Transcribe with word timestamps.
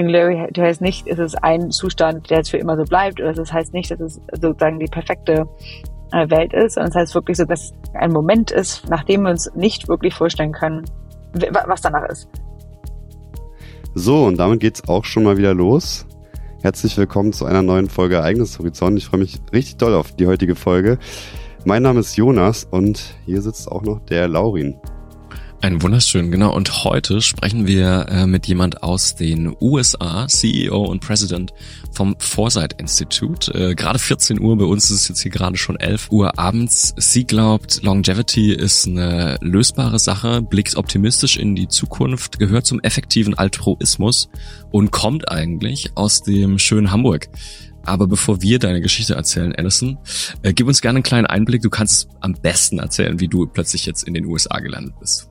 Singularity 0.00 0.60
heißt 0.60 0.80
nicht, 0.80 1.06
es 1.06 1.18
ist 1.18 1.42
ein 1.42 1.70
Zustand, 1.70 2.30
der 2.30 2.38
jetzt 2.38 2.50
für 2.50 2.56
immer 2.56 2.76
so 2.76 2.84
bleibt, 2.84 3.20
oder 3.20 3.36
es 3.36 3.52
heißt 3.52 3.74
nicht, 3.74 3.90
dass 3.90 4.00
es 4.00 4.20
sozusagen 4.40 4.78
die 4.78 4.86
perfekte 4.86 5.46
äh, 6.12 6.30
Welt 6.30 6.54
ist, 6.54 6.74
sondern 6.74 6.90
es 6.90 6.96
heißt 6.96 7.14
wirklich 7.14 7.36
so, 7.36 7.44
dass 7.44 7.60
es 7.60 7.72
ein 7.94 8.10
Moment 8.10 8.50
ist, 8.50 8.88
nachdem 8.88 9.22
wir 9.22 9.30
uns 9.30 9.50
nicht 9.54 9.88
wirklich 9.88 10.14
vorstellen 10.14 10.52
können, 10.52 10.84
was 11.68 11.82
danach 11.82 12.08
ist. 12.08 12.28
So, 13.94 14.24
und 14.24 14.38
damit 14.38 14.60
geht's 14.60 14.88
auch 14.88 15.04
schon 15.04 15.24
mal 15.24 15.36
wieder 15.36 15.52
los. 15.52 16.06
Herzlich 16.62 16.96
willkommen 16.96 17.32
zu 17.32 17.44
einer 17.44 17.62
neuen 17.62 17.88
Folge 17.88 18.16
Ereignishorizont. 18.16 18.96
Ich 18.96 19.06
freue 19.06 19.20
mich 19.20 19.38
richtig 19.52 19.76
doll 19.76 19.94
auf 19.94 20.12
die 20.12 20.26
heutige 20.26 20.54
Folge. 20.54 20.98
Mein 21.64 21.82
Name 21.82 22.00
ist 22.00 22.16
Jonas 22.16 22.66
und 22.70 23.16
hier 23.26 23.42
sitzt 23.42 23.70
auch 23.70 23.82
noch 23.82 24.00
der 24.00 24.28
Laurin. 24.28 24.76
Ein 25.62 25.82
wunderschön, 25.82 26.30
genau. 26.30 26.54
Und 26.54 26.84
heute 26.84 27.20
sprechen 27.20 27.66
wir 27.66 28.06
äh, 28.08 28.26
mit 28.26 28.46
jemand 28.46 28.82
aus 28.82 29.14
den 29.14 29.54
USA, 29.60 30.26
CEO 30.26 30.84
und 30.84 31.00
President 31.00 31.52
vom 31.92 32.16
Foresight 32.18 32.80
Institute. 32.80 33.52
Äh, 33.52 33.74
gerade 33.74 33.98
14 33.98 34.40
Uhr, 34.40 34.56
bei 34.56 34.64
uns 34.64 34.90
ist 34.90 35.02
es 35.02 35.08
jetzt 35.08 35.20
hier 35.20 35.30
gerade 35.30 35.58
schon 35.58 35.78
11 35.78 36.10
Uhr 36.12 36.38
abends. 36.38 36.94
Sie 36.96 37.26
glaubt, 37.26 37.82
Longevity 37.82 38.54
ist 38.54 38.88
eine 38.88 39.36
lösbare 39.42 39.98
Sache, 39.98 40.40
blickt 40.40 40.76
optimistisch 40.76 41.36
in 41.36 41.54
die 41.54 41.68
Zukunft, 41.68 42.38
gehört 42.38 42.64
zum 42.64 42.80
effektiven 42.80 43.34
Altruismus 43.34 44.30
und 44.70 44.92
kommt 44.92 45.30
eigentlich 45.30 45.90
aus 45.94 46.22
dem 46.22 46.58
schönen 46.58 46.90
Hamburg. 46.90 47.28
Aber 47.84 48.06
bevor 48.06 48.40
wir 48.40 48.58
deine 48.58 48.80
Geschichte 48.80 49.14
erzählen, 49.14 49.54
Alison, 49.54 49.98
äh, 50.40 50.54
gib 50.54 50.66
uns 50.68 50.80
gerne 50.80 50.96
einen 50.96 51.02
kleinen 51.02 51.26
Einblick. 51.26 51.60
Du 51.60 51.70
kannst 51.70 52.08
am 52.20 52.32
besten 52.32 52.78
erzählen, 52.78 53.20
wie 53.20 53.28
du 53.28 53.46
plötzlich 53.46 53.84
jetzt 53.84 54.04
in 54.04 54.14
den 54.14 54.24
USA 54.24 54.58
gelandet 54.60 54.94
bist. 54.98 55.29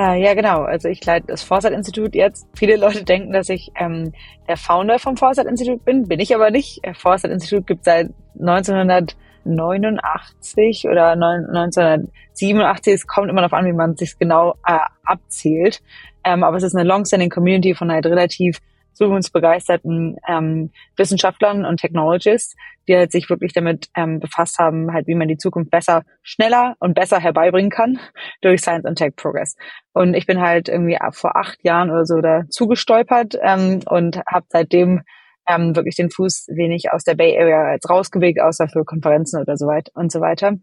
Äh, 0.00 0.22
ja, 0.22 0.32
genau. 0.32 0.62
Also 0.62 0.88
ich 0.88 1.04
leite 1.04 1.26
das 1.26 1.42
Foresight-Institut 1.42 2.14
jetzt. 2.14 2.48
Viele 2.56 2.76
Leute 2.76 3.04
denken, 3.04 3.34
dass 3.34 3.50
ich 3.50 3.70
ähm, 3.78 4.14
der 4.48 4.56
Founder 4.56 4.98
vom 4.98 5.18
Foresight-Institut 5.18 5.84
bin. 5.84 6.08
Bin 6.08 6.20
ich 6.20 6.34
aber 6.34 6.50
nicht. 6.50 6.80
Foresight-Institut 6.96 7.66
gibt 7.66 7.84
seit 7.84 8.08
1989 8.38 10.86
oder 10.88 11.10
1987. 11.10 12.94
Es 12.94 13.06
kommt 13.06 13.28
immer 13.28 13.42
darauf 13.42 13.52
an, 13.52 13.66
wie 13.66 13.74
man 13.74 13.90
es 13.90 13.98
sich 13.98 14.18
genau 14.18 14.54
äh, 14.66 14.78
abzählt. 15.04 15.82
Ähm, 16.24 16.44
aber 16.44 16.56
es 16.56 16.62
ist 16.62 16.74
eine 16.74 16.88
long-standing 16.88 17.28
Community 17.28 17.74
von 17.74 17.92
halt 17.92 18.06
relativ 18.06 18.58
zukunftsbegeisterten 18.92 20.16
ähm, 20.28 20.70
Wissenschaftlern 20.96 21.64
und 21.64 21.78
Technologists, 21.78 22.56
die 22.88 22.96
halt 22.96 23.12
sich 23.12 23.30
wirklich 23.30 23.52
damit 23.52 23.88
ähm, 23.96 24.20
befasst 24.20 24.58
haben, 24.58 24.92
halt 24.92 25.06
wie 25.06 25.14
man 25.14 25.28
die 25.28 25.36
Zukunft 25.36 25.70
besser, 25.70 26.02
schneller 26.22 26.76
und 26.80 26.94
besser 26.94 27.18
herbeibringen 27.18 27.70
kann 27.70 27.98
durch 28.42 28.60
Science 28.60 28.84
and 28.84 28.98
Tech 28.98 29.14
Progress. 29.16 29.56
Und 29.92 30.14
ich 30.14 30.26
bin 30.26 30.40
halt 30.40 30.68
irgendwie 30.68 30.98
vor 31.12 31.36
acht 31.36 31.62
Jahren 31.64 31.90
oder 31.90 32.04
so 32.04 32.20
da 32.20 32.42
zugestolpert 32.48 33.36
ähm, 33.42 33.80
und 33.86 34.20
habe 34.26 34.46
seitdem 34.48 35.02
ähm, 35.48 35.74
wirklich 35.74 35.96
den 35.96 36.10
Fuß 36.10 36.48
wenig 36.54 36.92
aus 36.92 37.04
der 37.04 37.14
Bay 37.14 37.38
Area 37.38 37.72
jetzt 37.72 37.88
rausgewegt, 37.88 38.40
außer 38.40 38.68
für 38.68 38.84
Konferenzen 38.84 39.40
oder 39.40 39.56
so 39.56 39.66
weiter 39.66 39.90
und 39.94 40.12
so 40.12 40.20
weiter. 40.20 40.54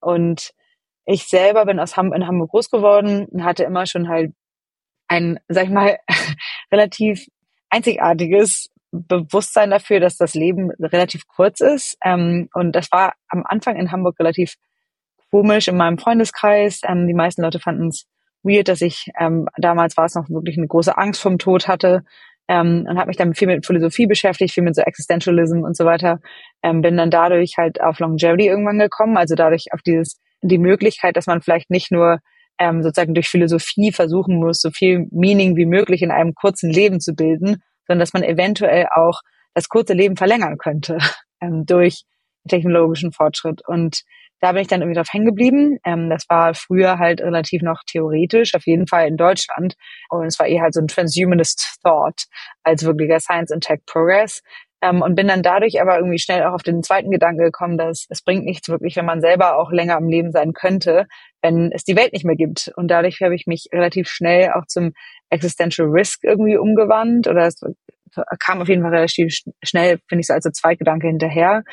Und 0.00 0.52
ich 1.04 1.24
selber 1.24 1.66
bin 1.66 1.80
aus 1.80 1.96
Ham 1.96 2.12
in 2.12 2.26
Hamburg 2.26 2.50
groß 2.50 2.70
geworden 2.70 3.26
und 3.26 3.44
hatte 3.44 3.64
immer 3.64 3.86
schon 3.86 4.08
halt 4.08 4.32
ein, 5.08 5.38
sag 5.48 5.64
ich 5.64 5.70
mal, 5.70 5.98
relativ 6.72 7.26
einzigartiges 7.72 8.68
Bewusstsein 8.92 9.70
dafür, 9.70 10.00
dass 10.00 10.16
das 10.16 10.34
Leben 10.34 10.70
relativ 10.78 11.26
kurz 11.26 11.60
ist. 11.60 11.96
Ähm, 12.04 12.48
und 12.52 12.72
das 12.72 12.92
war 12.92 13.14
am 13.28 13.42
Anfang 13.44 13.76
in 13.76 13.90
Hamburg 13.90 14.18
relativ 14.20 14.56
komisch 15.30 15.68
in 15.68 15.76
meinem 15.76 15.98
Freundeskreis. 15.98 16.82
Ähm, 16.86 17.06
die 17.06 17.14
meisten 17.14 17.42
Leute 17.42 17.58
fanden 17.58 17.88
es 17.88 18.06
weird, 18.42 18.68
dass 18.68 18.82
ich 18.82 19.10
ähm, 19.18 19.48
damals 19.56 19.96
war 19.96 20.04
es 20.04 20.14
noch 20.14 20.28
wirklich 20.28 20.58
eine 20.58 20.66
große 20.66 20.96
Angst 20.96 21.22
vom 21.22 21.38
Tod 21.38 21.68
hatte 21.68 22.04
ähm, 22.48 22.86
und 22.86 22.98
habe 22.98 23.08
mich 23.08 23.16
dann 23.16 23.34
viel 23.34 23.48
mit 23.48 23.64
Philosophie 23.64 24.06
beschäftigt, 24.06 24.52
viel 24.52 24.64
mit 24.64 24.74
so 24.74 24.82
Existentialism 24.82 25.62
und 25.62 25.74
so 25.74 25.86
weiter. 25.86 26.20
Ähm, 26.62 26.82
bin 26.82 26.98
dann 26.98 27.10
dadurch 27.10 27.54
halt 27.56 27.80
auf 27.80 27.98
Longevity 27.98 28.46
irgendwann 28.46 28.78
gekommen, 28.78 29.16
also 29.16 29.34
dadurch 29.34 29.66
auf 29.72 29.80
dieses 29.80 30.20
die 30.42 30.58
Möglichkeit, 30.58 31.16
dass 31.16 31.26
man 31.26 31.40
vielleicht 31.40 31.70
nicht 31.70 31.92
nur 31.92 32.18
ähm, 32.62 32.82
sozusagen 32.82 33.14
durch 33.14 33.28
Philosophie 33.28 33.90
versuchen 33.90 34.36
muss, 34.36 34.60
so 34.60 34.70
viel 34.70 35.08
Meaning 35.10 35.56
wie 35.56 35.66
möglich 35.66 36.00
in 36.02 36.12
einem 36.12 36.32
kurzen 36.34 36.70
Leben 36.70 37.00
zu 37.00 37.12
bilden, 37.12 37.60
sondern 37.88 37.98
dass 37.98 38.12
man 38.12 38.22
eventuell 38.22 38.86
auch 38.94 39.20
das 39.52 39.68
kurze 39.68 39.94
Leben 39.94 40.16
verlängern 40.16 40.58
könnte 40.58 40.98
ähm, 41.40 41.64
durch 41.66 42.04
technologischen 42.48 43.12
Fortschritt. 43.12 43.62
Und 43.66 44.02
da 44.40 44.52
bin 44.52 44.62
ich 44.62 44.68
dann 44.68 44.80
irgendwie 44.80 44.96
drauf 44.96 45.12
hängen 45.12 45.26
geblieben. 45.26 45.78
Ähm, 45.84 46.08
das 46.08 46.24
war 46.28 46.54
früher 46.54 46.98
halt 46.98 47.20
relativ 47.20 47.62
noch 47.62 47.82
theoretisch, 47.84 48.54
auf 48.54 48.64
jeden 48.64 48.86
Fall 48.86 49.08
in 49.08 49.16
Deutschland. 49.16 49.74
Und 50.08 50.26
es 50.26 50.38
war 50.38 50.46
eher 50.46 50.62
halt 50.62 50.74
so 50.74 50.80
ein 50.80 50.88
Transhumanist 50.88 51.78
Thought 51.82 52.26
als 52.62 52.84
wirklicher 52.84 53.18
Science 53.18 53.50
and 53.50 53.64
Tech 53.64 53.80
Progress. 53.86 54.40
Ähm, 54.80 55.02
und 55.02 55.16
bin 55.16 55.26
dann 55.26 55.42
dadurch 55.42 55.80
aber 55.80 55.96
irgendwie 55.96 56.18
schnell 56.20 56.44
auch 56.44 56.54
auf 56.54 56.62
den 56.62 56.82
zweiten 56.84 57.10
Gedanken 57.10 57.42
gekommen, 57.42 57.76
dass 57.76 58.06
es 58.08 58.22
bringt 58.22 58.44
nichts 58.44 58.68
wirklich, 58.68 58.94
wenn 58.94 59.04
man 59.06 59.20
selber 59.20 59.56
auch 59.58 59.72
länger 59.72 59.96
am 59.96 60.08
Leben 60.08 60.30
sein 60.30 60.52
könnte, 60.52 61.06
wenn 61.42 61.70
es 61.72 61.84
die 61.84 61.96
Welt 61.96 62.12
nicht 62.12 62.24
mehr 62.24 62.36
gibt. 62.36 62.72
Und 62.76 62.88
dadurch 62.88 63.20
habe 63.20 63.34
ich 63.34 63.46
mich 63.46 63.68
relativ 63.72 64.08
schnell 64.08 64.50
auch 64.52 64.66
zum 64.66 64.92
Existential 65.28 65.88
Risk 65.88 66.24
irgendwie 66.24 66.56
umgewandt 66.56 67.26
oder 67.26 67.46
es 67.46 67.60
kam 68.38 68.60
auf 68.60 68.68
jeden 68.68 68.82
Fall 68.82 68.94
relativ 68.94 69.34
schnell, 69.62 69.98
finde 70.08 70.20
ich 70.20 70.26
so 70.26 70.34
als 70.34 70.44
Zweitgedanke 70.44 71.06
hinterher, 71.06 71.64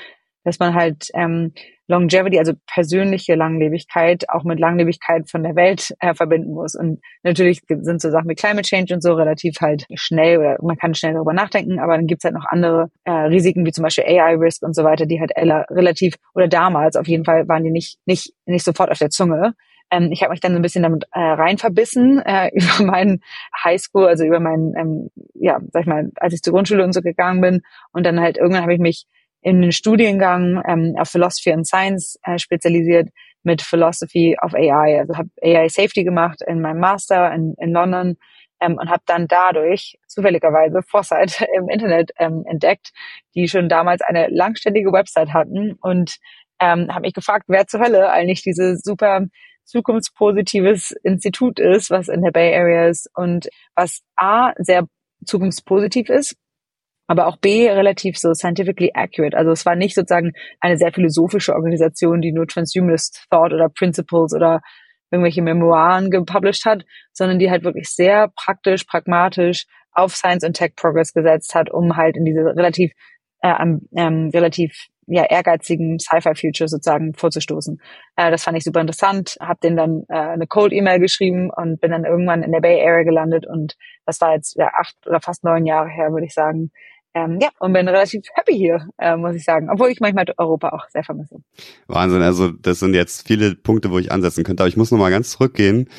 dass 0.43 0.59
man 0.59 0.73
halt 0.73 1.09
ähm, 1.13 1.53
Longevity, 1.89 2.37
also 2.37 2.53
persönliche 2.67 3.35
Langlebigkeit, 3.35 4.29
auch 4.29 4.43
mit 4.43 4.59
Langlebigkeit 4.59 5.29
von 5.29 5.41
der 5.41 5.55
Welt 5.55 5.93
äh, 5.99 6.13
verbinden 6.13 6.53
muss. 6.53 6.75
Und 6.75 7.01
natürlich 7.23 7.61
sind 7.67 7.99
so 7.99 8.11
Sachen 8.11 8.29
wie 8.29 8.35
Climate 8.35 8.61
Change 8.61 8.93
und 8.93 9.01
so 9.01 9.13
relativ 9.13 9.55
halt 9.59 9.85
schnell 9.95 10.37
oder 10.37 10.57
man 10.61 10.77
kann 10.77 10.93
schnell 10.93 11.13
darüber 11.13 11.33
nachdenken, 11.33 11.79
aber 11.79 11.95
dann 11.97 12.05
gibt's 12.05 12.23
halt 12.23 12.35
noch 12.35 12.45
andere 12.45 12.91
äh, 13.05 13.11
Risiken 13.11 13.65
wie 13.65 13.71
zum 13.71 13.83
Beispiel 13.83 14.03
AI-Risk 14.05 14.61
und 14.61 14.75
so 14.75 14.83
weiter, 14.83 15.07
die 15.07 15.19
halt 15.19 15.31
relativ 15.35 16.15
oder 16.35 16.47
damals 16.47 16.95
auf 16.95 17.07
jeden 17.07 17.25
Fall 17.25 17.47
waren 17.47 17.63
die 17.63 17.71
nicht 17.71 17.97
nicht 18.05 18.33
nicht 18.45 18.63
sofort 18.63 18.91
auf 18.91 18.99
der 18.99 19.09
Zunge. 19.09 19.55
Ähm, 19.91 20.11
ich 20.11 20.21
habe 20.21 20.31
mich 20.31 20.39
dann 20.39 20.51
so 20.51 20.59
ein 20.59 20.61
bisschen 20.61 20.83
damit 20.83 21.05
äh, 21.11 21.19
rein 21.19 21.57
verbissen 21.57 22.21
äh, 22.23 22.51
über 22.53 22.85
meinen 22.85 23.21
Highschool, 23.63 24.05
also 24.05 24.23
über 24.25 24.39
meinen, 24.39 24.75
ähm, 24.77 25.09
ja, 25.33 25.59
sag 25.71 25.81
ich 25.81 25.87
mal, 25.87 26.11
als 26.17 26.33
ich 26.33 26.41
zur 26.41 26.53
Grundschule 26.53 26.83
und 26.83 26.93
so 26.93 27.01
gegangen 27.01 27.41
bin. 27.41 27.61
Und 27.91 28.05
dann 28.05 28.19
halt 28.19 28.37
irgendwann 28.37 28.61
habe 28.61 28.73
ich 28.73 28.79
mich 28.79 29.05
in 29.41 29.61
den 29.61 29.71
Studiengang 29.71 30.61
ähm, 30.67 30.95
auf 30.97 31.09
Philosophy 31.09 31.51
and 31.51 31.67
Science 31.67 32.19
äh, 32.23 32.37
spezialisiert 32.37 33.09
mit 33.43 33.61
Philosophy 33.61 34.35
of 34.41 34.53
AI. 34.53 34.99
Also 34.99 35.15
habe 35.17 35.29
AI 35.41 35.69
Safety 35.69 36.03
gemacht 36.03 36.41
in 36.45 36.61
meinem 36.61 36.79
Master 36.79 37.31
in, 37.33 37.55
in 37.57 37.71
London 37.71 38.17
ähm, 38.59 38.77
und 38.77 38.89
habe 38.89 39.03
dann 39.05 39.27
dadurch 39.27 39.97
zufälligerweise 40.07 40.81
Foresight 40.83 41.47
im 41.55 41.69
Internet 41.69 42.11
ähm, 42.17 42.43
entdeckt, 42.47 42.91
die 43.35 43.47
schon 43.47 43.69
damals 43.69 44.01
eine 44.01 44.27
langständige 44.29 44.91
Website 44.91 45.33
hatten 45.33 45.73
und 45.81 46.17
ähm, 46.59 46.93
habe 46.93 47.01
mich 47.01 47.13
gefragt, 47.13 47.45
wer 47.47 47.67
zur 47.67 47.79
Hölle 47.79 48.11
eigentlich 48.11 48.41
diese 48.41 48.75
super 48.75 49.25
zukunftspositives 49.63 50.91
Institut 51.03 51.59
ist, 51.59 51.89
was 51.91 52.09
in 52.09 52.21
der 52.21 52.31
Bay 52.31 52.53
Area 52.55 52.87
ist 52.87 53.09
und 53.13 53.49
was 53.75 54.01
A 54.17 54.51
sehr 54.57 54.85
zukunftspositiv 55.25 56.09
ist 56.09 56.35
aber 57.09 57.25
auch 57.25 57.37
B 57.37 57.67
relativ 57.67 58.19
so 58.19 58.33
scientifically 58.35 58.91
accurate. 58.93 59.35
Also 59.35 59.49
es 59.49 59.65
war 59.65 59.75
nicht 59.75 59.95
sozusagen 59.95 60.33
eine 60.59 60.77
sehr 60.77 60.93
philosophische 60.93 61.55
Organisation, 61.55 62.21
die 62.21 62.31
nur 62.31 62.45
Transhumanist 62.45 63.25
Thought 63.31 63.51
oder 63.51 63.67
Principles 63.67 64.31
oder 64.35 64.61
irgendwelche 65.09 65.41
Memoiren 65.41 66.11
gepublished 66.11 66.65
hat, 66.65 66.85
sondern 67.11 67.39
die 67.39 67.49
halt 67.49 67.63
wirklich 67.63 67.89
sehr 67.89 68.27
praktisch, 68.35 68.83
pragmatisch 68.83 69.65
auf 69.91 70.15
Science 70.15 70.43
und 70.43 70.53
Tech 70.53 70.75
Progress 70.75 71.11
gesetzt 71.11 71.55
hat, 71.55 71.71
um 71.71 71.97
halt 71.97 72.15
in 72.15 72.25
diese 72.25 72.41
relativ 72.41 72.91
äh, 73.41 73.55
ähm, 73.95 74.29
relativ 74.31 74.71
ja, 75.07 75.23
ehrgeizigen 75.23 75.97
Sci-Fi-Future 75.97 76.67
sozusagen 76.67 77.15
vorzustoßen. 77.15 77.81
Äh, 78.17 78.29
das 78.29 78.43
fand 78.43 78.55
ich 78.55 78.63
super 78.63 78.81
interessant, 78.81 79.37
habe 79.41 79.59
den 79.63 79.75
dann 79.75 80.03
äh, 80.09 80.13
eine 80.13 80.45
Cold-E-Mail 80.45 80.99
geschrieben 80.99 81.49
und 81.49 81.81
bin 81.81 81.89
dann 81.89 82.05
irgendwann 82.05 82.43
in 82.43 82.51
der 82.51 82.61
Bay 82.61 82.79
Area 82.87 83.03
gelandet 83.03 83.47
und 83.47 83.75
das 84.05 84.21
war 84.21 84.35
jetzt 84.35 84.55
ja, 84.57 84.69
acht 84.79 84.95
oder 85.07 85.19
fast 85.19 85.43
neun 85.43 85.65
Jahre 85.65 85.89
her, 85.89 86.11
würde 86.11 86.27
ich 86.27 86.35
sagen. 86.35 86.69
Ähm, 87.13 87.39
ja, 87.41 87.49
und 87.59 87.73
bin 87.73 87.87
relativ 87.87 88.23
happy 88.35 88.55
hier, 88.55 88.87
äh, 88.97 89.15
muss 89.15 89.35
ich 89.35 89.43
sagen. 89.43 89.69
Obwohl 89.71 89.89
ich 89.89 89.99
manchmal 89.99 90.25
Europa 90.37 90.69
auch 90.69 90.87
sehr 90.89 91.03
vermisse. 91.03 91.37
Wahnsinn, 91.87 92.21
also 92.21 92.51
das 92.51 92.79
sind 92.79 92.93
jetzt 92.93 93.27
viele 93.27 93.55
Punkte, 93.55 93.91
wo 93.91 93.97
ich 93.97 94.11
ansetzen 94.11 94.43
könnte. 94.43 94.63
Aber 94.63 94.69
ich 94.69 94.77
muss 94.77 94.91
nochmal 94.91 95.11
ganz 95.11 95.31
zurückgehen. 95.31 95.89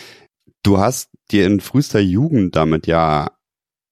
Du 0.62 0.78
hast 0.78 1.10
dir 1.30 1.46
in 1.46 1.60
frühester 1.60 2.00
Jugend 2.00 2.54
damit 2.54 2.86
ja 2.86 3.30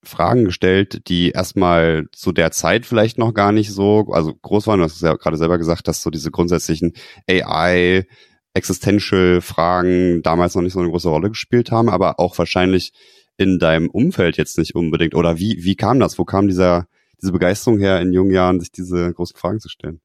Fragen 0.05 0.45
gestellt, 0.45 1.09
die 1.09 1.31
erstmal 1.31 2.07
zu 2.13 2.33
der 2.33 2.53
Zeit 2.53 2.87
vielleicht 2.87 3.19
noch 3.19 3.35
gar 3.35 3.53
nicht 3.53 3.73
so, 3.73 4.07
also 4.13 4.35
groß 4.35 4.67
waren. 4.67 4.79
Du 4.79 4.85
hast 4.85 4.95
es 4.95 5.01
ja 5.01 5.15
gerade 5.15 5.37
selber 5.37 5.59
gesagt, 5.59 5.89
dass 5.89 6.03
so 6.03 6.11
diese 6.11 6.31
grundsätzlichen 6.31 6.93
AI, 7.29 8.07
Existential 8.55 9.41
Fragen 9.41 10.23
damals 10.23 10.55
noch 10.55 10.63
nicht 10.63 10.73
so 10.73 10.81
eine 10.81 10.89
große 10.89 11.09
Rolle 11.09 11.29
gespielt 11.29 11.71
haben, 11.71 11.89
aber 11.89 12.19
auch 12.19 12.37
wahrscheinlich 12.39 12.93
in 13.37 13.59
deinem 13.59 13.89
Umfeld 13.89 14.37
jetzt 14.37 14.59
nicht 14.59 14.75
unbedingt. 14.75 15.15
Oder 15.15 15.39
wie, 15.39 15.63
wie 15.63 15.77
kam 15.77 16.01
das? 16.01 16.19
Wo 16.19 16.25
kam 16.25 16.49
dieser, 16.49 16.89
diese 17.21 17.33
Begeisterung 17.33 17.79
her, 17.79 18.01
in 18.01 18.13
jungen 18.13 18.31
Jahren 18.31 18.61
sich 18.61 18.71
diese 18.71 19.13
großen 19.13 19.37
Fragen 19.37 19.61
zu 19.61 19.69
stellen? 19.69 20.01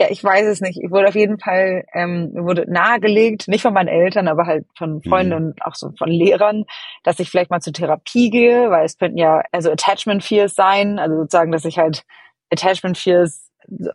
Ja, 0.00 0.06
ich 0.08 0.24
weiß 0.24 0.46
es 0.46 0.62
nicht. 0.62 0.80
Ich 0.82 0.90
wurde 0.90 1.08
auf 1.08 1.14
jeden 1.14 1.38
Fall, 1.38 1.84
ähm, 1.92 2.32
wurde 2.32 2.64
nahegelegt, 2.66 3.48
nicht 3.48 3.60
von 3.60 3.74
meinen 3.74 3.88
Eltern, 3.88 4.28
aber 4.28 4.46
halt 4.46 4.64
von 4.74 5.02
Freunden 5.02 5.38
mhm. 5.38 5.48
und 5.48 5.62
auch 5.62 5.74
so 5.74 5.90
von 5.98 6.08
Lehrern, 6.08 6.64
dass 7.02 7.20
ich 7.20 7.28
vielleicht 7.28 7.50
mal 7.50 7.60
zur 7.60 7.74
Therapie 7.74 8.30
gehe, 8.30 8.70
weil 8.70 8.86
es 8.86 8.96
könnten 8.96 9.18
ja 9.18 9.42
also 9.52 9.70
Attachment 9.70 10.24
Fears 10.24 10.54
sein, 10.54 10.98
also 10.98 11.16
sozusagen, 11.16 11.52
dass 11.52 11.66
ich 11.66 11.78
halt 11.78 12.04
Attachment 12.50 12.96
Fears 12.96 13.50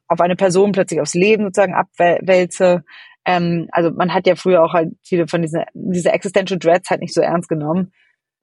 auf 0.08 0.22
eine 0.22 0.36
Person 0.36 0.74
plötzlich 0.74 1.02
aufs 1.02 1.16
Leben 1.16 1.46
sozusagen 1.46 1.74
abwälze. 1.74 2.84
Ähm, 3.26 3.68
also 3.72 3.90
man 3.90 4.14
hat 4.14 4.28
ja 4.28 4.36
früher 4.36 4.64
auch 4.64 4.74
halt 4.74 4.94
viele 5.02 5.28
von 5.28 5.42
diesen 5.42 5.64
diese 5.74 6.12
Existential 6.12 6.60
Dreads 6.60 6.92
halt 6.92 7.02
nicht 7.02 7.16
so 7.16 7.22
ernst 7.22 7.50
genommen. 7.50 7.92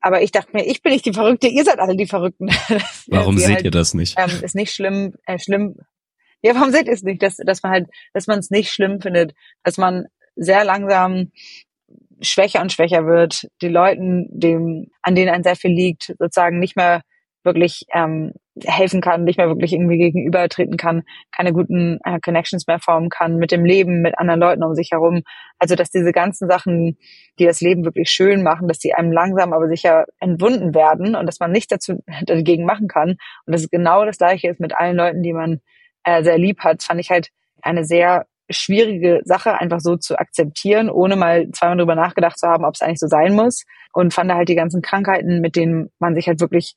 Aber 0.03 0.21
ich 0.21 0.33
dachte 0.33 0.51
mir, 0.53 0.67
ich 0.67 0.83
bin 0.83 0.93
nicht 0.93 1.07
die 1.07 1.13
Verrückte, 1.13 1.47
ihr 1.47 1.65
seid 1.65 1.79
alle 1.79 1.97
die 1.97 2.07
Verrückten. 2.07 2.49
Warum 3.07 3.39
seht 3.39 3.57
halt, 3.57 3.65
ihr 3.65 3.71
das 3.71 3.95
nicht? 3.95 4.19
Ähm, 4.19 4.31
ist 4.43 4.55
nicht 4.55 4.75
schlimm, 4.75 5.15
äh, 5.27 5.39
schlimm. 5.39 5.77
Ja, 6.45 6.57
warum 6.57 6.73
seht 6.73 6.87
ihr 6.89 6.93
es 6.93 7.05
nicht, 7.05 7.23
dass, 7.23 7.37
dass 7.37 7.63
man 7.63 7.71
halt, 7.71 7.87
dass 8.13 8.27
man 8.27 8.41
es 8.41 8.51
nicht 8.51 8.73
schlimm 8.73 9.01
findet, 9.01 9.33
dass 9.63 9.79
man 9.79 10.07
sehr 10.35 10.65
langsam 10.65 11.31
schwächer 12.21 12.61
und 12.61 12.73
schwächer 12.73 13.07
wird, 13.07 13.49
die 13.63 13.69
Leuten, 13.69 14.27
dem, 14.29 14.91
an 15.03 15.15
denen 15.15 15.33
ein 15.33 15.45
sehr 15.45 15.55
viel 15.55 15.71
liegt, 15.71 16.15
sozusagen 16.19 16.59
nicht 16.59 16.75
mehr 16.75 17.03
wirklich 17.45 17.85
ähm, 17.95 18.33
helfen 18.65 19.01
kann, 19.01 19.25
nicht 19.25 19.39
mehr 19.39 19.49
wirklich 19.49 19.73
irgendwie 19.73 19.99
gegenübertreten 19.99 20.77
kann, 20.77 21.03
keine 21.35 21.53
guten 21.53 21.99
äh, 22.05 22.21
Connections 22.21 22.67
mehr 22.67 22.79
formen 22.79 23.09
kann 23.09 23.37
mit 23.37 23.51
dem 23.51 23.65
Leben, 23.65 24.03
mit 24.03 24.19
anderen 24.19 24.41
Leuten 24.41 24.63
um 24.63 24.75
sich 24.75 24.91
herum. 24.93 25.23
Also 25.59 25.75
dass 25.75 25.91
diese 25.91 26.13
ganzen 26.13 26.49
Sachen, 26.49 26.99
die 27.39 27.47
das 27.47 27.61
Leben 27.61 27.85
wirklich 27.85 28.11
schön 28.11 28.43
machen, 28.43 28.69
dass 28.69 28.79
die 28.79 28.95
einem 28.95 29.11
langsam 29.11 29.53
aber 29.53 29.69
sicher 29.69 30.05
entwunden 30.21 30.75
werden 30.75 31.15
und 31.15 31.27
dass 31.27 31.41
man 31.41 31.51
nichts 31.51 31.69
dazu 31.69 32.03
dagegen 32.27 32.65
machen 32.65 32.89
kann. 32.89 33.17
Und 33.47 33.53
dass 33.53 33.63
es 33.63 33.71
genau 33.71 34.05
das 34.05 34.19
gleiche 34.19 34.51
ist 34.51 34.61
mit 34.61 34.77
allen 34.77 34.97
Leuten, 34.97 35.23
die 35.23 35.33
man 35.33 35.61
äh, 36.05 36.23
sehr 36.23 36.39
lieb 36.39 36.61
hat, 36.61 36.83
fand 36.83 37.01
ich 37.01 37.11
halt 37.11 37.29
eine 37.63 37.85
sehr 37.85 38.27
schwierige 38.51 39.21
Sache, 39.25 39.59
einfach 39.59 39.81
so 39.81 39.97
zu 39.97 40.19
akzeptieren, 40.19 40.91
ohne 40.91 41.17
mal 41.17 41.49
zweimal 41.53 41.79
drüber 41.79 41.95
nachgedacht 41.95 42.39
zu 42.39 42.49
haben, 42.49 42.65
ob 42.65 42.75
es 42.75 42.83
eigentlich 42.83 42.99
so 42.99 43.07
sein 43.07 43.35
muss. 43.35 43.65
Und 43.95 44.13
fand 44.13 44.33
halt 44.33 44.49
die 44.49 44.55
ganzen 44.55 44.83
Krankheiten, 44.83 45.41
mit 45.41 45.57
denen 45.57 45.91
man 45.99 46.15
sich 46.15 46.27
halt 46.27 46.41
wirklich 46.41 46.75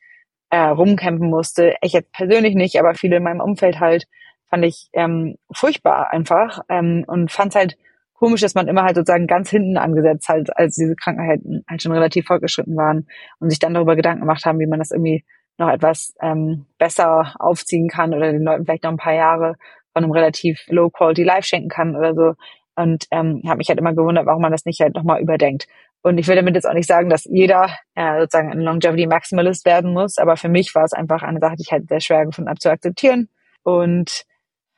äh, 0.49 0.57
rumkämpfen 0.57 1.29
musste. 1.29 1.75
Ich 1.81 1.93
jetzt 1.93 2.11
persönlich 2.11 2.55
nicht, 2.55 2.79
aber 2.79 2.93
viele 2.95 3.17
in 3.17 3.23
meinem 3.23 3.41
Umfeld 3.41 3.79
halt, 3.79 4.05
fand 4.49 4.65
ich 4.65 4.89
ähm, 4.93 5.35
furchtbar 5.51 6.11
einfach 6.11 6.61
ähm, 6.69 7.03
und 7.07 7.31
fand 7.31 7.55
halt 7.55 7.77
komisch, 8.13 8.41
dass 8.41 8.55
man 8.55 8.67
immer 8.67 8.83
halt 8.83 8.95
sozusagen 8.95 9.27
ganz 9.27 9.49
hinten 9.49 9.77
angesetzt 9.77 10.29
halt, 10.29 10.55
als 10.55 10.75
diese 10.75 10.95
Krankheiten 10.95 11.63
halt 11.69 11.81
schon 11.81 11.91
relativ 11.91 12.25
fortgeschritten 12.25 12.75
waren 12.75 13.07
und 13.39 13.49
sich 13.49 13.59
dann 13.59 13.73
darüber 13.73 13.95
Gedanken 13.95 14.21
gemacht 14.21 14.45
haben, 14.45 14.59
wie 14.59 14.67
man 14.67 14.79
das 14.79 14.91
irgendwie 14.91 15.25
noch 15.57 15.69
etwas 15.69 16.13
ähm, 16.21 16.65
besser 16.77 17.35
aufziehen 17.39 17.87
kann 17.87 18.13
oder 18.13 18.31
den 18.31 18.43
Leuten 18.43 18.65
vielleicht 18.65 18.83
noch 18.83 18.91
ein 18.91 18.97
paar 18.97 19.13
Jahre 19.13 19.55
von 19.93 20.03
einem 20.03 20.11
relativ 20.11 20.65
low 20.67 20.89
quality 20.89 21.23
Life 21.23 21.47
schenken 21.47 21.69
kann 21.69 21.95
oder 21.95 22.13
so. 22.13 22.33
Und 22.75 23.05
ähm, 23.11 23.41
habe 23.45 23.57
mich 23.57 23.69
halt 23.69 23.79
immer 23.79 23.93
gewundert, 23.93 24.25
warum 24.25 24.41
man 24.41 24.51
das 24.51 24.65
nicht 24.65 24.81
halt 24.81 24.95
nochmal 24.95 25.21
überdenkt. 25.21 25.67
Und 26.05 26.19
ich 26.19 26.27
will 26.27 26.35
damit 26.35 26.53
jetzt 26.53 26.67
auch 26.67 26.75
nicht 26.75 26.87
sagen, 26.87 27.09
dass 27.09 27.25
jeder 27.25 27.67
äh, 27.95 28.19
sozusagen 28.19 28.51
ein 28.51 28.59
Longevity 28.59 29.07
Maximalist 29.07 29.65
werden 29.65 29.91
muss, 29.91 30.19
aber 30.19 30.37
für 30.37 30.49
mich 30.49 30.75
war 30.75 30.83
es 30.83 30.93
einfach 30.93 31.23
eine 31.23 31.39
Sache, 31.39 31.55
die 31.55 31.63
ich 31.63 31.71
halt 31.71 31.89
sehr 31.89 31.99
schwer 31.99 32.27
gefunden 32.27 32.47
habe 32.47 32.59
zu 32.59 32.69
akzeptieren 32.69 33.27
und 33.63 34.23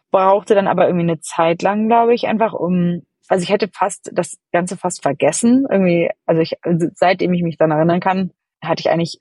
brauchte 0.09 0.56
dann 0.56 0.69
aber 0.69 0.88
irgendwie 0.88 1.03
eine 1.03 1.19
Zeit 1.19 1.63
lang, 1.63 1.89
glaube 1.89 2.13
ich, 2.13 2.27
einfach 2.27 2.53
um, 2.53 3.01
also 3.27 3.44
ich 3.44 3.50
hätte 3.50 3.68
fast 3.68 4.09
das 4.13 4.38
Ganze 4.53 4.77
fast 4.77 5.03
vergessen, 5.03 5.68
irgendwie, 5.69 6.09
also 6.25 6.41
ich, 6.41 6.63
also 6.63 6.88
seitdem 6.95 7.33
ich 7.33 7.44
mich 7.44 7.57
dann 7.57 7.71
erinnern 7.71 8.00
kann, 8.00 8.31
hatte 8.63 8.80
ich 8.80 8.89
eigentlich, 8.89 9.19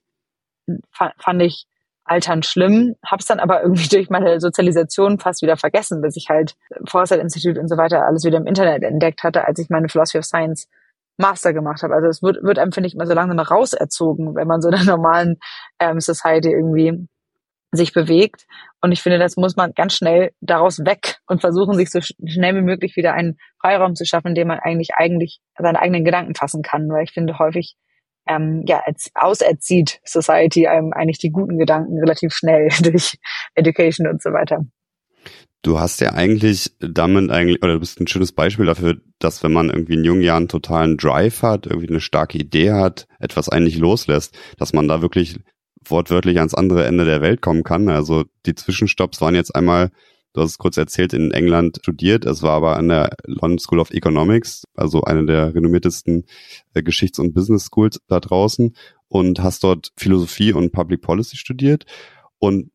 fand 0.92 1.42
ich 1.42 1.66
Altern 2.04 2.44
schlimm, 2.44 2.94
hab's 3.04 3.26
dann 3.26 3.40
aber 3.40 3.62
irgendwie 3.62 3.88
durch 3.96 4.10
meine 4.10 4.38
Sozialisation 4.38 5.18
fast 5.18 5.42
wieder 5.42 5.56
vergessen, 5.56 6.02
bis 6.02 6.16
ich 6.16 6.28
halt 6.28 6.54
Foresight 6.86 7.18
Institute 7.18 7.58
und 7.58 7.66
so 7.66 7.76
weiter 7.76 8.06
alles 8.06 8.22
wieder 8.24 8.38
im 8.38 8.46
Internet 8.46 8.84
entdeckt 8.84 9.24
hatte, 9.24 9.44
als 9.44 9.58
ich 9.58 9.70
meine 9.70 9.88
Philosophy 9.88 10.18
of 10.18 10.24
Science 10.24 10.68
Master 11.18 11.52
gemacht 11.52 11.82
habe. 11.82 11.94
Also 11.94 12.08
es 12.08 12.22
wird, 12.22 12.42
wird 12.42 12.58
einem, 12.58 12.72
finde 12.72 12.88
ich, 12.88 12.94
immer 12.94 13.06
so 13.06 13.14
langsam 13.14 13.38
rauserzogen, 13.38 14.34
wenn 14.34 14.48
man 14.48 14.60
so 14.60 14.68
in 14.68 14.74
der 14.74 14.84
normalen 14.84 15.36
ähm, 15.78 16.00
Society 16.00 16.50
irgendwie 16.50 17.06
sich 17.72 17.92
bewegt. 17.92 18.46
Und 18.80 18.92
ich 18.92 19.02
finde, 19.02 19.18
das 19.18 19.36
muss 19.36 19.56
man 19.56 19.72
ganz 19.74 19.94
schnell 19.94 20.30
daraus 20.40 20.78
weg 20.84 21.18
und 21.26 21.40
versuchen, 21.40 21.74
sich 21.74 21.90
so 21.90 22.00
schnell 22.00 22.54
wie 22.54 22.62
möglich 22.62 22.96
wieder 22.96 23.12
einen 23.12 23.36
Freiraum 23.60 23.94
zu 23.94 24.04
schaffen, 24.04 24.28
in 24.28 24.34
dem 24.34 24.48
man 24.48 24.58
eigentlich 24.58 24.90
eigentlich 24.94 25.40
seine 25.58 25.80
eigenen 25.80 26.04
Gedanken 26.04 26.34
fassen 26.34 26.62
kann. 26.62 26.88
Weil 26.88 27.04
ich 27.04 27.12
finde, 27.12 27.38
häufig 27.38 27.76
ähm, 28.28 28.64
ja, 28.66 28.82
als 28.84 29.10
auserzieht 29.14 30.00
Society 30.04 30.66
einem 30.66 30.92
eigentlich 30.92 31.18
die 31.18 31.30
guten 31.30 31.58
Gedanken 31.58 31.98
relativ 31.98 32.32
schnell 32.34 32.68
durch 32.82 33.18
Education 33.54 34.08
und 34.08 34.22
so 34.22 34.30
weiter. 34.30 34.64
Du 35.66 35.80
hast 35.80 36.00
ja 36.00 36.12
eigentlich 36.12 36.76
damit 36.78 37.28
eigentlich, 37.32 37.60
oder 37.60 37.72
du 37.72 37.80
bist 37.80 37.98
ein 37.98 38.06
schönes 38.06 38.30
Beispiel 38.30 38.66
dafür, 38.66 38.98
dass 39.18 39.42
wenn 39.42 39.52
man 39.52 39.68
irgendwie 39.68 39.94
in 39.94 40.04
jungen 40.04 40.22
Jahren 40.22 40.46
totalen 40.46 40.96
Drive 40.96 41.42
hat, 41.42 41.66
irgendwie 41.66 41.88
eine 41.88 42.00
starke 42.00 42.38
Idee 42.38 42.70
hat, 42.70 43.08
etwas 43.18 43.48
eigentlich 43.48 43.76
loslässt, 43.76 44.38
dass 44.58 44.72
man 44.72 44.86
da 44.86 45.02
wirklich 45.02 45.40
wortwörtlich 45.84 46.38
ans 46.38 46.54
andere 46.54 46.84
Ende 46.86 47.04
der 47.04 47.20
Welt 47.20 47.42
kommen 47.42 47.64
kann. 47.64 47.88
Also 47.88 48.26
die 48.46 48.54
Zwischenstopps 48.54 49.20
waren 49.20 49.34
jetzt 49.34 49.56
einmal, 49.56 49.90
du 50.34 50.40
hast 50.40 50.50
es 50.50 50.58
kurz 50.58 50.76
erzählt, 50.76 51.12
in 51.12 51.32
England 51.32 51.78
studiert. 51.82 52.26
Es 52.26 52.44
war 52.44 52.52
aber 52.52 52.76
an 52.76 52.86
der 52.86 53.16
London 53.24 53.58
School 53.58 53.80
of 53.80 53.90
Economics, 53.90 54.62
also 54.76 55.02
eine 55.02 55.26
der 55.26 55.52
renommiertesten 55.52 56.26
äh, 56.74 56.84
Geschichts- 56.84 57.18
und 57.18 57.34
Business 57.34 57.66
Schools 57.72 58.00
da 58.06 58.20
draußen 58.20 58.76
und 59.08 59.42
hast 59.42 59.64
dort 59.64 59.90
Philosophie 59.96 60.52
und 60.52 60.70
Public 60.70 61.00
Policy 61.00 61.36
studiert. 61.36 61.86
Und 62.38 62.70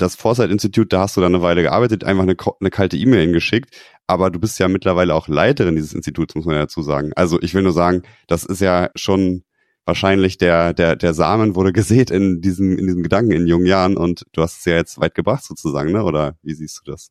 das 0.00 0.14
Foresight 0.14 0.50
Institute, 0.50 0.88
da 0.88 1.00
hast 1.00 1.16
du 1.16 1.20
dann 1.20 1.34
eine 1.34 1.42
Weile 1.42 1.62
gearbeitet, 1.62 2.04
einfach 2.04 2.22
eine, 2.22 2.36
eine 2.60 2.70
kalte 2.70 2.96
E-Mail 2.96 3.22
hingeschickt. 3.22 3.74
Aber 4.06 4.30
du 4.30 4.40
bist 4.40 4.58
ja 4.58 4.68
mittlerweile 4.68 5.14
auch 5.14 5.28
Leiterin 5.28 5.76
dieses 5.76 5.94
Instituts, 5.94 6.34
muss 6.34 6.44
man 6.44 6.56
ja 6.56 6.62
dazu 6.62 6.82
sagen. 6.82 7.12
Also 7.14 7.40
ich 7.40 7.54
will 7.54 7.62
nur 7.62 7.72
sagen, 7.72 8.02
das 8.26 8.44
ist 8.44 8.60
ja 8.60 8.90
schon 8.96 9.44
wahrscheinlich 9.86 10.38
der, 10.38 10.72
der, 10.72 10.96
der 10.96 11.14
Samen 11.14 11.54
wurde 11.54 11.72
gesät 11.72 12.10
in 12.10 12.40
diesem, 12.40 12.78
in 12.78 12.86
diesem 12.86 13.02
Gedanken 13.02 13.32
in 13.32 13.46
jungen 13.46 13.66
Jahren 13.66 13.96
und 13.96 14.24
du 14.32 14.42
hast 14.42 14.58
es 14.58 14.64
ja 14.64 14.74
jetzt 14.74 15.00
weit 15.00 15.14
gebracht 15.14 15.44
sozusagen, 15.44 15.92
ne? 15.92 16.04
Oder 16.04 16.36
wie 16.42 16.54
siehst 16.54 16.82
du 16.84 16.90
das? 16.90 17.10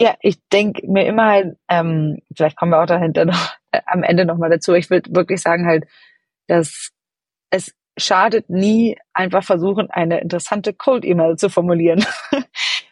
Ja, 0.00 0.14
ich 0.20 0.38
denke 0.50 0.90
mir 0.90 1.06
immer 1.06 1.26
halt, 1.26 1.56
ähm, 1.68 2.18
vielleicht 2.34 2.56
kommen 2.56 2.72
wir 2.72 2.80
auch 2.82 2.86
dahinter 2.86 3.24
noch 3.26 3.54
äh, 3.70 3.80
am 3.86 4.02
Ende 4.02 4.24
nochmal 4.24 4.50
dazu. 4.50 4.74
Ich 4.74 4.90
würde 4.90 5.14
wirklich 5.14 5.40
sagen 5.40 5.66
halt, 5.66 5.84
dass 6.46 6.90
es 7.50 7.72
schadet 8.00 8.50
nie, 8.50 8.96
einfach 9.12 9.44
versuchen, 9.44 9.90
eine 9.90 10.20
interessante 10.20 10.72
Cold-E-Mail 10.72 11.36
zu 11.36 11.48
formulieren. 11.48 12.04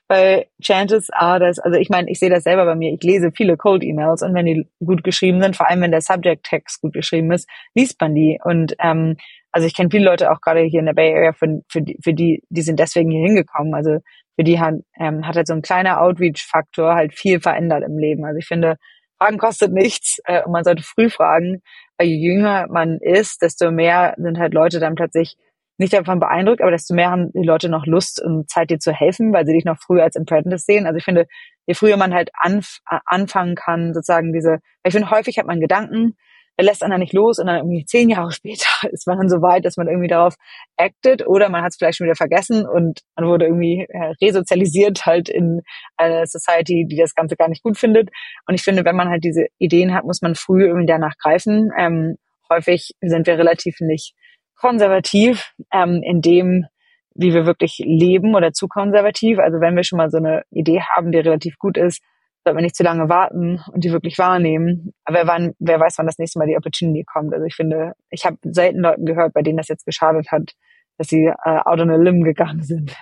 Weil 0.08 0.46
Chances 0.62 1.10
are, 1.10 1.38
dass, 1.38 1.58
also 1.58 1.78
ich 1.78 1.90
meine, 1.90 2.10
ich 2.10 2.18
sehe 2.18 2.30
das 2.30 2.44
selber 2.44 2.64
bei 2.64 2.74
mir, 2.74 2.94
ich 2.94 3.02
lese 3.02 3.30
viele 3.30 3.58
Cold-E-Mails 3.58 4.22
und 4.22 4.34
wenn 4.34 4.46
die 4.46 4.66
gut 4.82 5.04
geschrieben 5.04 5.42
sind, 5.42 5.54
vor 5.54 5.68
allem 5.68 5.82
wenn 5.82 5.90
der 5.90 6.00
Subject-Text 6.00 6.80
gut 6.80 6.94
geschrieben 6.94 7.30
ist, 7.30 7.48
liest 7.74 8.00
man 8.00 8.14
die. 8.14 8.38
Und 8.42 8.74
ähm, 8.78 9.16
also 9.52 9.66
ich 9.66 9.74
kenne 9.74 9.90
viele 9.90 10.06
Leute 10.06 10.30
auch 10.30 10.40
gerade 10.40 10.62
hier 10.62 10.80
in 10.80 10.86
der 10.86 10.94
Bay 10.94 11.14
Area, 11.14 11.32
für, 11.32 11.60
für, 11.68 11.82
die, 11.82 11.98
für 12.02 12.14
die, 12.14 12.42
die 12.48 12.62
sind 12.62 12.78
deswegen 12.78 13.10
hier 13.10 13.26
hingekommen. 13.26 13.74
Also 13.74 13.98
für 14.36 14.44
die 14.44 14.58
hat, 14.60 14.74
ähm, 14.98 15.26
hat 15.26 15.36
halt 15.36 15.46
so 15.46 15.54
ein 15.54 15.62
kleiner 15.62 16.00
Outreach-Faktor 16.00 16.94
halt 16.94 17.12
viel 17.12 17.40
verändert 17.40 17.82
im 17.84 17.98
Leben. 17.98 18.24
Also 18.24 18.38
ich 18.38 18.46
finde, 18.46 18.76
Fragen 19.18 19.38
kostet 19.38 19.72
nichts 19.72 20.18
äh, 20.24 20.42
und 20.44 20.52
man 20.52 20.64
sollte 20.64 20.82
früh 20.82 21.10
fragen, 21.10 21.60
je 22.04 22.16
jünger 22.16 22.66
man 22.68 22.98
ist, 23.00 23.42
desto 23.42 23.70
mehr 23.70 24.14
sind 24.18 24.38
halt 24.38 24.54
Leute 24.54 24.80
dann 24.80 24.94
plötzlich 24.94 25.36
nicht 25.78 25.92
davon 25.92 26.18
beeindruckt, 26.18 26.60
aber 26.60 26.72
desto 26.72 26.94
mehr 26.94 27.10
haben 27.10 27.30
die 27.32 27.46
Leute 27.46 27.68
noch 27.68 27.86
Lust 27.86 28.20
und 28.20 28.50
Zeit, 28.50 28.70
dir 28.70 28.78
zu 28.78 28.92
helfen, 28.92 29.32
weil 29.32 29.46
sie 29.46 29.52
dich 29.52 29.64
noch 29.64 29.78
früher 29.78 30.02
als 30.02 30.16
Apprentice 30.16 30.64
sehen. 30.64 30.86
Also 30.86 30.98
ich 30.98 31.04
finde, 31.04 31.26
je 31.66 31.74
früher 31.74 31.96
man 31.96 32.12
halt 32.12 32.30
anf 32.34 32.78
anfangen 32.84 33.54
kann, 33.54 33.94
sozusagen 33.94 34.32
diese, 34.32 34.58
ich 34.82 34.92
finde, 34.92 35.10
häufig 35.10 35.38
hat 35.38 35.46
man 35.46 35.60
Gedanken, 35.60 36.16
er 36.58 36.64
lässt 36.64 36.82
einen 36.82 36.98
nicht 36.98 37.12
los 37.12 37.38
und 37.38 37.46
dann 37.46 37.56
irgendwie 37.56 37.84
zehn 37.84 38.10
Jahre 38.10 38.32
später 38.32 38.66
ist 38.90 39.06
man 39.06 39.18
dann 39.18 39.28
so 39.28 39.40
weit, 39.40 39.64
dass 39.64 39.76
man 39.76 39.86
irgendwie 39.86 40.08
darauf 40.08 40.34
actet 40.76 41.26
oder 41.26 41.48
man 41.48 41.62
hat 41.62 41.70
es 41.70 41.76
vielleicht 41.76 41.98
schon 41.98 42.06
wieder 42.06 42.16
vergessen 42.16 42.66
und 42.66 43.00
man 43.16 43.26
wurde 43.26 43.46
irgendwie 43.46 43.86
resozialisiert 44.20 45.06
halt 45.06 45.28
in 45.28 45.62
eine 45.96 46.26
Society, 46.26 46.84
die 46.88 46.96
das 46.96 47.14
Ganze 47.14 47.36
gar 47.36 47.48
nicht 47.48 47.62
gut 47.62 47.78
findet. 47.78 48.10
Und 48.46 48.54
ich 48.54 48.62
finde, 48.62 48.84
wenn 48.84 48.96
man 48.96 49.08
halt 49.08 49.22
diese 49.22 49.46
Ideen 49.58 49.94
hat, 49.94 50.04
muss 50.04 50.20
man 50.20 50.34
früh 50.34 50.66
irgendwie 50.66 50.86
danach 50.86 51.14
greifen. 51.22 51.70
Ähm, 51.78 52.16
häufig 52.50 52.90
sind 53.00 53.26
wir 53.28 53.38
relativ 53.38 53.76
nicht 53.80 54.14
konservativ 54.56 55.52
ähm, 55.72 56.02
in 56.02 56.20
dem, 56.20 56.66
wie 57.14 57.34
wir 57.34 57.46
wirklich 57.46 57.80
leben 57.84 58.34
oder 58.34 58.52
zu 58.52 58.66
konservativ. 58.66 59.38
Also 59.38 59.60
wenn 59.60 59.76
wir 59.76 59.84
schon 59.84 59.98
mal 59.98 60.10
so 60.10 60.18
eine 60.18 60.42
Idee 60.50 60.80
haben, 60.80 61.12
die 61.12 61.18
relativ 61.18 61.56
gut 61.58 61.78
ist, 61.78 62.02
sollten 62.48 62.58
wir 62.58 62.62
nicht 62.62 62.76
zu 62.76 62.82
lange 62.82 63.08
warten 63.10 63.60
und 63.72 63.84
die 63.84 63.92
wirklich 63.92 64.16
wahrnehmen. 64.16 64.94
Aber 65.04 65.26
wann, 65.26 65.52
wer 65.58 65.78
weiß, 65.78 65.98
wann 65.98 66.06
das 66.06 66.18
nächste 66.18 66.38
Mal 66.38 66.48
die 66.48 66.56
Opportunity 66.56 67.04
kommt. 67.04 67.34
Also 67.34 67.44
ich 67.44 67.54
finde, 67.54 67.92
ich 68.10 68.24
habe 68.24 68.38
selten 68.42 68.80
Leuten 68.80 69.04
gehört, 69.04 69.34
bei 69.34 69.42
denen 69.42 69.58
das 69.58 69.68
jetzt 69.68 69.84
geschadet 69.84 70.30
hat, 70.32 70.52
dass 70.96 71.08
sie 71.08 71.26
äh, 71.26 71.58
out 71.64 71.80
on 71.80 71.90
a 71.90 71.96
limb 71.96 72.24
gegangen 72.24 72.62
sind. 72.62 72.96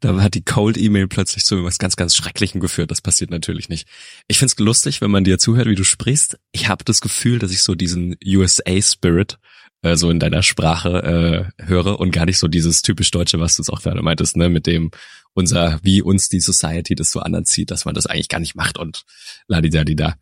Da 0.00 0.20
hat 0.22 0.34
die 0.34 0.44
Cold 0.44 0.78
E-Mail 0.78 1.06
plötzlich 1.06 1.44
zu 1.44 1.64
was 1.64 1.78
ganz, 1.78 1.96
ganz 1.96 2.16
Schrecklichem 2.16 2.60
geführt. 2.60 2.90
Das 2.90 3.02
passiert 3.02 3.30
natürlich 3.30 3.68
nicht. 3.68 3.86
Ich 4.26 4.38
find's 4.38 4.58
lustig, 4.58 5.02
wenn 5.02 5.10
man 5.10 5.24
dir 5.24 5.38
zuhört, 5.38 5.68
wie 5.68 5.74
du 5.74 5.84
sprichst. 5.84 6.38
Ich 6.52 6.68
habe 6.68 6.84
das 6.84 7.02
Gefühl, 7.02 7.38
dass 7.38 7.50
ich 7.50 7.62
so 7.62 7.74
diesen 7.74 8.16
USA-Spirit 8.24 9.38
äh, 9.82 9.96
so 9.96 10.10
in 10.10 10.18
deiner 10.18 10.42
Sprache 10.42 11.50
äh, 11.58 11.64
höre 11.64 12.00
und 12.00 12.10
gar 12.10 12.24
nicht 12.24 12.38
so 12.38 12.48
dieses 12.48 12.80
typisch 12.80 13.10
Deutsche, 13.10 13.38
was 13.38 13.56
du 13.56 13.62
es 13.62 13.68
auch 13.68 13.82
gerade 13.82 14.00
meintest, 14.02 14.36
ne, 14.36 14.48
mit 14.48 14.66
dem 14.66 14.90
unser, 15.34 15.78
wie 15.82 16.02
uns 16.02 16.28
die 16.28 16.40
Society 16.40 16.94
das 16.94 17.10
so 17.10 17.20
anerzieht, 17.20 17.70
dass 17.70 17.84
man 17.84 17.94
das 17.94 18.06
eigentlich 18.06 18.28
gar 18.28 18.40
nicht 18.40 18.54
macht 18.54 18.78
und 18.78 19.04
ladidadida. 19.46 20.14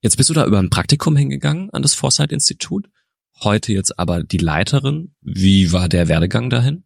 Jetzt 0.00 0.16
bist 0.16 0.30
du 0.30 0.34
da 0.34 0.46
über 0.46 0.58
ein 0.58 0.70
Praktikum 0.70 1.16
hingegangen 1.16 1.70
an 1.70 1.82
das 1.82 1.94
Foresight 1.94 2.32
Institut, 2.32 2.88
heute 3.42 3.72
jetzt 3.72 3.98
aber 3.98 4.22
die 4.22 4.38
Leiterin. 4.38 5.14
Wie 5.20 5.72
war 5.72 5.88
der 5.88 6.08
Werdegang 6.08 6.48
dahin? 6.48 6.84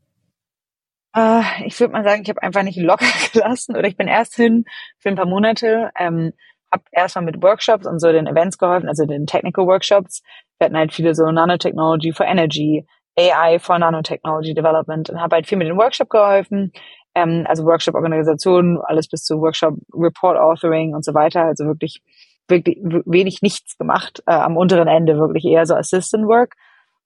Uh, 1.17 1.45
ich 1.65 1.79
würde 1.79 1.93
mal 1.93 2.03
sagen, 2.03 2.23
ich 2.23 2.29
habe 2.29 2.43
einfach 2.43 2.65
nicht 2.65 2.79
locker 2.79 3.07
gelassen 3.33 3.77
oder 3.77 3.87
ich 3.87 3.97
bin 3.97 4.09
erst 4.09 4.35
hin 4.35 4.65
für 4.99 5.11
ein 5.11 5.15
paar 5.15 5.27
Monate, 5.27 5.91
ähm, 5.97 6.33
habe 6.73 6.83
erstmal 6.91 7.25
mit 7.25 7.41
Workshops 7.41 7.87
und 7.87 8.01
so 8.01 8.11
den 8.11 8.27
Events 8.27 8.59
geholfen, 8.59 8.89
also 8.89 9.07
den 9.07 9.27
Technical 9.27 9.67
Workshops. 9.67 10.23
Wir 10.59 10.67
hatten 10.67 10.77
halt 10.77 10.93
viele 10.93 11.15
so 11.15 11.31
Nanotechnology 11.31 12.13
for 12.13 12.27
Energy, 12.27 12.85
AI 13.17 13.61
for 13.61 13.79
Nanotechnology 13.79 14.55
Development 14.55 15.09
und 15.09 15.21
habe 15.21 15.37
halt 15.37 15.47
viel 15.47 15.59
mit 15.59 15.69
dem 15.69 15.77
Workshop 15.77 16.11
geholfen, 16.11 16.73
ähm, 17.15 17.45
also 17.49 17.65
Workshop-Organisation, 17.65 18.81
alles 18.83 19.09
bis 19.09 19.23
zu 19.23 19.41
Workshop-Report-Authoring 19.41 20.95
und 20.95 21.05
so 21.05 21.15
weiter, 21.15 21.45
also 21.45 21.65
wirklich 21.65 22.03
wirklich 22.49 22.79
wenig 23.07 23.43
nichts 23.43 23.79
gemacht, 23.79 24.23
äh, 24.27 24.33
am 24.33 24.57
unteren 24.57 24.89
Ende 24.89 25.17
wirklich 25.17 25.45
eher 25.45 25.67
so 25.67 25.75
Assistant 25.75 26.27
Work. 26.27 26.55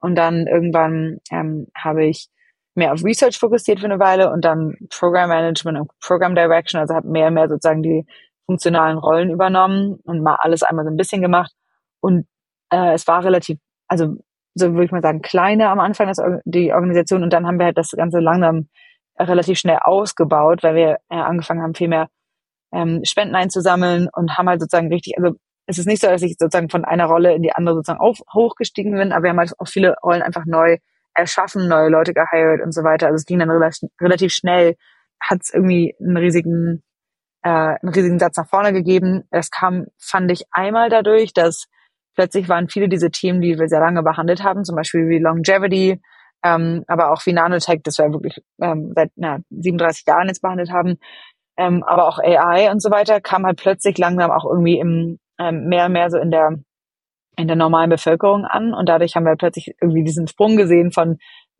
Und 0.00 0.16
dann 0.16 0.46
irgendwann 0.46 1.18
ähm, 1.30 1.66
habe 1.76 2.06
ich 2.06 2.28
mehr 2.74 2.92
auf 2.92 3.04
Research 3.04 3.38
fokussiert 3.38 3.80
für 3.80 3.86
eine 3.86 3.98
Weile 3.98 4.30
und 4.30 4.44
dann 4.44 4.76
Program 4.90 5.28
Management 5.28 5.78
und 5.78 5.90
Program 6.00 6.34
Direction, 6.34 6.80
also 6.80 6.94
habe 6.94 7.08
mehr 7.08 7.28
und 7.28 7.34
mehr 7.34 7.48
sozusagen 7.48 7.82
die 7.82 8.06
funktionalen 8.46 8.98
Rollen 8.98 9.30
übernommen 9.30 9.98
und 10.04 10.22
mal 10.22 10.36
alles 10.40 10.62
einmal 10.62 10.84
so 10.84 10.90
ein 10.90 10.96
bisschen 10.96 11.20
gemacht. 11.20 11.52
Und 12.00 12.26
äh, 12.70 12.94
es 12.94 13.06
war 13.06 13.24
relativ, 13.24 13.58
also 13.88 14.16
so 14.54 14.72
würde 14.72 14.84
ich 14.84 14.92
mal 14.92 15.02
sagen, 15.02 15.20
kleiner 15.20 15.70
am 15.70 15.80
Anfang 15.80 16.06
das, 16.06 16.18
die 16.44 16.72
Organisation 16.72 17.22
und 17.22 17.32
dann 17.32 17.46
haben 17.46 17.58
wir 17.58 17.66
halt 17.66 17.78
das 17.78 17.90
Ganze 17.90 18.20
langsam 18.20 18.68
relativ 19.18 19.58
schnell 19.58 19.78
ausgebaut, 19.80 20.62
weil 20.62 20.74
wir 20.74 20.98
äh, 21.08 21.16
angefangen 21.16 21.62
haben, 21.62 21.74
viel 21.74 21.88
mehr 21.88 22.08
ähm, 22.72 23.00
Spenden 23.04 23.34
einzusammeln 23.34 24.08
und 24.12 24.36
haben 24.36 24.48
halt 24.48 24.60
sozusagen 24.60 24.92
richtig, 24.92 25.14
also 25.16 25.36
es 25.66 25.78
ist 25.78 25.86
nicht 25.86 26.00
so, 26.00 26.08
dass 26.08 26.22
ich 26.22 26.36
sozusagen 26.38 26.70
von 26.70 26.84
einer 26.84 27.06
Rolle 27.06 27.34
in 27.34 27.42
die 27.42 27.52
andere 27.52 27.76
sozusagen 27.76 28.00
auf, 28.00 28.20
hochgestiegen 28.32 28.94
bin, 28.94 29.12
aber 29.12 29.24
wir 29.24 29.30
haben 29.30 29.38
halt 29.38 29.52
auch 29.58 29.68
viele 29.68 29.96
Rollen 30.02 30.22
einfach 30.22 30.44
neu 30.46 30.78
erschaffen, 31.14 31.68
neue 31.68 31.90
Leute 31.90 32.14
gehired 32.14 32.62
und 32.62 32.72
so 32.72 32.82
weiter. 32.84 33.06
Also 33.06 33.16
es 33.16 33.26
ging 33.26 33.38
dann 33.38 33.50
relativ, 33.50 33.90
relativ 34.00 34.32
schnell, 34.32 34.76
hat 35.20 35.40
es 35.42 35.52
irgendwie 35.52 35.94
einen 36.00 36.16
riesigen, 36.16 36.82
äh, 37.42 37.48
einen 37.48 37.92
riesigen 37.92 38.18
Satz 38.18 38.36
nach 38.36 38.48
vorne 38.48 38.72
gegeben. 38.72 39.24
Das 39.30 39.50
kam, 39.50 39.86
fand 39.98 40.30
ich, 40.30 40.44
einmal 40.52 40.88
dadurch, 40.90 41.34
dass 41.34 41.66
plötzlich 42.14 42.48
waren 42.48 42.68
viele 42.68 42.88
diese 42.88 43.10
Themen, 43.10 43.40
die 43.40 43.58
wir 43.58 43.68
sehr 43.68 43.80
lange 43.80 44.02
behandelt 44.02 44.42
haben, 44.42 44.64
zum 44.64 44.76
Beispiel 44.76 45.08
wie 45.08 45.18
Longevity, 45.18 46.00
ähm, 46.44 46.84
aber 46.86 47.12
auch 47.12 47.24
wie 47.26 47.32
Nanotech, 47.32 47.80
das 47.82 47.98
wir 47.98 48.12
wirklich 48.12 48.40
ähm, 48.60 48.92
seit 48.94 49.10
na, 49.16 49.38
37 49.50 50.06
Jahren 50.06 50.28
jetzt 50.28 50.42
behandelt 50.42 50.70
haben, 50.70 50.98
ähm, 51.56 51.82
aber 51.84 52.08
auch 52.08 52.18
AI 52.18 52.70
und 52.70 52.80
so 52.80 52.90
weiter, 52.90 53.20
kam 53.20 53.44
halt 53.44 53.58
plötzlich 53.58 53.98
langsam 53.98 54.30
auch 54.30 54.44
irgendwie 54.44 54.78
im, 54.78 55.18
ähm, 55.38 55.66
mehr 55.68 55.86
und 55.86 55.92
mehr 55.92 56.10
so 56.10 56.18
in 56.18 56.30
der 56.30 56.58
in 57.36 57.46
der 57.46 57.56
normalen 57.56 57.90
Bevölkerung 57.90 58.44
an 58.44 58.74
und 58.74 58.88
dadurch 58.88 59.14
haben 59.14 59.24
wir 59.24 59.36
plötzlich 59.36 59.72
irgendwie 59.80 60.02
diesen 60.02 60.26
Sprung 60.26 60.56
gesehen 60.56 60.90
von 60.90 61.18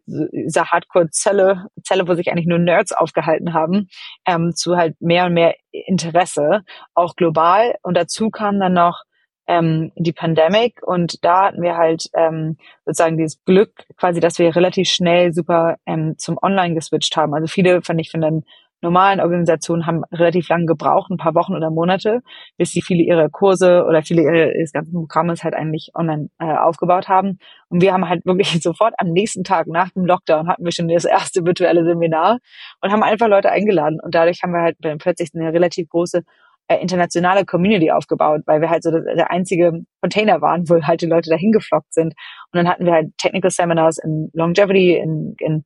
dieser 0.09 0.67
Hardcore-Zelle, 0.67 1.67
Zelle, 1.85 2.09
wo 2.09 2.15
sich 2.15 2.31
eigentlich 2.31 2.47
nur 2.47 2.59
Nerds 2.59 2.93
aufgehalten 2.93 3.53
haben, 3.53 3.89
ähm, 4.27 4.53
zu 4.55 4.77
halt 4.77 4.97
mehr 5.01 5.27
und 5.27 5.35
mehr 5.35 5.55
Interesse, 5.71 6.63
auch 6.95 7.15
global. 7.15 7.75
Und 7.83 7.97
dazu 7.97 8.31
kam 8.31 8.59
dann 8.59 8.73
noch 8.73 9.03
ähm, 9.49 9.91
die 9.97 10.13
Pandemic 10.13 10.83
und 10.87 11.25
da 11.25 11.47
hatten 11.47 11.63
wir 11.63 11.77
halt 11.77 12.05
ähm, 12.15 12.59
sozusagen 12.85 13.17
dieses 13.17 13.43
Glück 13.45 13.87
quasi, 13.97 14.21
dass 14.21 14.39
wir 14.39 14.55
relativ 14.55 14.89
schnell 14.89 15.33
super 15.33 15.77
ähm, 15.87 16.15
zum 16.19 16.39
Online 16.41 16.75
geswitcht 16.75 17.17
haben. 17.17 17.35
Also 17.35 17.47
viele, 17.47 17.83
fand 17.83 18.01
ich, 18.01 18.11
von 18.11 18.21
den 18.21 18.45
normalen 18.81 19.21
Organisationen 19.21 19.87
haben 19.87 20.05
relativ 20.13 20.49
lange 20.49 20.67
gebraucht, 20.67 21.11
ein 21.11 21.17
paar 21.17 21.35
Wochen 21.35 21.55
oder 21.55 21.71
Monate, 21.71 22.21
bis 22.57 22.71
sie 22.71 22.83
viele 22.83 23.03
ihre 23.03 23.29
Kurse 23.31 23.85
oder 23.89 24.03
viele 24.03 24.23
ihre, 24.23 24.53
ihres 24.57 24.73
ganzen 24.73 24.93
Programmes 24.93 25.43
halt 25.43 25.55
eigentlich 25.55 25.91
online 25.95 26.29
äh, 26.39 26.45
aufgebaut 26.45 27.09
haben. 27.09 27.39
Und 27.71 27.83
wir 27.83 27.93
haben 27.93 28.09
halt 28.09 28.25
wirklich 28.25 28.51
sofort 28.63 28.95
am 28.99 29.09
nächsten 29.09 29.45
Tag 29.45 29.67
nach 29.67 29.91
dem 29.91 30.05
Lockdown 30.05 30.49
hatten 30.49 30.65
wir 30.65 30.73
schon 30.73 30.89
das 30.89 31.05
erste 31.05 31.45
virtuelle 31.45 31.85
Seminar 31.85 32.39
und 32.81 32.93
haben 32.93 33.03
einfach 33.03 33.29
Leute 33.29 33.51
eingeladen. 33.51 33.99
Und 34.01 34.15
dadurch 34.15 34.43
haben 34.43 34.53
wir 34.53 34.63
halt 34.63 34.77
plötzlich 34.99 35.31
eine 35.35 35.53
relativ 35.53 35.89
große 35.89 36.23
äh, 36.69 36.77
internationale 36.77 37.45
Community 37.45 37.91
aufgebaut, 37.91 38.43
weil 38.47 38.61
wir 38.61 38.71
halt 38.71 38.83
so 38.83 38.91
der 38.91 39.31
einzige 39.31 39.73
Container 40.01 40.41
waren, 40.41 40.69
wo 40.69 40.81
halt 40.83 41.01
die 41.01 41.07
Leute 41.07 41.31
dahin 41.31 41.51
geflockt 41.51 41.93
sind. 41.93 42.15
Und 42.53 42.57
dann 42.57 42.69
hatten 42.69 42.85
wir 42.85 42.93
halt 42.93 43.17
Technical 43.19 43.51
Seminars 43.51 43.99
in 43.99 44.31
Longevity, 44.35 44.97
in, 44.97 45.35
in 45.39 45.65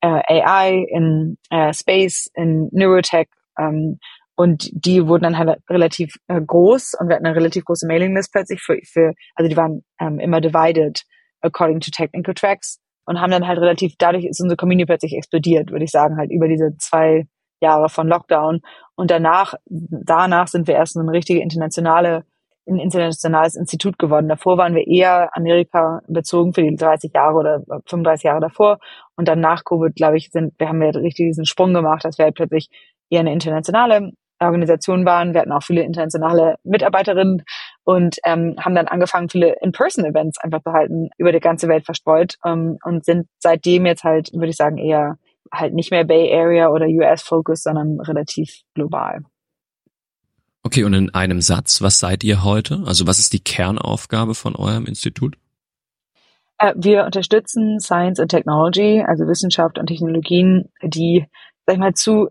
äh, 0.00 0.42
AI, 0.42 0.86
in 0.88 1.38
äh, 1.50 1.72
Space, 1.72 2.30
in 2.34 2.68
Neurotech. 2.72 3.28
Ähm, 3.58 3.98
und 4.36 4.70
die 4.72 5.06
wurden 5.06 5.24
dann 5.24 5.38
halt 5.38 5.60
relativ 5.68 6.14
äh, 6.28 6.40
groß 6.40 6.94
und 6.98 7.08
wir 7.08 7.16
hatten 7.16 7.26
eine 7.26 7.36
relativ 7.36 7.64
große 7.64 7.86
Mailinglist 7.86 8.32
plötzlich 8.32 8.60
für, 8.60 8.78
für 8.84 9.12
also 9.36 9.48
die 9.48 9.56
waren 9.56 9.84
ähm, 10.00 10.18
immer 10.18 10.40
divided 10.40 11.02
according 11.40 11.80
to 11.80 11.90
technical 11.92 12.34
tracks 12.34 12.78
und 13.06 13.20
haben 13.20 13.30
dann 13.30 13.46
halt 13.46 13.58
relativ, 13.58 13.94
dadurch 13.98 14.24
ist 14.24 14.40
unsere 14.40 14.56
Community 14.56 14.86
plötzlich 14.86 15.14
explodiert, 15.14 15.70
würde 15.70 15.84
ich 15.84 15.90
sagen, 15.90 16.16
halt 16.16 16.30
über 16.32 16.48
diese 16.48 16.76
zwei 16.78 17.26
Jahre 17.60 17.88
von 17.88 18.08
Lockdown. 18.08 18.60
Und 18.94 19.10
danach, 19.10 19.54
danach 19.66 20.48
sind 20.48 20.66
wir 20.66 20.74
erst 20.74 20.96
eine 20.96 21.10
richtige 21.10 21.40
internationale, 21.40 22.24
ein 22.66 22.78
internationales 22.78 23.56
Institut 23.56 23.98
geworden. 23.98 24.28
Davor 24.28 24.56
waren 24.56 24.74
wir 24.74 24.86
eher 24.86 25.30
Amerika 25.36 26.00
bezogen 26.08 26.54
für 26.54 26.62
die 26.62 26.76
30 26.76 27.12
Jahre 27.14 27.36
oder 27.36 27.62
35 27.86 28.24
Jahre 28.24 28.40
davor. 28.40 28.78
Und 29.16 29.28
dann 29.28 29.40
nach 29.40 29.64
Covid, 29.64 29.94
glaube 29.94 30.16
ich, 30.16 30.30
sind, 30.30 30.54
wir 30.58 30.68
haben 30.68 30.82
ja 30.82 30.90
richtig 30.90 31.26
diesen 31.26 31.46
Sprung 31.46 31.74
gemacht, 31.74 32.04
dass 32.04 32.18
wir 32.18 32.24
halt 32.24 32.36
plötzlich 32.36 32.68
eher 33.10 33.20
eine 33.20 33.32
internationale 33.32 34.12
Organisation 34.40 35.04
waren. 35.04 35.34
Wir 35.34 35.42
hatten 35.42 35.52
auch 35.52 35.62
viele 35.62 35.82
internationale 35.82 36.56
Mitarbeiterinnen 36.64 37.42
und 37.84 38.16
ähm, 38.24 38.56
haben 38.58 38.74
dann 38.74 38.88
angefangen, 38.88 39.28
viele 39.28 39.56
In-Person-Events 39.60 40.38
einfach 40.38 40.62
zu 40.62 40.72
halten, 40.72 41.10
über 41.18 41.32
die 41.32 41.40
ganze 41.40 41.68
Welt 41.68 41.84
verstreut 41.84 42.36
ähm, 42.44 42.78
und 42.84 43.04
sind 43.04 43.28
seitdem 43.38 43.86
jetzt 43.86 44.04
halt, 44.04 44.32
würde 44.32 44.48
ich 44.48 44.56
sagen, 44.56 44.78
eher 44.78 45.16
halt 45.52 45.74
nicht 45.74 45.90
mehr 45.90 46.04
Bay 46.04 46.32
Area 46.32 46.68
oder 46.68 46.86
US-Focus, 46.86 47.62
sondern 47.62 48.00
relativ 48.00 48.62
global. 48.74 49.22
Okay, 50.62 50.84
und 50.84 50.94
in 50.94 51.14
einem 51.14 51.40
Satz, 51.40 51.82
was 51.82 51.98
seid 51.98 52.24
ihr 52.24 52.42
heute? 52.42 52.82
Also 52.86 53.06
was 53.06 53.18
ist 53.18 53.32
die 53.32 53.44
Kernaufgabe 53.44 54.34
von 54.34 54.56
eurem 54.56 54.86
Institut? 54.86 55.36
Äh, 56.58 56.72
wir 56.76 57.04
unterstützen 57.04 57.80
Science 57.80 58.18
and 58.18 58.30
Technology, 58.30 59.04
also 59.06 59.26
Wissenschaft 59.26 59.78
und 59.78 59.86
Technologien, 59.86 60.70
die, 60.82 61.26
sag 61.66 61.74
ich 61.74 61.80
mal, 61.80 61.94
zu 61.94 62.28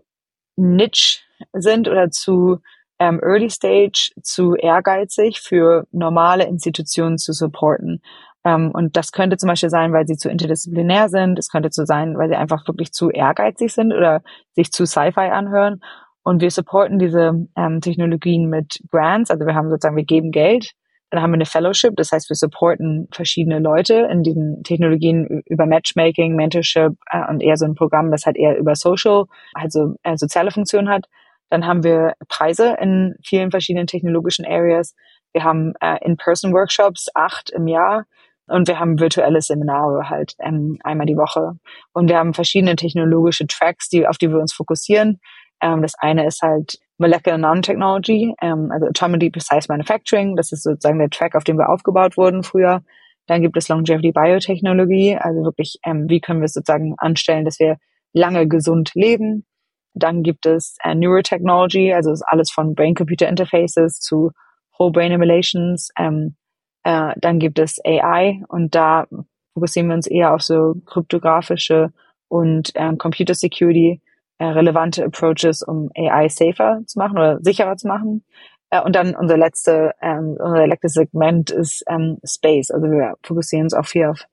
niche 0.56 1.20
sind 1.52 1.88
oder 1.88 2.10
zu 2.10 2.58
ähm, 2.98 3.20
Early 3.22 3.50
Stage, 3.50 4.12
zu 4.22 4.54
ehrgeizig 4.54 5.40
für 5.40 5.86
normale 5.92 6.44
Institutionen 6.44 7.18
zu 7.18 7.32
supporten. 7.32 8.02
Ähm, 8.44 8.70
und 8.72 8.96
das 8.96 9.12
könnte 9.12 9.36
zum 9.36 9.48
Beispiel 9.48 9.70
sein, 9.70 9.92
weil 9.92 10.06
sie 10.06 10.16
zu 10.16 10.28
interdisziplinär 10.28 11.08
sind. 11.08 11.38
Es 11.38 11.48
könnte 11.48 11.70
so 11.72 11.84
sein, 11.84 12.16
weil 12.18 12.28
sie 12.28 12.36
einfach 12.36 12.66
wirklich 12.68 12.92
zu 12.92 13.10
ehrgeizig 13.10 13.72
sind 13.72 13.92
oder 13.92 14.22
sich 14.52 14.70
zu 14.70 14.86
Sci-Fi 14.86 15.30
anhören. 15.30 15.80
Und 16.22 16.40
wir 16.40 16.50
supporten 16.50 16.98
diese 16.98 17.46
ähm, 17.56 17.80
Technologien 17.80 18.48
mit 18.48 18.80
Grants. 18.90 19.30
Also 19.30 19.46
wir 19.46 19.54
haben 19.54 19.70
sozusagen, 19.70 19.96
wir 19.96 20.04
geben 20.04 20.30
Geld. 20.30 20.72
Dann 21.10 21.22
haben 21.22 21.30
wir 21.30 21.36
eine 21.36 21.46
Fellowship. 21.46 21.96
Das 21.96 22.12
heißt, 22.12 22.28
wir 22.30 22.36
supporten 22.36 23.08
verschiedene 23.12 23.60
Leute 23.60 24.08
in 24.10 24.22
diesen 24.22 24.62
Technologien 24.62 25.42
über 25.46 25.66
Matchmaking, 25.66 26.34
Mentorship 26.34 26.92
äh, 27.10 27.28
und 27.28 27.42
eher 27.42 27.56
so 27.56 27.66
ein 27.66 27.74
Programm, 27.74 28.10
das 28.10 28.26
halt 28.26 28.36
eher 28.36 28.58
über 28.58 28.74
Social, 28.74 29.24
also 29.52 29.94
äh, 30.02 30.16
soziale 30.16 30.50
Funktion 30.50 30.88
hat. 30.88 31.06
Dann 31.50 31.66
haben 31.66 31.84
wir 31.84 32.14
Preise 32.28 32.76
in 32.80 33.14
vielen 33.22 33.50
verschiedenen 33.50 33.86
technologischen 33.86 34.44
Areas. 34.46 34.94
Wir 35.32 35.44
haben 35.44 35.74
äh, 35.80 36.04
In-Person-Workshops, 36.04 37.08
acht 37.14 37.50
im 37.50 37.68
Jahr. 37.68 38.06
Und 38.46 38.68
wir 38.68 38.78
haben 38.78 39.00
virtuelle 39.00 39.40
Seminare 39.40 40.10
halt 40.10 40.34
ähm, 40.38 40.78
einmal 40.84 41.06
die 41.06 41.16
Woche. 41.16 41.52
Und 41.92 42.08
wir 42.08 42.18
haben 42.18 42.34
verschiedene 42.34 42.76
technologische 42.76 43.46
Tracks, 43.46 43.88
die, 43.88 44.06
auf 44.06 44.18
die 44.18 44.30
wir 44.30 44.38
uns 44.38 44.52
fokussieren. 44.52 45.20
Ähm, 45.62 45.82
das 45.82 45.94
eine 45.98 46.26
ist 46.26 46.42
halt 46.42 46.78
Molecular 46.98 47.38
Nanotechnology, 47.38 48.34
ähm, 48.40 48.70
also 48.70 48.86
Autonomy 48.86 49.30
Precise 49.30 49.66
Manufacturing. 49.68 50.36
Das 50.36 50.52
ist 50.52 50.62
sozusagen 50.62 50.98
der 50.98 51.10
Track, 51.10 51.34
auf 51.34 51.44
dem 51.44 51.58
wir 51.58 51.70
aufgebaut 51.70 52.16
wurden 52.16 52.42
früher. 52.42 52.82
Dann 53.26 53.40
gibt 53.40 53.56
es 53.56 53.68
Longevity 53.68 54.12
Biotechnologie, 54.12 55.16
also 55.16 55.42
wirklich, 55.44 55.78
ähm, 55.84 56.08
wie 56.08 56.20
können 56.20 56.40
wir 56.40 56.46
es 56.46 56.52
sozusagen 56.52 56.94
anstellen, 56.98 57.44
dass 57.44 57.58
wir 57.58 57.78
lange 58.12 58.46
gesund 58.46 58.90
leben. 58.94 59.46
Dann 59.94 60.22
gibt 60.22 60.44
es 60.44 60.76
äh, 60.82 60.94
Neurotechnology, 60.94 61.94
also 61.94 62.12
ist 62.12 62.22
alles 62.26 62.50
von 62.50 62.74
Brain-Computer 62.74 63.28
Interfaces 63.28 64.00
zu 64.00 64.32
Whole 64.78 64.92
Brain 64.92 65.12
Emulations, 65.12 65.90
ähm, 65.98 66.36
äh, 66.84 67.14
dann 67.16 67.38
gibt 67.38 67.58
es 67.58 67.80
AI 67.84 68.42
und 68.48 68.74
da 68.74 69.06
fokussieren 69.54 69.88
wir 69.88 69.96
uns 69.96 70.06
eher 70.06 70.34
auf 70.34 70.42
so 70.42 70.74
kryptografische 70.86 71.92
und 72.28 72.72
ähm, 72.74 72.98
Computer 72.98 73.34
Security 73.34 74.00
äh, 74.38 74.46
relevante 74.46 75.04
Approaches, 75.04 75.62
um 75.62 75.90
AI 75.96 76.28
safer 76.28 76.82
zu 76.86 76.98
machen 76.98 77.16
oder 77.16 77.38
sicherer 77.40 77.76
zu 77.76 77.86
machen. 77.86 78.24
Äh, 78.70 78.80
und 78.82 78.96
dann 78.96 79.14
unser 79.14 79.36
letzte, 79.36 79.92
ähm, 80.02 80.36
unser 80.38 80.66
letztes 80.66 80.94
Segment 80.94 81.50
ist 81.50 81.84
ähm, 81.88 82.18
Space. 82.24 82.70
Also 82.70 82.90
wir 82.90 83.14
fokussieren 83.22 83.66
uns 83.66 83.74
auch 83.74 83.86
viel 83.86 84.06
auf 84.06 84.26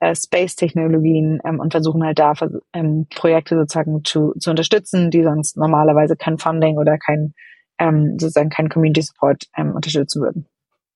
äh, 0.00 0.14
Space-Technologien 0.14 1.40
ähm, 1.44 1.60
und 1.60 1.72
versuchen 1.72 2.04
halt 2.04 2.18
da 2.18 2.34
ähm, 2.72 3.06
Projekte 3.14 3.56
sozusagen 3.56 4.04
zu, 4.04 4.34
zu 4.38 4.50
unterstützen, 4.50 5.10
die 5.10 5.22
sonst 5.22 5.56
normalerweise 5.56 6.16
kein 6.16 6.38
Funding 6.38 6.76
oder 6.78 6.98
kein 6.98 7.34
ähm, 7.78 8.18
sozusagen 8.18 8.50
kein 8.50 8.68
Community 8.68 9.02
Support 9.02 9.44
ähm, 9.56 9.72
unterstützen 9.74 10.22
würden. 10.22 10.46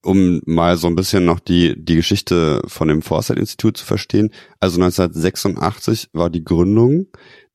Um 0.02 0.40
mal 0.46 0.76
so 0.76 0.86
ein 0.86 0.94
bisschen 0.94 1.24
noch 1.24 1.40
die, 1.40 1.74
die 1.76 1.96
Geschichte 1.96 2.62
von 2.66 2.88
dem 2.88 3.02
Foresight-Institut 3.02 3.76
zu 3.76 3.84
verstehen. 3.84 4.30
Also 4.60 4.80
1986 4.80 6.10
war 6.12 6.30
die 6.30 6.44
Gründung. 6.44 7.06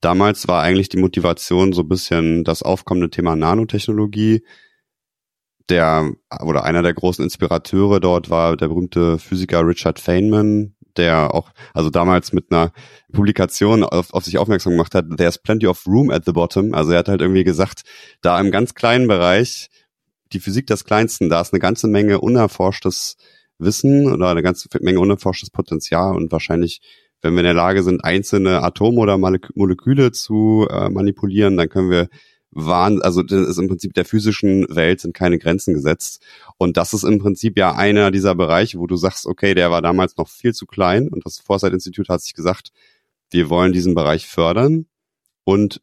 Damals 0.01 0.49
war 0.49 0.61
eigentlich 0.61 0.89
die 0.89 0.97
Motivation 0.97 1.71
so 1.71 1.83
ein 1.83 1.87
bisschen 1.87 2.43
das 2.43 2.61
aufkommende 2.61 3.09
Thema 3.09 3.37
Nanotechnologie. 3.37 4.43
Der, 5.69 6.11
oder 6.43 6.65
einer 6.65 6.81
der 6.83 6.93
großen 6.93 7.23
Inspirateure 7.23 8.01
dort 8.01 8.29
war 8.29 8.57
der 8.57 8.67
berühmte 8.67 9.17
Physiker 9.17 9.65
Richard 9.65 9.97
Feynman, 9.99 10.75
der 10.97 11.33
auch, 11.33 11.51
also 11.73 11.89
damals 11.89 12.33
mit 12.33 12.51
einer 12.51 12.71
Publikation 13.11 13.83
auf, 13.83 14.13
auf 14.13 14.25
sich 14.25 14.37
aufmerksam 14.37 14.73
gemacht 14.73 14.93
hat, 14.93 15.05
there's 15.17 15.37
plenty 15.37 15.67
of 15.67 15.85
room 15.87 16.09
at 16.09 16.25
the 16.25 16.33
bottom. 16.33 16.73
Also 16.73 16.91
er 16.91 16.99
hat 16.99 17.07
halt 17.07 17.21
irgendwie 17.21 17.43
gesagt, 17.45 17.83
da 18.21 18.39
im 18.39 18.51
ganz 18.51 18.73
kleinen 18.73 19.07
Bereich, 19.07 19.69
die 20.33 20.39
Physik 20.39 20.67
des 20.67 20.83
Kleinsten, 20.85 21.29
da 21.29 21.41
ist 21.41 21.53
eine 21.53 21.59
ganze 21.59 21.87
Menge 21.87 22.19
unerforschtes 22.19 23.15
Wissen 23.59 24.11
oder 24.11 24.29
eine 24.29 24.43
ganze 24.43 24.67
Menge 24.81 24.99
unerforschtes 24.99 25.49
Potenzial 25.49 26.15
und 26.15 26.31
wahrscheinlich, 26.31 26.81
wenn 27.21 27.33
wir 27.33 27.39
in 27.39 27.45
der 27.45 27.53
Lage 27.53 27.83
sind, 27.83 28.03
einzelne 28.03 28.61
Atome 28.63 28.99
oder 28.99 29.17
Moleküle 29.17 30.11
zu 30.11 30.67
äh, 30.69 30.89
manipulieren, 30.89 31.55
dann 31.57 31.69
können 31.69 31.89
wir 31.89 32.09
waren, 32.55 33.01
also 33.01 33.23
das 33.23 33.47
ist 33.47 33.57
im 33.57 33.67
Prinzip 33.67 33.93
der 33.93 34.05
physischen 34.05 34.65
Welt 34.69 34.99
sind 35.01 35.13
keine 35.13 35.39
Grenzen 35.39 35.73
gesetzt. 35.73 36.21
Und 36.57 36.77
das 36.77 36.93
ist 36.93 37.03
im 37.03 37.19
Prinzip 37.19 37.57
ja 37.57 37.73
einer 37.73 38.11
dieser 38.11 38.35
Bereiche, 38.35 38.77
wo 38.77 38.87
du 38.87 38.95
sagst, 38.95 39.25
okay, 39.25 39.53
der 39.55 39.71
war 39.71 39.81
damals 39.81 40.17
noch 40.17 40.29
viel 40.29 40.53
zu 40.53 40.65
klein 40.65 41.07
und 41.09 41.25
das 41.25 41.39
Foresight-Institut 41.39 42.09
hat 42.09 42.21
sich 42.21 42.33
gesagt, 42.33 42.71
wir 43.31 43.49
wollen 43.49 43.73
diesen 43.73 43.95
Bereich 43.95 44.27
fördern. 44.27 44.85
Und 45.43 45.81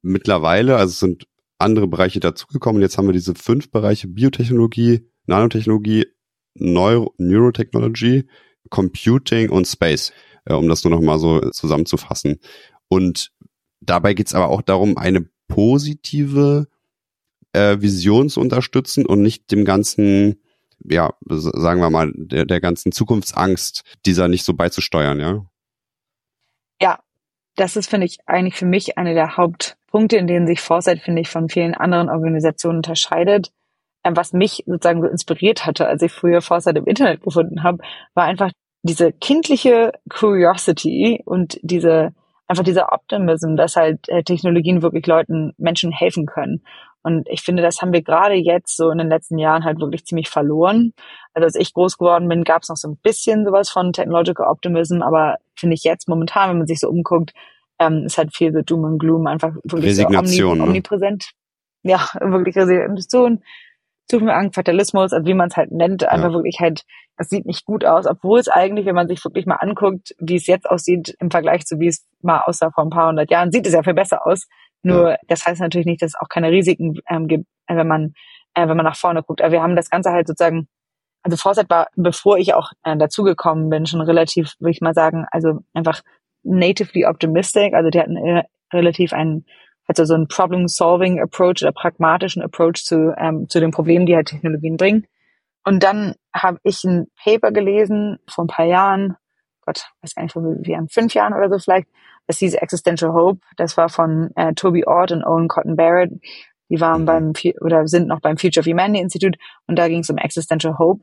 mittlerweile, 0.00 0.76
also 0.76 0.92
es 0.92 1.00
sind 1.00 1.26
andere 1.62 1.86
Bereiche 1.86 2.20
dazugekommen. 2.20 2.82
Jetzt 2.82 2.98
haben 2.98 3.06
wir 3.06 3.12
diese 3.12 3.34
fünf 3.34 3.70
Bereiche 3.70 4.08
Biotechnologie, 4.08 5.08
Nanotechnologie, 5.26 6.06
Neuro 6.54 7.14
Neurotechnology, 7.18 8.28
Computing 8.70 9.50
und 9.50 9.66
Space, 9.66 10.12
äh, 10.44 10.54
um 10.54 10.68
das 10.68 10.84
nur 10.84 10.90
noch 10.90 11.00
mal 11.00 11.18
so 11.18 11.40
zusammenzufassen. 11.50 12.38
Und 12.88 13.32
dabei 13.80 14.14
geht 14.14 14.26
es 14.26 14.34
aber 14.34 14.48
auch 14.48 14.62
darum, 14.62 14.96
eine 14.96 15.28
positive 15.48 16.68
äh, 17.52 17.80
Vision 17.80 18.28
zu 18.28 18.40
unterstützen 18.40 19.06
und 19.06 19.22
nicht 19.22 19.50
dem 19.50 19.64
ganzen, 19.64 20.42
ja, 20.84 21.12
sagen 21.28 21.80
wir 21.80 21.90
mal, 21.90 22.12
der, 22.14 22.46
der 22.46 22.60
ganzen 22.60 22.92
Zukunftsangst 22.92 23.82
dieser 24.06 24.28
nicht 24.28 24.44
so 24.44 24.54
beizusteuern, 24.54 25.20
ja? 25.20 25.46
Ja, 26.80 27.00
das 27.56 27.76
ist, 27.76 27.88
finde 27.88 28.06
ich, 28.06 28.18
eigentlich 28.26 28.56
für 28.56 28.66
mich 28.66 28.98
eine 28.98 29.14
der 29.14 29.36
Hauptpunkte, 29.92 30.16
in 30.16 30.26
denen 30.26 30.46
sich 30.46 30.60
Foresight, 30.60 31.00
finde 31.00 31.20
ich, 31.20 31.28
von 31.28 31.48
vielen 31.48 31.74
anderen 31.74 32.08
Organisationen 32.08 32.78
unterscheidet. 32.78 33.52
Ähm, 34.04 34.16
was 34.16 34.32
mich 34.32 34.64
sozusagen 34.66 35.02
so 35.02 35.08
inspiriert 35.08 35.66
hatte, 35.66 35.86
als 35.86 36.02
ich 36.02 36.12
früher 36.12 36.40
Foresight 36.40 36.76
im 36.76 36.86
Internet 36.86 37.22
gefunden 37.22 37.62
habe, 37.62 37.78
war 38.14 38.24
einfach 38.24 38.50
diese 38.82 39.12
kindliche 39.12 39.92
Curiosity 40.08 41.22
und 41.24 41.58
diese 41.62 42.12
einfach 42.48 42.64
dieser 42.64 42.92
Optimism, 42.92 43.56
dass 43.56 43.76
halt 43.76 44.08
äh, 44.08 44.24
Technologien 44.24 44.82
wirklich 44.82 45.06
Leuten, 45.06 45.52
Menschen 45.56 45.92
helfen 45.92 46.26
können. 46.26 46.64
Und 47.02 47.28
ich 47.28 47.42
finde, 47.42 47.62
das 47.62 47.80
haben 47.80 47.92
wir 47.92 48.02
gerade 48.02 48.34
jetzt 48.34 48.76
so 48.76 48.90
in 48.90 48.98
den 48.98 49.08
letzten 49.08 49.38
Jahren 49.38 49.64
halt 49.64 49.80
wirklich 49.80 50.04
ziemlich 50.04 50.28
verloren. 50.28 50.92
Also 51.34 51.46
als 51.46 51.54
ich 51.54 51.72
groß 51.72 51.98
geworden 51.98 52.28
bin, 52.28 52.44
gab 52.44 52.62
es 52.62 52.68
noch 52.68 52.76
so 52.76 52.88
ein 52.88 52.96
bisschen 52.96 53.44
sowas 53.44 53.70
von 53.70 53.92
Technological 53.92 54.46
Optimism, 54.46 55.02
aber 55.02 55.36
finde 55.56 55.74
ich 55.74 55.84
jetzt 55.84 56.08
momentan, 56.08 56.50
wenn 56.50 56.58
man 56.58 56.66
sich 56.66 56.80
so 56.80 56.88
umguckt, 56.88 57.32
ähm, 57.86 58.04
ist 58.06 58.18
halt 58.18 58.34
viel 58.34 58.52
so 58.52 58.62
Doom 58.62 58.84
und 58.84 58.98
Gloom 58.98 59.26
einfach 59.26 59.54
wirklich 59.64 59.96
so 59.96 60.06
omni 60.06 60.38
ne? 60.38 60.62
omnipräsent. 60.62 61.30
Ja, 61.82 62.08
wirklich 62.20 62.56
Resignation, 62.56 63.42
zu 64.08 64.18
viel 64.18 64.30
Angst, 64.30 64.54
Fatalismus, 64.54 65.12
also 65.12 65.26
wie 65.26 65.34
man 65.34 65.48
es 65.48 65.56
halt 65.56 65.72
nennt, 65.72 66.08
einfach 66.08 66.28
ja. 66.28 66.34
wirklich 66.34 66.58
halt 66.60 66.82
es 67.18 67.28
sieht 67.28 67.46
nicht 67.46 67.64
gut 67.64 67.84
aus, 67.84 68.06
obwohl 68.06 68.38
es 68.38 68.48
eigentlich, 68.48 68.86
wenn 68.86 68.94
man 68.94 69.06
sich 69.06 69.24
wirklich 69.24 69.46
mal 69.46 69.56
anguckt, 69.56 70.14
wie 70.18 70.36
es 70.36 70.46
jetzt 70.46 70.68
aussieht 70.68 71.14
im 71.20 71.30
Vergleich 71.30 71.64
zu 71.66 71.78
wie 71.78 71.88
es 71.88 72.06
mal 72.22 72.40
aussah 72.40 72.70
vor 72.70 72.84
ein 72.84 72.90
paar 72.90 73.08
hundert 73.08 73.30
Jahren, 73.30 73.52
sieht 73.52 73.66
es 73.66 73.74
ja 73.74 73.82
viel 73.82 73.94
besser 73.94 74.26
aus. 74.26 74.46
Nur 74.82 75.10
ja. 75.10 75.16
das 75.28 75.46
heißt 75.46 75.60
natürlich 75.60 75.86
nicht, 75.86 76.02
dass 76.02 76.10
es 76.10 76.20
auch 76.20 76.28
keine 76.28 76.50
Risiken 76.50 76.94
ähm, 77.08 77.28
gibt, 77.28 77.46
äh, 77.66 77.76
wenn 77.76 77.86
man 77.86 78.14
äh, 78.54 78.68
wenn 78.68 78.76
man 78.76 78.84
nach 78.84 78.96
vorne 78.96 79.22
guckt. 79.22 79.40
Aber 79.40 79.52
wir 79.52 79.62
haben 79.62 79.76
das 79.76 79.90
Ganze 79.90 80.10
halt 80.10 80.26
sozusagen, 80.26 80.68
also 81.22 81.36
Foresight 81.36 81.70
war, 81.70 81.86
bevor 81.96 82.38
ich 82.38 82.54
auch 82.54 82.72
äh, 82.82 82.96
dazugekommen 82.96 83.70
bin, 83.70 83.86
schon 83.86 84.00
relativ, 84.00 84.54
würde 84.58 84.72
ich 84.72 84.80
mal 84.80 84.94
sagen, 84.94 85.26
also 85.30 85.60
einfach 85.74 86.02
natively 86.42 87.06
optimistic. 87.06 87.74
Also 87.74 87.90
die 87.90 88.00
hatten 88.00 88.16
äh, 88.16 88.44
relativ 88.72 89.12
einen 89.12 89.44
also 89.88 90.04
so 90.04 90.14
einen 90.14 90.28
Problem-Solving-Approach 90.28 91.62
oder 91.62 91.72
pragmatischen 91.72 92.42
Approach 92.42 92.84
zu, 92.84 93.14
ähm, 93.18 93.48
zu 93.48 93.60
den 93.60 93.72
Problemen, 93.72 94.06
die 94.06 94.14
halt 94.14 94.28
Technologien 94.28 94.76
bringen. 94.76 95.06
Und 95.64 95.82
dann 95.82 96.14
habe 96.34 96.58
ich 96.62 96.82
ein 96.84 97.06
Paper 97.22 97.52
gelesen 97.52 98.18
vor 98.28 98.44
ein 98.44 98.48
paar 98.48 98.64
Jahren, 98.64 99.16
Gott, 99.64 99.86
weiß 100.02 100.14
gar 100.14 100.22
nicht, 100.24 100.34
wie 100.34 100.74
an 100.74 100.88
fünf 100.88 101.14
Jahren 101.14 101.34
oder 101.34 101.48
so 101.48 101.58
vielleicht, 101.58 101.88
das 102.26 102.38
hieß 102.38 102.54
Existential 102.54 103.12
Hope. 103.12 103.40
Das 103.56 103.76
war 103.76 103.88
von 103.88 104.30
äh, 104.36 104.54
Toby 104.54 104.84
Ord 104.86 105.12
und 105.12 105.24
Owen 105.24 105.48
Cotton 105.48 105.76
Barrett. 105.76 106.12
Die 106.68 106.80
waren 106.80 107.02
mhm. 107.02 107.06
beim 107.06 107.32
oder 107.60 107.86
sind 107.86 108.08
noch 108.08 108.20
beim 108.20 108.38
Future 108.38 108.60
of 108.60 108.66
Humanity 108.66 109.00
Institute 109.00 109.38
und 109.66 109.78
da 109.78 109.88
ging 109.88 110.00
es 110.00 110.10
um 110.10 110.16
Existential 110.16 110.78
Hope. 110.78 111.02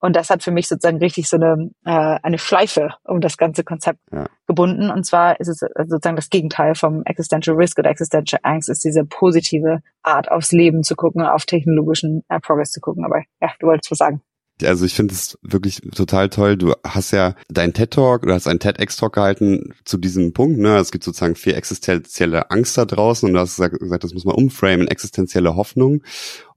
Und 0.00 0.16
das 0.16 0.30
hat 0.30 0.42
für 0.42 0.50
mich 0.50 0.66
sozusagen 0.66 0.98
richtig 0.98 1.28
so 1.28 1.36
eine, 1.36 1.70
äh, 1.84 2.18
eine 2.22 2.38
Schleife 2.38 2.94
um 3.04 3.20
das 3.20 3.36
ganze 3.36 3.64
Konzept 3.64 4.00
ja. 4.10 4.26
gebunden. 4.46 4.90
Und 4.90 5.04
zwar 5.04 5.38
ist 5.38 5.48
es 5.48 5.58
sozusagen 5.58 6.16
das 6.16 6.30
Gegenteil 6.30 6.74
vom 6.74 7.02
Existential 7.04 7.56
Risk 7.56 7.78
oder 7.78 7.90
Existential 7.90 8.40
Angst, 8.42 8.68
ist 8.70 8.84
diese 8.84 9.04
positive 9.04 9.80
Art 10.02 10.30
aufs 10.30 10.52
Leben 10.52 10.82
zu 10.82 10.96
gucken, 10.96 11.22
auf 11.22 11.44
technologischen 11.44 12.24
äh, 12.28 12.40
Progress 12.40 12.72
zu 12.72 12.80
gucken. 12.80 13.04
Aber 13.04 13.22
ja, 13.40 13.52
du 13.60 13.66
wolltest 13.66 13.90
was 13.90 13.98
sagen. 13.98 14.22
Also 14.62 14.84
ich 14.84 14.94
finde 14.94 15.14
es 15.14 15.38
wirklich 15.42 15.80
total 15.94 16.28
toll. 16.28 16.56
Du 16.56 16.74
hast 16.84 17.12
ja 17.12 17.34
deinen 17.48 17.72
TED-Talk 17.72 18.22
oder 18.22 18.34
hast 18.34 18.46
einen 18.46 18.58
TEDx-Talk 18.58 19.14
gehalten 19.14 19.74
zu 19.84 19.96
diesem 19.96 20.32
Punkt. 20.32 20.58
Ne? 20.58 20.76
Es 20.76 20.90
gibt 20.90 21.04
sozusagen 21.04 21.34
viel 21.34 21.54
existenzielle 21.54 22.50
Angst 22.50 22.76
da 22.76 22.84
draußen 22.84 23.28
und 23.28 23.34
du 23.34 23.40
hast 23.40 23.56
gesagt, 23.56 24.04
das 24.04 24.14
muss 24.14 24.24
man 24.24 24.34
umframen, 24.34 24.88
existenzielle 24.88 25.56
Hoffnung. 25.56 26.02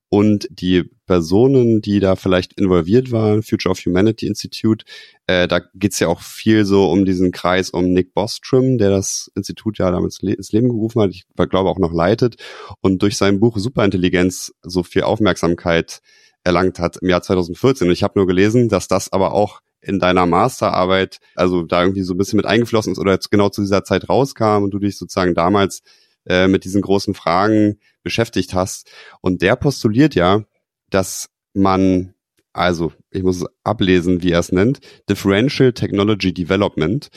Und 0.10 0.48
die 0.52 0.92
Personen, 1.06 1.82
die 1.82 2.00
da 2.00 2.16
vielleicht 2.16 2.54
involviert 2.60 3.12
waren, 3.12 3.44
Future 3.44 3.72
of 3.72 3.80
Humanity 3.86 4.28
Institute, 4.28 4.86
äh, 5.28 5.48
da 5.48 5.60
geht's 5.74 6.00
ja 6.00 6.08
auch 6.08 6.22
viel 6.22 6.66
so 6.66 6.90
um 6.90 7.06
diesen 7.06 7.32
Kreis 7.32 7.70
um 7.70 7.92
Nick 7.92 8.14
Bostrom, 8.14 8.78
der 8.78 8.90
das 8.90 9.32
Institut 9.36 9.78
ja 9.78 9.92
damals 9.92 10.20
ins 10.20 10.52
Leben 10.52 10.70
gerufen 10.70 11.02
hat, 11.02 11.12
ich 11.12 11.26
glaube 11.36 11.70
auch 11.70 11.80
noch 11.80 11.94
leitet 11.94 12.36
und 12.82 13.02
durch 13.02 13.18
sein 13.18 13.40
Buch 13.40 13.58
Superintelligenz 13.58 14.54
so 14.62 14.84
viel 14.84 15.04
Aufmerksamkeit 15.04 16.02
erlangt 16.44 16.80
hat 16.80 16.98
im 16.98 17.10
Jahr 17.10 17.22
2014. 17.22 17.88
Und 17.88 17.94
ich 17.94 18.04
habe 18.04 18.18
nur 18.18 18.28
gelesen, 18.28 18.70
dass 18.70 18.88
das 18.88 19.12
aber 19.12 19.34
auch 19.34 19.62
in 19.82 20.00
deiner 20.00 20.26
Masterarbeit, 20.26 21.20
also 21.36 21.64
da 21.64 21.84
irgendwie 21.84 22.04
so 22.04 22.14
ein 22.14 22.18
bisschen 22.18 22.38
mit 22.38 22.46
eingeflossen 22.46 22.94
ist 22.94 23.00
oder 23.00 23.12
jetzt 23.14 23.32
genau 23.32 23.50
zu 23.50 23.62
dieser 23.62 23.84
Zeit 23.84 24.08
rauskam 24.10 24.64
und 24.64 24.72
du 24.72 24.80
dich 24.80 24.98
sozusagen 24.98 25.34
damals 25.34 25.82
äh, 26.26 26.48
mit 26.48 26.64
diesen 26.64 26.82
großen 26.82 27.14
Fragen 27.14 27.80
beschäftigt 28.02 28.54
hast. 28.54 28.90
Und 29.22 29.42
der 29.42 29.56
postuliert 29.56 30.16
ja, 30.16 30.44
dass 30.94 31.30
man, 31.54 32.14
also 32.54 32.94
ich 33.10 33.24
muss 33.24 33.46
ablesen, 33.64 34.22
wie 34.24 34.32
er 34.32 34.40
es 34.40 34.52
nennt, 34.52 34.80
Differential 35.10 35.74
Technology 35.74 36.34
Development. 36.34 37.10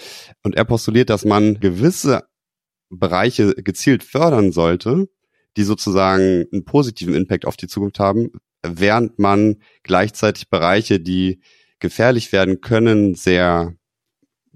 Und 0.43 0.55
er 0.55 0.65
postuliert, 0.65 1.11
dass 1.11 1.25
man 1.25 1.61
gewisse 1.61 2.25
Bereiche 2.89 3.55
gezielt 3.55 4.03
fördern 4.05 4.53
sollte, 4.53 5.09
die 5.57 5.65
sozusagen 5.65 6.47
einen 6.53 6.65
positiven 6.65 7.15
Impact 7.15 7.47
auf 7.47 7.57
die 7.57 7.69
Zukunft 7.69 7.99
haben, 7.99 8.31
während 8.63 9.19
man 9.19 9.57
gleichzeitig 9.83 10.49
Bereiche, 10.49 11.01
die 11.01 11.41
gefährlich 11.79 12.33
werden 12.33 12.61
können, 12.61 13.15
sehr 13.15 13.75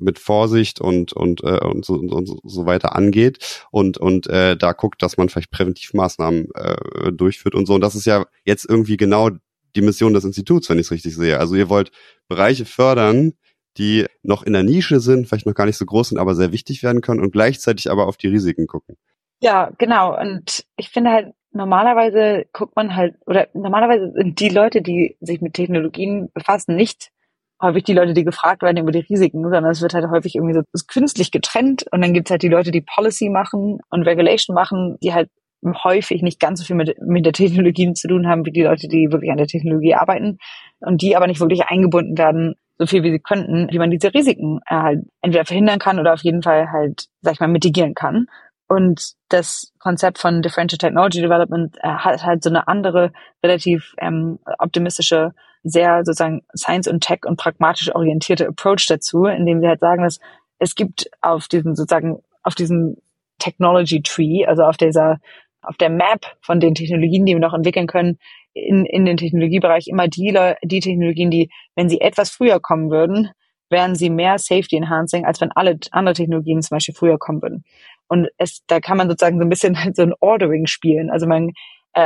mit 0.01 0.19
Vorsicht 0.19 0.81
und 0.81 1.13
und 1.13 1.43
äh, 1.43 1.59
und, 1.59 1.85
so, 1.85 1.95
und, 1.95 2.41
so 2.45 2.67
weiter 2.67 2.97
angeht 2.97 3.65
und 3.71 3.99
und 3.99 4.27
äh, 4.27 4.57
da 4.57 4.73
guckt, 4.73 5.03
dass 5.03 5.17
man 5.17 5.29
vielleicht 5.29 5.51
Präventivmaßnahmen 5.51 6.49
äh, 6.55 7.13
durchführt 7.13 7.55
und 7.55 7.67
so. 7.67 7.75
Und 7.75 7.81
das 7.81 7.95
ist 7.95 8.07
ja 8.07 8.25
jetzt 8.45 8.69
irgendwie 8.69 8.97
genau 8.97 9.31
die 9.77 9.83
Mission 9.83 10.15
des 10.15 10.25
Instituts, 10.25 10.69
wenn 10.69 10.79
ich 10.79 10.87
es 10.87 10.91
richtig 10.91 11.15
sehe. 11.15 11.39
Also 11.39 11.55
ihr 11.55 11.69
wollt 11.69 11.93
Bereiche 12.29 12.65
fördern, 12.65 13.33
die 13.77 14.07
noch 14.23 14.43
in 14.43 14.53
der 14.53 14.63
Nische 14.63 15.01
sind, 15.01 15.29
vielleicht 15.29 15.47
noch 15.47 15.55
gar 15.55 15.67
nicht 15.67 15.77
so 15.77 15.87
groß 15.87 16.11
sind, 16.11 16.19
aber 16.19 16.35
sehr 16.35 16.53
wichtig 16.53 16.83
werden 16.83 17.01
können 17.01 17.21
und 17.21 17.33
gleichzeitig 17.33 17.91
aber 17.91 18.07
auf 18.07 18.17
die 18.17 18.29
Risiken 18.29 18.67
gucken. 18.67 18.97
Ja, 19.41 19.71
genau. 19.79 20.19
Und 20.21 20.67
ich 20.77 20.91
finde 20.91 21.11
halt, 21.11 21.35
normalerweise 21.53 22.47
guckt 22.53 22.77
man 22.77 22.95
halt, 22.95 23.15
oder 23.27 23.49
normalerweise 23.55 24.13
sind 24.15 24.41
die 24.41 24.49
Leute, 24.49 24.83
die 24.83 25.17
sich 25.21 25.41
mit 25.41 25.55
Technologien 25.55 26.31
befassen, 26.33 26.77
nicht 26.77 27.11
häufig 27.61 27.85
die 27.85 27.93
Leute, 27.93 28.15
die 28.15 28.25
gefragt 28.25 28.63
werden 28.63 28.79
über 28.79 28.93
die 28.93 29.01
Risiken, 29.01 29.43
sondern 29.43 29.67
es 29.67 29.83
wird 29.83 29.95
halt 29.95 30.09
häufig 30.11 30.35
irgendwie 30.35 30.55
so 30.55 30.63
künstlich 30.87 31.31
getrennt 31.31 31.85
und 31.91 32.01
dann 32.01 32.15
gibt's 32.15 32.31
halt 32.31 32.43
die 32.43 32.49
Leute, 32.49 32.71
die 32.71 32.81
Policy 32.81 33.29
machen 33.29 33.79
und 33.91 34.03
Regulation 34.03 34.55
machen, 34.55 34.97
die 35.03 35.13
halt 35.13 35.29
häufig 35.85 36.23
nicht 36.23 36.41
ganz 36.41 36.61
so 36.61 36.65
viel 36.65 36.77
mit, 36.77 36.97
mit 37.03 37.27
der 37.27 37.33
Technologie 37.33 37.93
zu 37.93 38.09
tun 38.09 38.27
haben, 38.27 38.47
wie 38.47 38.53
die 38.53 38.63
Leute, 38.63 38.89
die 38.89 39.13
wirklich 39.13 39.31
an 39.31 39.37
der 39.37 39.47
Technologie 39.47 39.95
arbeiten 39.95 40.39
und 40.81 41.03
die 41.03 41.17
aber 41.17 41.27
nicht 41.27 41.41
wirklich 41.41 41.65
eingebunden 41.67 42.17
werden, 42.17 42.55
so 42.79 42.87
viel 42.87 43.03
wie 43.03 43.11
sie 43.11 43.19
könnten, 43.19 43.69
wie 43.71 43.79
man 43.79 43.91
diese 43.91 44.15
Risiken 44.15 44.61
äh, 44.67 44.75
halt 44.75 45.01
entweder 45.21 45.45
verhindern 45.45 45.79
kann 45.79 45.99
oder 45.99 46.15
auf 46.15 46.23
jeden 46.23 46.43
Fall 46.43 46.73
halt, 46.73 47.09
sag 47.21 47.35
ich 47.35 47.41
mal, 47.41 47.49
mitigieren 47.49 47.95
kann. 47.95 48.27
Und 48.69 49.13
das 49.29 49.73
Konzept 49.79 50.19
von 50.19 50.41
Differential 50.43 50.79
Technology 50.79 51.21
Development 51.21 51.77
äh, 51.83 51.89
hat 51.89 52.25
halt 52.25 52.43
so 52.43 52.49
eine 52.49 52.69
andere, 52.69 53.13
relativ 53.43 53.95
ähm, 53.99 54.39
optimistische, 54.59 55.33
sehr 55.63 56.05
sozusagen 56.05 56.43
Science 56.57 56.89
und 56.89 57.03
Tech 57.03 57.21
und 57.27 57.37
pragmatisch 57.37 57.95
orientierte 57.95 58.47
Approach 58.49 58.87
dazu, 58.89 59.25
indem 59.27 59.61
sie 59.61 59.69
halt 59.69 59.81
sagen, 59.81 60.03
dass 60.03 60.19
es 60.59 60.75
gibt 60.75 61.11
auf 61.21 61.49
diesem 61.49 61.75
sozusagen, 61.75 62.19
auf 62.43 62.55
diesem 62.55 62.97
Technology 63.39 64.03
Tree, 64.03 64.47
also 64.47 64.63
auf 64.63 64.77
dieser, 64.77 65.19
auf 65.63 65.77
der 65.77 65.91
Map 65.91 66.27
von 66.41 66.61
den 66.61 66.75
Technologien, 66.75 67.27
die 67.27 67.35
wir 67.35 67.41
noch 67.41 67.55
entwickeln 67.55 67.87
können, 67.87 68.19
in, 68.53 68.85
in 68.85 69.05
den 69.05 69.17
Technologiebereich 69.17 69.87
immer 69.89 70.09
die, 70.09 70.37
die 70.63 70.81
Technologien, 70.81 71.31
die, 71.31 71.51
wenn 71.77 71.89
sie 71.89 72.01
etwas 72.01 72.31
früher 72.31 72.61
kommen 72.61 72.91
würden, 72.91 73.31
wären 73.69 73.95
sie 73.95 74.11
mehr 74.11 74.39
Safety 74.39 74.77
Enhancing, 74.77 75.25
als 75.25 75.41
wenn 75.41 75.53
alle 75.53 75.79
andere 75.93 76.15
Technologien 76.15 76.61
zum 76.61 76.77
Beispiel 76.77 76.95
früher 76.95 77.19
kommen 77.19 77.41
würden. 77.41 77.65
Und 78.09 78.29
es, 78.37 78.65
da 78.67 78.81
kann 78.81 78.97
man 78.97 79.09
sozusagen 79.09 79.39
so 79.39 79.45
ein 79.45 79.49
bisschen 79.49 79.77
so 79.95 80.03
ein 80.03 80.15
Ordering 80.21 80.67
spielen. 80.67 81.11
Also 81.11 81.27
man, 81.27 81.53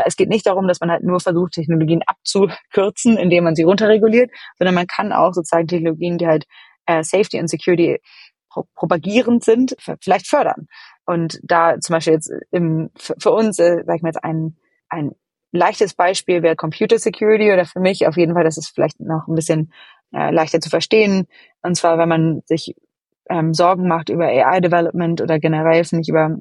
es 0.07 0.16
geht 0.16 0.29
nicht 0.29 0.47
darum, 0.47 0.66
dass 0.68 0.81
man 0.81 0.90
halt 0.90 1.05
nur 1.05 1.20
versucht, 1.20 1.53
Technologien 1.53 2.03
abzukürzen, 2.07 3.16
indem 3.16 3.44
man 3.44 3.55
sie 3.55 3.64
runterreguliert, 3.64 4.31
sondern 4.59 4.75
man 4.75 4.87
kann 4.87 5.12
auch 5.12 5.33
sozusagen 5.33 5.68
Technologien, 5.68 6.18
die 6.18 6.27
halt 6.27 6.47
äh, 6.87 7.03
Safety 7.03 7.38
und 7.38 7.49
Security 7.49 8.01
pro 8.49 8.66
propagierend 8.75 9.44
sind, 9.44 9.77
vielleicht 10.01 10.29
fördern. 10.29 10.68
Und 11.07 11.38
da 11.42 11.79
zum 11.81 11.94
Beispiel 11.94 12.14
jetzt 12.14 12.33
im, 12.51 12.90
für, 12.97 13.14
für 13.18 13.33
uns, 13.33 13.59
äh, 13.59 13.83
sag 13.85 13.97
ich 13.97 14.03
mal 14.03 14.09
jetzt 14.09 14.25
ein, 14.25 14.57
ein 14.88 15.12
leichtes 15.53 15.94
Beispiel 15.94 16.42
wäre 16.42 16.57
Computer 16.57 16.99
Security 16.99 17.53
oder 17.53 17.64
für 17.64 17.81
mich 17.81 18.07
auf 18.07 18.16
jeden 18.16 18.35
Fall, 18.35 18.44
das 18.44 18.59
ist 18.59 18.68
vielleicht 18.75 19.01
noch 19.01 19.29
ein 19.29 19.35
bisschen 19.35 19.73
äh, 20.12 20.31
leichter 20.31 20.61
zu 20.61 20.70
verstehen. 20.70 21.27
Und 21.62 21.77
zwar, 21.77 21.99
wenn 21.99 22.09
man 22.09 22.42
sich 22.47 22.75
ähm, 23.29 23.55
Sorgen 23.55 23.88
macht 23.88 24.09
über 24.09 24.27
AI-Development 24.27 25.20
oder 25.20 25.38
generell, 25.38 25.85
finde 25.85 26.03
ich, 26.03 26.09
über 26.09 26.37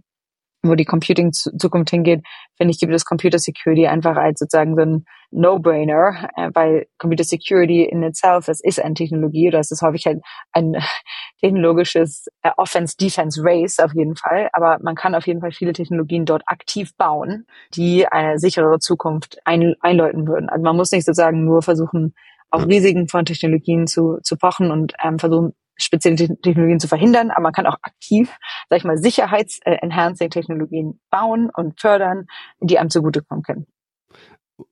wo 0.63 0.75
die 0.75 0.85
Computing-Zukunft 0.85 1.89
hingeht, 1.89 2.23
finde 2.57 2.71
ich, 2.71 2.79
gibt 2.79 2.93
es 2.93 3.05
Computer 3.05 3.37
Security 3.37 3.87
einfach 3.87 4.15
als 4.15 4.39
sozusagen 4.39 4.75
so 4.75 4.81
ein 4.81 5.05
No-Brainer, 5.31 6.29
äh, 6.35 6.49
weil 6.53 6.87
Computer 6.97 7.23
Security 7.23 7.83
in 7.83 8.03
itself, 8.03 8.45
das 8.45 8.61
ist 8.61 8.81
eine 8.81 8.93
Technologie 8.93 9.49
oder 9.49 9.59
es 9.59 9.71
ist 9.71 9.81
häufig 9.81 10.05
halt 10.05 10.21
ein 10.53 10.75
technologisches 11.41 12.27
äh, 12.43 12.51
Offense-Defense-Race 12.55 13.79
auf 13.79 13.93
jeden 13.93 14.15
Fall, 14.15 14.49
aber 14.53 14.77
man 14.81 14.95
kann 14.95 15.15
auf 15.15 15.27
jeden 15.27 15.41
Fall 15.41 15.51
viele 15.51 15.73
Technologien 15.73 16.25
dort 16.25 16.43
aktiv 16.45 16.95
bauen, 16.95 17.45
die 17.75 18.07
eine 18.07 18.39
sicherere 18.39 18.79
Zukunft 18.79 19.39
ein, 19.45 19.75
einläuten 19.81 20.27
würden. 20.27 20.49
Also 20.49 20.63
man 20.63 20.77
muss 20.77 20.91
nicht 20.91 21.05
sozusagen 21.05 21.43
nur 21.43 21.61
versuchen, 21.61 22.13
auf 22.51 22.67
Risiken 22.67 23.07
von 23.07 23.25
Technologien 23.25 23.87
zu, 23.87 24.19
zu 24.21 24.37
pochen 24.37 24.69
und 24.69 24.93
ähm, 25.03 25.17
versuchen, 25.17 25.53
spezielle 25.75 26.15
Technologien 26.15 26.79
zu 26.79 26.87
verhindern, 26.87 27.31
aber 27.31 27.41
man 27.41 27.53
kann 27.53 27.65
auch 27.65 27.77
aktiv, 27.81 28.31
sag 28.69 28.77
ich 28.77 28.83
mal, 28.83 28.97
Sicherheits-Enhancing-Technologien 28.97 30.99
bauen 31.09 31.49
und 31.55 31.79
fördern, 31.79 32.27
die 32.59 32.79
einem 32.79 32.89
zugutekommen 32.89 33.43
können. 33.43 33.67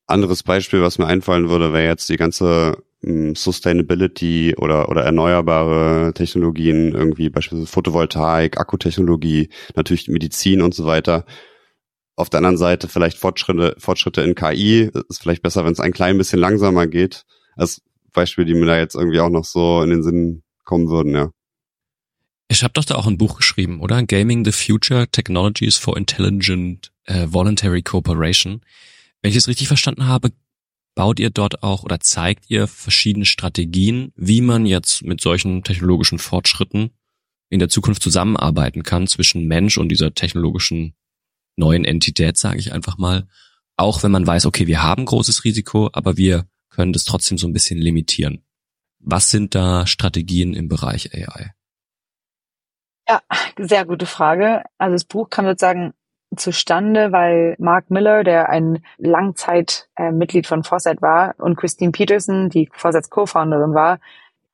Anderes 0.05 0.43
Beispiel, 0.43 0.81
was 0.81 0.99
mir 0.99 1.07
einfallen 1.07 1.49
würde, 1.49 1.73
wäre 1.73 1.87
jetzt 1.87 2.07
die 2.09 2.17
ganze 2.17 2.83
hm, 3.03 3.35
Sustainability 3.35 4.55
oder, 4.57 4.89
oder 4.89 5.03
erneuerbare 5.03 6.13
Technologien, 6.13 6.93
irgendwie 6.93 7.29
beispielsweise 7.29 7.71
Photovoltaik, 7.71 8.59
Akkutechnologie, 8.59 9.49
natürlich 9.75 10.07
Medizin 10.07 10.61
und 10.61 10.75
so 10.75 10.85
weiter. 10.85 11.25
Auf 12.15 12.29
der 12.29 12.39
anderen 12.39 12.57
Seite 12.57 12.87
vielleicht 12.87 13.17
Fortschritte, 13.17 13.75
Fortschritte 13.79 14.21
in 14.21 14.35
KI. 14.35 14.91
Ist 15.09 15.21
vielleicht 15.21 15.41
besser, 15.41 15.65
wenn 15.65 15.71
es 15.71 15.79
ein 15.79 15.93
klein 15.93 16.17
bisschen 16.17 16.39
langsamer 16.39 16.85
geht. 16.85 17.25
Als 17.55 17.81
Beispiel, 18.13 18.45
die 18.45 18.53
mir 18.53 18.65
da 18.65 18.77
jetzt 18.77 18.95
irgendwie 18.95 19.21
auch 19.21 19.29
noch 19.29 19.45
so 19.45 19.81
in 19.81 19.89
den 19.89 20.03
Sinn 20.03 20.43
kommen 20.63 20.89
würden, 20.89 21.13
ja. 21.13 21.31
Ich 22.47 22.63
habe 22.63 22.73
doch 22.73 22.83
da 22.83 22.95
auch 22.95 23.07
ein 23.07 23.17
Buch 23.17 23.37
geschrieben, 23.37 23.79
oder? 23.79 24.03
Gaming 24.03 24.43
the 24.43 24.51
Future 24.51 25.07
Technologies 25.07 25.77
for 25.77 25.95
Intelligent 25.95 26.91
uh, 27.09 27.31
Voluntary 27.31 27.81
Cooperation. 27.81 28.61
Wenn 29.21 29.31
ich 29.31 29.37
es 29.37 29.47
richtig 29.47 29.67
verstanden 29.67 30.05
habe, 30.05 30.31
baut 30.95 31.19
ihr 31.19 31.29
dort 31.29 31.63
auch 31.63 31.83
oder 31.83 31.99
zeigt 32.01 32.49
ihr 32.49 32.67
verschiedene 32.67 33.25
Strategien, 33.25 34.11
wie 34.15 34.41
man 34.41 34.65
jetzt 34.65 35.03
mit 35.03 35.21
solchen 35.21 35.63
technologischen 35.63 36.19
Fortschritten 36.19 36.91
in 37.49 37.59
der 37.59 37.69
Zukunft 37.69 38.03
zusammenarbeiten 38.03 38.83
kann 38.83 39.07
zwischen 39.07 39.47
Mensch 39.47 39.77
und 39.77 39.89
dieser 39.89 40.13
technologischen 40.13 40.93
neuen 41.55 41.85
Entität, 41.85 42.37
sage 42.37 42.59
ich 42.59 42.73
einfach 42.73 42.97
mal. 42.97 43.27
Auch 43.77 44.03
wenn 44.03 44.11
man 44.11 44.27
weiß, 44.27 44.45
okay, 44.45 44.67
wir 44.67 44.83
haben 44.83 45.05
großes 45.05 45.43
Risiko, 45.43 45.89
aber 45.93 46.17
wir 46.17 46.47
können 46.69 46.93
das 46.93 47.03
trotzdem 47.03 47.37
so 47.37 47.47
ein 47.47 47.53
bisschen 47.53 47.77
limitieren. 47.79 48.41
Was 49.03 49.31
sind 49.31 49.55
da 49.55 49.87
Strategien 49.87 50.53
im 50.53 50.67
Bereich 50.67 51.13
AI? 51.13 51.51
Ja, 53.09 53.21
sehr 53.57 53.85
gute 53.85 54.05
Frage. 54.05 54.63
Also 54.77 54.93
das 54.93 55.03
Buch 55.03 55.29
kam 55.29 55.45
sozusagen 55.45 55.93
zustande, 56.35 57.11
weil 57.11 57.55
Mark 57.59 57.89
Miller, 57.89 58.23
der 58.23 58.49
ein 58.49 58.83
Langzeitmitglied 58.97 60.45
äh, 60.45 60.47
von 60.47 60.63
Foresight 60.63 61.01
war, 61.01 61.35
und 61.37 61.57
Christine 61.57 61.91
Peterson, 61.91 62.49
die 62.49 62.69
Foresights 62.71 63.09
Co-Founderin 63.09 63.73
war, 63.73 63.99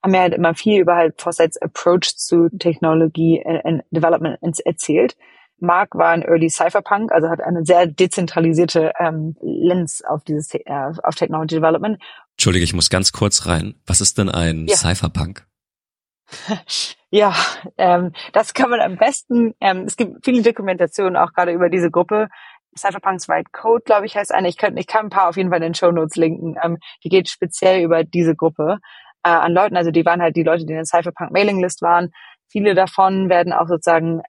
haben 0.01 0.11
mir 0.11 0.21
halt 0.21 0.33
immer 0.33 0.55
viel 0.55 0.81
über 0.81 0.95
halt 0.95 1.21
Foresights 1.21 1.61
Approach 1.61 2.15
zu 2.15 2.49
Technologie 2.57 3.43
and 3.45 3.83
Development 3.91 4.39
erzählt. 4.65 5.17
Mark 5.59 5.95
war 5.95 6.09
ein 6.09 6.21
Early 6.21 6.49
Cypherpunk, 6.49 7.11
also 7.11 7.29
hat 7.29 7.41
eine 7.41 7.65
sehr 7.65 7.87
dezentralisierte 7.87 8.93
ähm, 8.99 9.35
Lens 9.41 10.03
auf 10.03 10.23
dieses 10.23 10.53
äh, 10.53 10.63
auf 11.03 11.15
Technology 11.15 11.55
Development 11.55 11.99
Entschuldige, 12.37 12.63
ich 12.63 12.73
muss 12.73 12.91
ganz 12.91 13.11
kurz 13.11 13.47
rein. 13.47 13.75
Was 13.87 13.99
ist 13.99 14.19
denn 14.19 14.29
ein 14.29 14.67
ja. 14.67 14.75
Cypherpunk? 14.75 15.45
Ja, 17.09 17.33
ähm, 17.77 18.11
das 18.33 18.53
kann 18.53 18.69
man 18.69 18.81
am 18.81 18.97
besten, 18.97 19.53
ähm, 19.61 19.85
es 19.87 19.95
gibt 19.95 20.25
viele 20.25 20.41
Dokumentationen 20.41 21.15
auch 21.15 21.31
gerade 21.31 21.53
über 21.53 21.69
diese 21.69 21.89
Gruppe. 21.89 22.27
Cypherpunks 22.77 23.29
White 23.29 23.51
Code, 23.53 23.83
glaube 23.85 24.05
ich, 24.05 24.17
heißt 24.17 24.33
eine. 24.33 24.49
Ich 24.49 24.57
kann, 24.57 24.75
ich 24.75 24.87
kann 24.87 25.05
ein 25.05 25.09
paar 25.09 25.29
auf 25.29 25.37
jeden 25.37 25.49
Fall 25.49 25.59
in 25.59 25.69
den 25.69 25.73
Show 25.73 25.89
Notes 25.89 26.17
linken. 26.17 26.55
Ähm, 26.61 26.79
die 27.05 27.09
geht 27.09 27.29
speziell 27.29 27.81
über 27.81 28.03
diese 28.03 28.35
Gruppe 28.35 28.79
äh, 29.23 29.29
an 29.29 29.53
Leuten. 29.53 29.77
Also 29.77 29.91
die 29.91 30.05
waren 30.05 30.21
halt 30.21 30.35
die 30.35 30.43
Leute, 30.43 30.65
die 30.65 30.73
in 30.73 30.79
der 30.79 30.85
Cypherpunk 30.85 31.31
Mailing 31.31 31.61
List 31.61 31.81
waren. 31.81 32.11
Viele 32.49 32.75
davon 32.75 33.29
werden 33.29 33.53
auch 33.53 33.67
sozusagen 33.67 34.21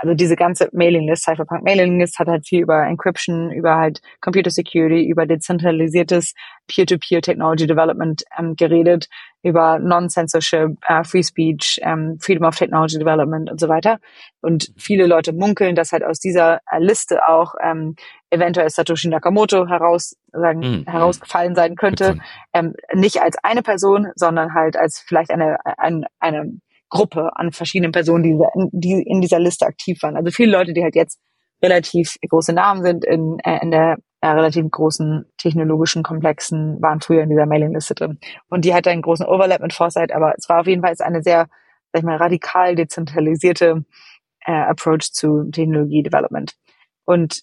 also 0.00 0.14
diese 0.14 0.36
ganze 0.36 0.68
Mailinglist, 0.72 1.24
Cypherpunk 1.24 1.64
Mailinglist 1.64 2.18
hat 2.18 2.28
halt 2.28 2.46
viel 2.46 2.62
über 2.62 2.84
Encryption, 2.84 3.50
über 3.50 3.76
halt 3.76 4.00
Computer 4.20 4.50
Security, 4.50 5.06
über 5.08 5.26
dezentralisiertes 5.26 6.34
Peer-to-Peer 6.66 7.22
Technology 7.22 7.66
Development 7.66 8.22
ähm, 8.38 8.56
geredet, 8.56 9.08
über 9.42 9.78
Non-Censorship, 9.78 10.76
äh, 10.86 11.04
Free 11.04 11.22
Speech, 11.22 11.80
ähm, 11.82 12.18
Freedom 12.20 12.44
of 12.44 12.56
Technology 12.56 12.98
Development 12.98 13.50
und 13.50 13.60
so 13.60 13.68
weiter. 13.68 13.98
Und 14.40 14.72
viele 14.76 15.06
Leute 15.06 15.32
munkeln, 15.32 15.74
dass 15.74 15.92
halt 15.92 16.04
aus 16.04 16.18
dieser 16.18 16.60
äh, 16.70 16.78
Liste 16.78 17.28
auch 17.28 17.54
ähm, 17.62 17.94
eventuell 18.30 18.70
Satoshi 18.70 19.08
Nakamoto 19.08 19.68
heraus, 19.68 20.16
sagen, 20.32 20.60
mhm. 20.60 20.90
herausgefallen 20.90 21.54
sein 21.54 21.76
könnte. 21.76 22.18
Ähm, 22.52 22.74
nicht 22.92 23.22
als 23.22 23.36
eine 23.42 23.62
Person, 23.62 24.08
sondern 24.14 24.54
halt 24.54 24.76
als 24.76 24.98
vielleicht 25.06 25.30
eine, 25.30 25.58
eine, 25.78 26.06
eine 26.18 26.58
Gruppe 26.88 27.30
an 27.34 27.52
verschiedenen 27.52 27.92
Personen, 27.92 28.22
die, 28.22 28.38
die 28.72 29.02
in 29.02 29.20
dieser 29.20 29.40
Liste 29.40 29.66
aktiv 29.66 30.02
waren. 30.02 30.16
Also 30.16 30.30
viele 30.30 30.52
Leute, 30.52 30.72
die 30.72 30.82
halt 30.82 30.94
jetzt 30.94 31.20
relativ 31.62 32.16
große 32.28 32.52
Namen 32.52 32.82
sind 32.82 33.04
in, 33.04 33.38
äh, 33.44 33.60
in 33.62 33.70
der 33.70 33.98
äh, 34.20 34.28
relativ 34.28 34.70
großen 34.70 35.26
technologischen 35.38 36.02
Komplexen, 36.02 36.80
waren 36.80 37.00
früher 37.00 37.22
in 37.22 37.30
dieser 37.30 37.46
Mailingliste 37.46 37.94
drin. 37.94 38.18
Und 38.48 38.64
die 38.64 38.74
hatte 38.74 38.90
einen 38.90 39.02
großen 39.02 39.26
Overlap 39.26 39.60
mit 39.60 39.72
Foresight, 39.72 40.12
aber 40.12 40.34
es 40.36 40.48
war 40.48 40.60
auf 40.60 40.66
jeden 40.66 40.82
Fall 40.82 40.94
eine 41.00 41.22
sehr, 41.22 41.48
sag 41.92 42.00
ich 42.00 42.04
mal, 42.04 42.16
radikal 42.16 42.74
dezentralisierte 42.74 43.84
äh, 44.44 44.52
Approach 44.52 45.12
zu 45.12 45.50
Technologie-Development. 45.50 46.52
Und 47.04 47.42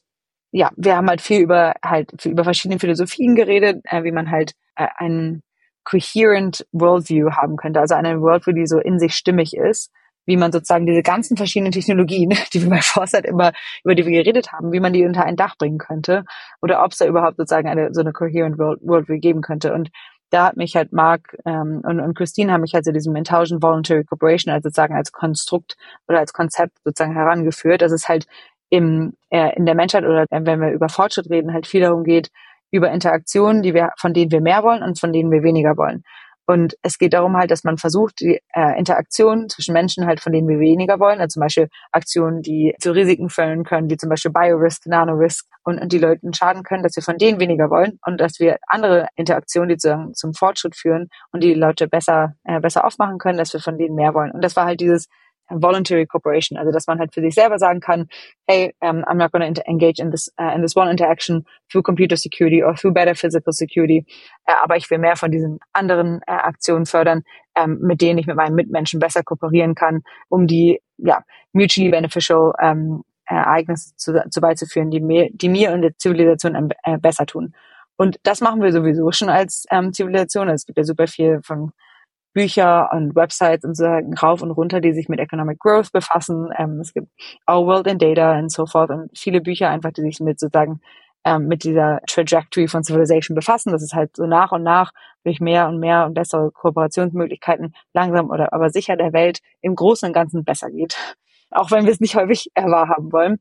ja, 0.51 0.71
wir 0.75 0.97
haben 0.97 1.08
halt 1.08 1.21
viel 1.21 1.41
über 1.41 1.73
halt 1.84 2.25
über 2.25 2.43
verschiedene 2.43 2.80
Philosophien 2.80 3.36
geredet, 3.36 3.82
äh, 3.86 4.04
wie 4.04 4.12
man 4.12 4.30
halt 4.30 4.54
äh, 4.75 4.88
einen 4.97 5.43
coherent 5.84 6.65
Worldview 6.72 7.32
haben 7.32 7.58
könnte, 7.58 7.80
also 7.80 7.96
eine 7.96 8.22
Worldview, 8.22 8.54
die 8.54 8.67
so 8.67 8.80
in 8.80 9.00
sich 9.00 9.13
stimmig 9.13 9.56
ist, 9.56 9.91
wie 10.26 10.38
man 10.38 10.52
sozusagen 10.52 10.86
diese 10.86 11.02
ganzen 11.02 11.38
verschiedenen 11.38 11.72
Technologien, 11.72 12.30
die 12.54 12.62
wir 12.62 12.70
bei 12.70 12.82
Foresight 12.82 13.26
immer, 13.26 13.54
über 13.84 13.96
die 13.96 14.06
wir 14.06 14.24
geredet 14.24 14.52
haben, 14.52 14.72
wie 14.72 14.80
man 14.80 14.94
die 14.94 15.06
unter 15.06 15.26
ein 15.26 15.36
Dach 15.36 15.58
bringen 15.58 15.78
könnte 15.78 16.26
oder 16.62 16.84
ob 16.84 16.91
es 16.91 17.00
da 17.00 17.08
überhaupt 17.08 17.38
sozusagen 17.38 17.67
eine 17.67 17.94
so 17.94 18.02
eine 18.02 18.13
coherent 18.13 18.58
World, 18.58 18.80
Worldview 18.84 19.20
geben 19.20 19.41
könnte. 19.41 19.74
Und 19.74 19.89
da 20.30 20.46
hat 20.46 20.58
mich 20.58 20.76
halt 20.76 20.94
Mark 20.94 21.36
ähm, 21.46 21.82
und, 21.84 22.00
und 22.00 22.15
Christine 22.15 22.54
haben 22.54 22.62
mich 22.62 22.74
halt 22.74 22.86
zu 22.86 22.94
diesem 22.94 23.15
Intelligent 23.15 23.62
Voluntary 23.62 24.06
Corporation 24.06 24.54
als 24.54 24.63
sozusagen 24.63 24.96
als 24.96 25.12
Konstrukt 25.12 25.76
oder 26.08 26.20
als 26.20 26.32
Konzept 26.32 26.78
sozusagen 26.86 27.13
herangeführt, 27.13 27.82
dass 27.82 27.91
es 27.91 28.08
halt 28.08 28.28
im, 28.70 29.17
äh, 29.30 29.54
in 29.58 29.65
der 29.65 29.76
Menschheit 29.76 30.06
oder 30.06 30.24
äh, 30.30 30.46
wenn 30.46 30.62
wir 30.62 30.72
über 30.72 30.88
Fortschritt 30.88 31.30
reden, 31.30 31.54
halt 31.54 31.67
viel 31.67 31.82
darum 31.82 32.06
geht, 32.06 32.32
über 32.71 32.91
Interaktionen, 32.91 33.62
die 33.62 33.73
wir, 33.73 33.91
von 33.97 34.13
denen 34.13 34.31
wir 34.31 34.41
mehr 34.41 34.63
wollen 34.63 34.84
und 34.84 34.99
von 34.99 35.13
denen 35.13 35.31
wir 35.31 35.43
weniger 35.43 35.77
wollen. 35.77 36.03
Und 36.47 36.75
es 36.81 36.97
geht 36.97 37.13
darum 37.13 37.38
halt, 37.38 37.51
dass 37.51 37.63
man 37.63 37.77
versucht, 37.77 38.19
die 38.19 38.41
äh, 38.53 38.77
Interaktion 38.77 39.47
zwischen 39.47 39.73
Menschen 39.73 40.05
halt, 40.05 40.19
von 40.19 40.34
denen 40.34 40.49
wir 40.49 40.60
weniger 40.60 40.99
wollen, 40.99 41.21
also 41.21 41.36
zum 41.36 41.41
Beispiel 41.41 41.69
Aktionen, 41.91 42.41
die 42.41 42.75
zu 42.79 42.91
Risiken 42.91 43.29
führen 43.29 43.63
können, 43.63 43.89
wie 43.89 43.95
zum 43.95 44.10
Beispiel 44.10 44.31
Biorisk, 44.31 44.86
Nanorisk 44.88 45.45
und, 45.63 45.79
und 45.79 45.93
die 45.93 45.99
Leuten 45.99 46.34
schaden 46.34 46.63
können, 46.63 46.84
dass 46.84 46.95
wir 46.95 47.03
von 47.03 47.17
denen 47.17 47.39
weniger 47.39 47.69
wollen 47.69 47.99
und 48.05 48.19
dass 48.19 48.39
wir 48.39 48.57
andere 48.67 49.07
Interaktionen, 49.15 49.69
die 49.69 49.77
zum, 49.77 50.13
zum 50.13 50.34
Fortschritt 50.34 50.75
führen 50.75 51.10
und 51.31 51.41
die 51.41 51.53
Leute 51.53 51.88
besser, 51.88 52.34
äh, 52.43 52.60
besser 52.60 52.86
aufmachen 52.86 53.17
können, 53.17 53.38
dass 53.38 53.53
wir 53.53 53.62
von 53.62 53.77
denen 53.77 53.95
mehr 53.95 54.13
wollen. 54.13 54.31
Und 54.31 54.43
das 54.43 54.55
war 54.55 54.65
halt 54.65 54.81
dieses 54.81 55.07
voluntary 55.54 56.06
cooperation, 56.06 56.58
also 56.58 56.72
dass 56.72 56.88
man 56.88 57.00
halt 57.00 57.14
für 57.14 57.22
sich 57.22 57.34
selber 57.34 57.60
sagen 57.60 57.80
kann, 57.80 58.08
hey, 58.48 58.74
um, 58.82 59.04
I'm 59.06 59.16
not 59.16 59.32
going 59.32 59.54
to 59.54 59.62
engage 59.68 60.00
in 60.00 60.12
this 60.12 60.32
uh, 60.40 60.54
in 60.56 60.62
this 60.62 60.76
one 60.76 60.90
interaction 60.90 61.46
through 61.70 61.84
computer 61.84 62.18
security 62.18 62.64
or 62.64 62.76
through 62.76 62.94
better 62.94 63.16
physical 63.16 63.54
security, 63.54 64.06
uh, 64.48 64.64
aber 64.64 64.78
ich 64.78 64.90
will 64.90 65.00
mehr 65.00 65.16
von 65.16 65.32
diesen 65.32 65.60
anderen 65.74 66.22
uh, 66.28 66.32
Aktionen 66.32 66.86
fördern, 66.86 67.24
um, 67.58 67.80
mit 67.80 68.02
denen 68.02 68.20
ich 68.20 68.28
mit 68.28 68.36
meinen 68.36 68.56
Mitmenschen 68.56 69.00
besser 69.00 69.24
kooperieren 69.24 69.76
kann, 69.76 70.02
um 70.30 70.48
die 70.48 70.82
ja 70.98 71.24
mutually 71.54 71.90
beneficial 71.90 72.54
um, 72.62 73.04
Ereignisse 73.26 73.96
zu, 73.96 74.14
zu 74.30 74.42
beizuführen, 74.42 74.92
die 74.92 75.00
mir, 75.00 75.30
die 75.32 75.50
mir 75.50 75.72
und 75.72 75.82
der 75.82 75.98
Zivilisation 75.98 76.72
äh, 76.84 76.98
besser 76.98 77.26
tun. 77.26 77.54
Und 77.98 78.20
das 78.24 78.42
machen 78.42 78.62
wir 78.62 78.72
sowieso 78.72 79.12
schon 79.12 79.30
als 79.30 79.66
ähm, 79.70 79.94
Zivilisation. 79.94 80.50
Es 80.50 80.66
gibt 80.66 80.78
ja 80.78 80.84
super 80.84 81.08
viel 81.08 81.40
von 81.44 81.72
Bücher 82.34 82.89
und 82.94 83.15
Websites 83.15 83.65
und 83.65 83.76
so 83.76 83.86
rauf 83.86 84.41
und 84.41 84.52
runter, 84.52 84.82
die 84.82 84.94
sich 84.94 85.10
mit 85.10 85.20
Economic 85.20 85.60
Growth 85.60 85.91
befassen. 85.91 86.50
Ähm, 86.58 86.80
es 86.80 86.94
gibt 86.94 87.08
Our 87.50 87.65
World 87.65 87.88
in 87.88 87.98
Data 87.98 88.38
und 88.38 88.52
so 88.52 88.65
forth 88.65 88.89
und 88.89 89.10
viele 89.17 89.41
Bücher 89.41 89.70
einfach, 89.70 89.91
die 89.91 90.02
sich 90.02 90.20
mit 90.20 90.39
sozusagen 90.39 90.82
ähm, 91.26 91.48
mit 91.48 91.63
dieser 91.63 92.00
Trajectory 92.08 92.67
von 92.67 92.84
Civilization 92.84 93.36
befassen. 93.36 93.72
Das 93.72 93.84
ist 93.84 93.94
halt 93.94 94.15
so 94.15 94.26
nach 94.26 94.52
und 94.52 94.63
nach 94.63 94.91
durch 95.24 95.39
mehr 95.39 95.67
und 95.67 95.80
mehr 95.80 96.06
und 96.06 96.13
bessere 96.13 96.52
Kooperationsmöglichkeiten 96.52 97.76
langsam 97.94 98.30
oder 98.30 98.54
aber 98.54 98.70
sicher 98.70 98.96
der 98.96 99.13
Welt 99.13 99.39
im 99.62 99.76
Großen 99.76 100.08
und 100.08 100.13
Ganzen 100.13 100.44
besser 100.44 100.70
geht. 100.72 100.98
Auch 101.54 101.70
wenn 101.70 101.86
wir 101.86 101.91
es 101.91 102.00
nicht 102.00 102.15
häufig 102.15 102.48
wahrhaben 102.56 103.12
wollen. 103.12 103.38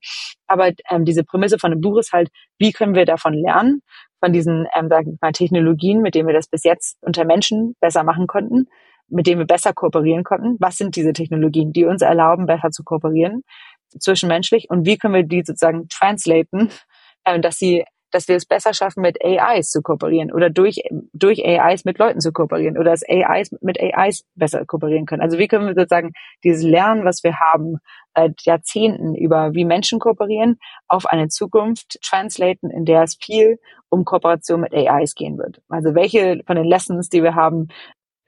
Aber 0.48 0.72
ähm, 0.90 1.04
diese 1.04 1.22
Prämisse 1.22 1.60
von 1.60 1.70
dem 1.70 1.80
Buch 1.80 1.98
ist 1.98 2.12
halt, 2.12 2.28
wie 2.58 2.72
können 2.72 2.96
wir 2.96 3.04
davon 3.04 3.34
lernen? 3.34 3.82
Von 4.20 4.32
diesen 4.32 4.66
ähm, 4.76 4.88
sagen 4.88 5.12
wir 5.12 5.18
mal, 5.20 5.32
Technologien, 5.32 6.02
mit 6.02 6.14
denen 6.14 6.28
wir 6.28 6.34
das 6.34 6.48
bis 6.48 6.64
jetzt 6.64 6.98
unter 7.00 7.24
Menschen 7.24 7.74
besser 7.80 8.04
machen 8.04 8.26
konnten, 8.26 8.68
mit 9.08 9.26
denen 9.26 9.40
wir 9.40 9.46
besser 9.46 9.72
kooperieren 9.72 10.24
konnten. 10.24 10.56
Was 10.60 10.76
sind 10.76 10.94
diese 10.96 11.12
Technologien, 11.12 11.72
die 11.72 11.84
uns 11.84 12.02
erlauben, 12.02 12.46
besser 12.46 12.70
zu 12.70 12.84
kooperieren 12.84 13.42
zwischenmenschlich 13.98 14.70
und 14.70 14.86
wie 14.86 14.96
können 14.96 15.14
wir 15.14 15.24
die 15.24 15.42
sozusagen 15.44 15.88
translaten, 15.88 16.70
äh, 17.24 17.40
dass 17.40 17.56
sie 17.56 17.84
dass 18.10 18.28
wir 18.28 18.36
es 18.36 18.46
besser 18.46 18.74
schaffen, 18.74 19.02
mit 19.02 19.18
AIs 19.24 19.70
zu 19.70 19.82
kooperieren 19.82 20.32
oder 20.32 20.50
durch, 20.50 20.82
durch 21.12 21.44
AIs 21.44 21.84
mit 21.84 21.98
Leuten 21.98 22.20
zu 22.20 22.32
kooperieren 22.32 22.76
oder 22.78 22.90
dass 22.90 23.02
AIs 23.08 23.50
mit 23.60 23.78
AIs 23.80 24.24
besser 24.34 24.64
kooperieren 24.66 25.06
können. 25.06 25.22
Also 25.22 25.38
wie 25.38 25.48
können 25.48 25.66
wir 25.66 25.74
sozusagen 25.74 26.12
dieses 26.44 26.62
Lernen, 26.62 27.04
was 27.04 27.22
wir 27.22 27.38
haben 27.38 27.78
seit 28.14 28.42
Jahrzehnten 28.42 29.14
über 29.14 29.54
wie 29.54 29.64
Menschen 29.64 29.98
kooperieren, 29.98 30.58
auf 30.88 31.06
eine 31.06 31.28
Zukunft 31.28 31.98
translaten, 32.02 32.70
in 32.70 32.84
der 32.84 33.02
es 33.02 33.16
viel 33.20 33.58
um 33.88 34.04
Kooperation 34.04 34.60
mit 34.60 34.74
AIs 34.74 35.14
gehen 35.14 35.38
wird. 35.38 35.60
Also 35.68 35.94
welche 35.94 36.42
von 36.46 36.56
den 36.56 36.64
Lessons, 36.64 37.08
die 37.08 37.22
wir 37.22 37.34
haben, 37.34 37.68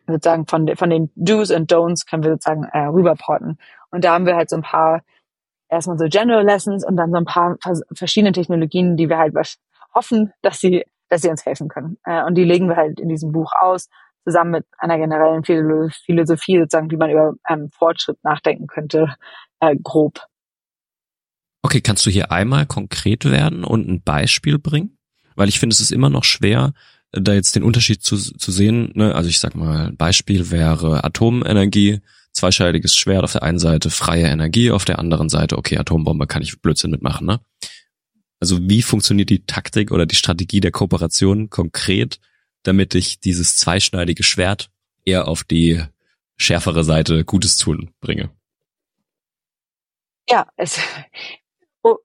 sozusagen 0.07 0.47
von, 0.47 0.77
von 0.77 0.91
den 0.91 1.11
Do's 1.15 1.51
und 1.51 1.73
Don'ts 1.73 2.09
können 2.09 2.25
wir 2.25 2.33
sozusagen 2.33 2.65
äh, 2.65 2.87
rüberporten. 2.87 3.59
Und 3.91 4.05
da 4.05 4.15
haben 4.15 4.27
wir 4.27 4.37
halt 4.37 4.51
so 4.51 4.57
ein 4.57 4.63
paar 4.63 5.03
erstmal 5.73 5.99
so 5.99 6.07
General 6.09 6.45
Lessons 6.45 6.87
und 6.87 6.97
dann 6.97 7.11
so 7.11 7.17
ein 7.17 7.25
paar 7.25 7.57
verschiedene 7.95 8.33
Technologien, 8.33 8.97
die 8.97 9.09
wir 9.09 9.19
halt 9.19 9.35
hoffen, 9.95 10.33
dass 10.43 10.61
sie, 10.61 10.85
dass 11.09 11.23
sie 11.23 11.29
uns 11.29 11.45
helfen 11.45 11.69
können. 11.69 11.99
Äh, 12.05 12.25
und 12.25 12.35
die 12.37 12.45
legen 12.45 12.69
wir 12.69 12.77
halt 12.77 13.01
in 13.01 13.09
diesem 13.09 13.33
Buch 13.33 13.53
aus, 13.61 13.89
zusammen 14.25 14.53
mit 14.53 14.67
einer 14.79 14.99
generellen 14.99 15.43
Philosophie, 15.45 16.59
sozusagen, 16.59 16.91
wie 16.91 16.97
man 16.97 17.11
über 17.11 17.35
ähm, 17.49 17.71
Fortschritt 17.73 18.23
nachdenken 18.23 18.67
könnte, 18.67 19.15
äh, 19.61 19.77
grob. 19.83 20.21
Okay, 21.63 21.81
kannst 21.81 22.05
du 22.07 22.11
hier 22.11 22.31
einmal 22.33 22.67
konkret 22.67 23.25
werden 23.25 23.65
und 23.65 23.89
ein 23.89 24.03
Beispiel 24.03 24.59
bringen? 24.59 24.99
Weil 25.35 25.49
ich 25.49 25.59
finde, 25.59 25.75
es 25.75 25.81
ist 25.81 25.93
immer 25.93 26.11
noch 26.11 26.25
schwer, 26.25 26.73
da 27.13 27.33
jetzt 27.35 27.55
den 27.55 27.63
Unterschied 27.63 28.03
zu, 28.03 28.17
zu 28.17 28.53
sehen. 28.53 28.91
Ne? 28.95 29.15
Also 29.15 29.29
ich 29.29 29.39
sag 29.39 29.55
mal, 29.55 29.89
ein 29.89 29.97
Beispiel 29.97 30.51
wäre 30.51 31.05
Atomenergie, 31.05 32.01
zweischneidiges 32.33 32.95
Schwert 32.95 33.25
auf 33.25 33.33
der 33.33 33.43
einen 33.43 33.59
Seite, 33.59 33.91
freie 33.91 34.27
Energie, 34.27 34.71
auf 34.71 34.85
der 34.85 34.99
anderen 34.99 35.29
Seite, 35.29 35.59
okay, 35.59 35.79
Atombombe 35.79 36.27
kann 36.27 36.43
ich 36.43 36.61
Blödsinn 36.61 36.91
mitmachen, 36.91 37.27
ne? 37.27 37.41
Also 38.43 38.59
wie 38.61 38.83
funktioniert 38.83 39.31
die 39.31 39.47
Taktik 39.47 39.93
oder 39.93 40.05
die 40.05 40.17
Strategie 40.17 40.59
der 40.59 40.73
Kooperation 40.73 41.49
konkret, 41.49 42.19
damit 42.65 42.97
ich 42.97 43.21
dieses 43.21 43.55
zweischneidige 43.55 44.25
Schwert 44.25 44.69
eher 45.05 45.29
auf 45.29 45.45
die 45.45 45.81
schärfere 46.37 46.83
Seite 46.83 47.25
Gutes 47.25 47.57
tun 47.57 47.95
bringe? 48.01 48.31
Ja, 50.29 50.49
es, 50.57 50.81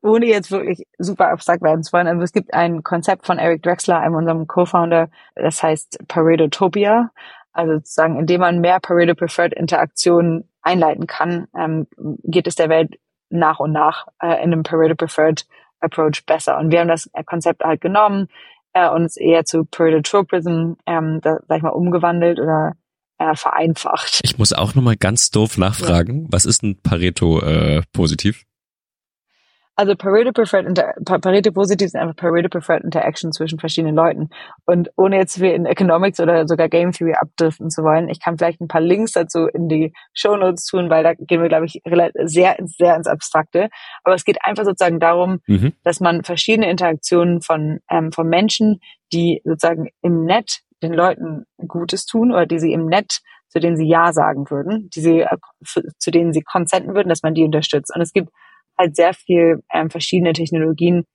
ohne 0.04 0.28
jetzt 0.28 0.52
wirklich 0.52 0.84
super 1.00 1.30
abstrakt 1.30 1.64
werden 1.64 1.82
zu 1.82 1.92
wollen, 1.94 2.06
also 2.06 2.22
es 2.22 2.34
gibt 2.34 2.54
ein 2.54 2.84
Konzept 2.84 3.26
von 3.26 3.40
Eric 3.40 3.64
Drexler, 3.64 4.00
einem 4.00 4.14
unserem 4.14 4.46
Co-Founder, 4.46 5.10
das 5.34 5.64
heißt 5.64 6.08
Paredotopia. 6.08 7.10
Also 7.52 7.78
sozusagen, 7.78 8.20
indem 8.20 8.42
man 8.42 8.62
mehr 8.62 8.80
Pareto-Preferred 8.80 9.56
Interaktionen 9.56 10.48
einleiten 10.62 11.08
kann, 11.08 11.48
ähm, 11.58 11.88
geht 12.26 12.46
es 12.46 12.54
der 12.54 12.70
Welt 12.70 13.00
nach 13.30 13.60
und 13.60 13.72
nach 13.72 14.06
äh, 14.22 14.36
in 14.44 14.54
einem 14.54 14.62
Pareto-Preferred 14.62 15.48
Approach 15.80 16.26
besser. 16.26 16.58
Und 16.58 16.72
wir 16.72 16.80
haben 16.80 16.88
das 16.88 17.10
Konzept 17.26 17.64
halt 17.64 17.82
genommen 17.82 18.28
äh, 18.74 18.90
und 18.90 19.06
es 19.06 19.18
eher 19.18 19.46
zu 19.46 19.66
Paretotropism, 19.66 20.74
ähm, 20.86 21.20
da, 21.22 21.40
sag 21.48 21.58
ich 21.58 21.64
mal, 21.64 21.70
umgewandelt 21.70 22.40
oder 22.40 22.74
äh, 23.18 23.36
vereinfacht. 23.36 24.22
Ich 24.24 24.38
muss 24.38 24.54
auch 24.54 24.76
nochmal 24.76 24.96
ganz 24.96 25.32
doof 25.32 25.58
nachfragen, 25.58 26.24
ja. 26.24 26.28
was 26.32 26.46
ist 26.46 26.64
ein 26.64 26.80
Pareto 26.82 27.42
äh, 27.42 27.82
positiv? 27.94 28.44
Also 29.80 29.96
Pareto 29.96 30.32
Preferred 30.32 30.66
Inter 30.66 30.96
Pareto 31.06 31.52
Positiv 31.52 31.86
ist 31.86 31.96
einfach 31.96 32.16
Pareto 32.16 32.50
Preferred 32.50 32.84
Interaction 32.84 33.32
zwischen 33.32 33.60
verschiedenen 33.60 33.96
Leuten. 33.96 34.30
Und 34.66 34.90
ohne 34.98 35.18
jetzt 35.18 35.40
wie 35.40 35.52
in 35.52 35.68
Economics 35.68 36.20
oder 36.20 36.48
sogar 36.48 36.68
Game 36.68 36.92
Theory 36.92 37.14
abdriften 37.14 37.70
zu 37.70 37.84
wollen, 37.84 38.10
ich 38.10 38.20
kann 38.20 38.40
vielleicht 38.40 38.60
ein 38.60 38.68
paar 38.68 38.82
Links 38.82 39.12
dazu 39.12 39.46
in 39.46 39.70
die 39.70 39.94
Show 40.14 40.36
Notes 40.36 40.66
tun, 40.66 40.90
weil 40.90 41.04
da 41.04 41.14
gehen 41.14 41.44
wir, 41.44 41.48
glaube 41.48 41.68
ich, 41.68 41.80
sehr, 42.26 42.58
sehr 42.60 42.96
ins 42.96 43.06
Abstrakte. 43.06 43.70
Aber 44.04 44.16
es 44.16 44.26
geht 44.26 44.40
einfach 44.44 44.66
sozusagen 44.66 45.00
darum, 45.00 45.42
mhm. 45.46 45.74
dass 45.84 46.00
man 46.00 46.24
verschiedene 46.24 46.72
Interaktionen 46.72 47.42
von, 47.42 47.80
ähm, 47.92 48.12
von 48.12 48.28
Menschen, 48.28 48.80
die 49.14 49.42
sozusagen 49.46 49.90
im 50.02 50.26
Net 50.26 50.62
den 50.82 50.94
Leuten 50.94 51.46
Gutes 51.68 52.08
tun 52.08 52.32
oder 52.32 52.48
die 52.48 52.60
sie 52.60 52.74
im 52.74 52.88
Net 52.88 53.20
zu 53.50 53.60
denen 53.60 53.78
sie 53.78 53.88
Ja 53.88 54.12
sagen 54.12 54.50
würden, 54.50 54.90
die 54.94 55.00
sie, 55.00 55.22
äh, 55.22 55.38
zu 55.98 56.12
denen 56.12 56.34
sie 56.34 56.42
konsenten 56.42 56.94
würden, 56.94 57.08
dass 57.10 57.24
man 57.24 57.34
die 57.34 57.44
unterstützt. 57.44 57.96
Und 57.96 58.02
es 58.02 58.12
gibt 58.12 58.30
halt 58.78 58.96
sehr 58.96 59.14
viel 59.14 59.64
ähm, 59.74 59.90
verschiedene 59.90 60.34
Technologien, 60.34 61.06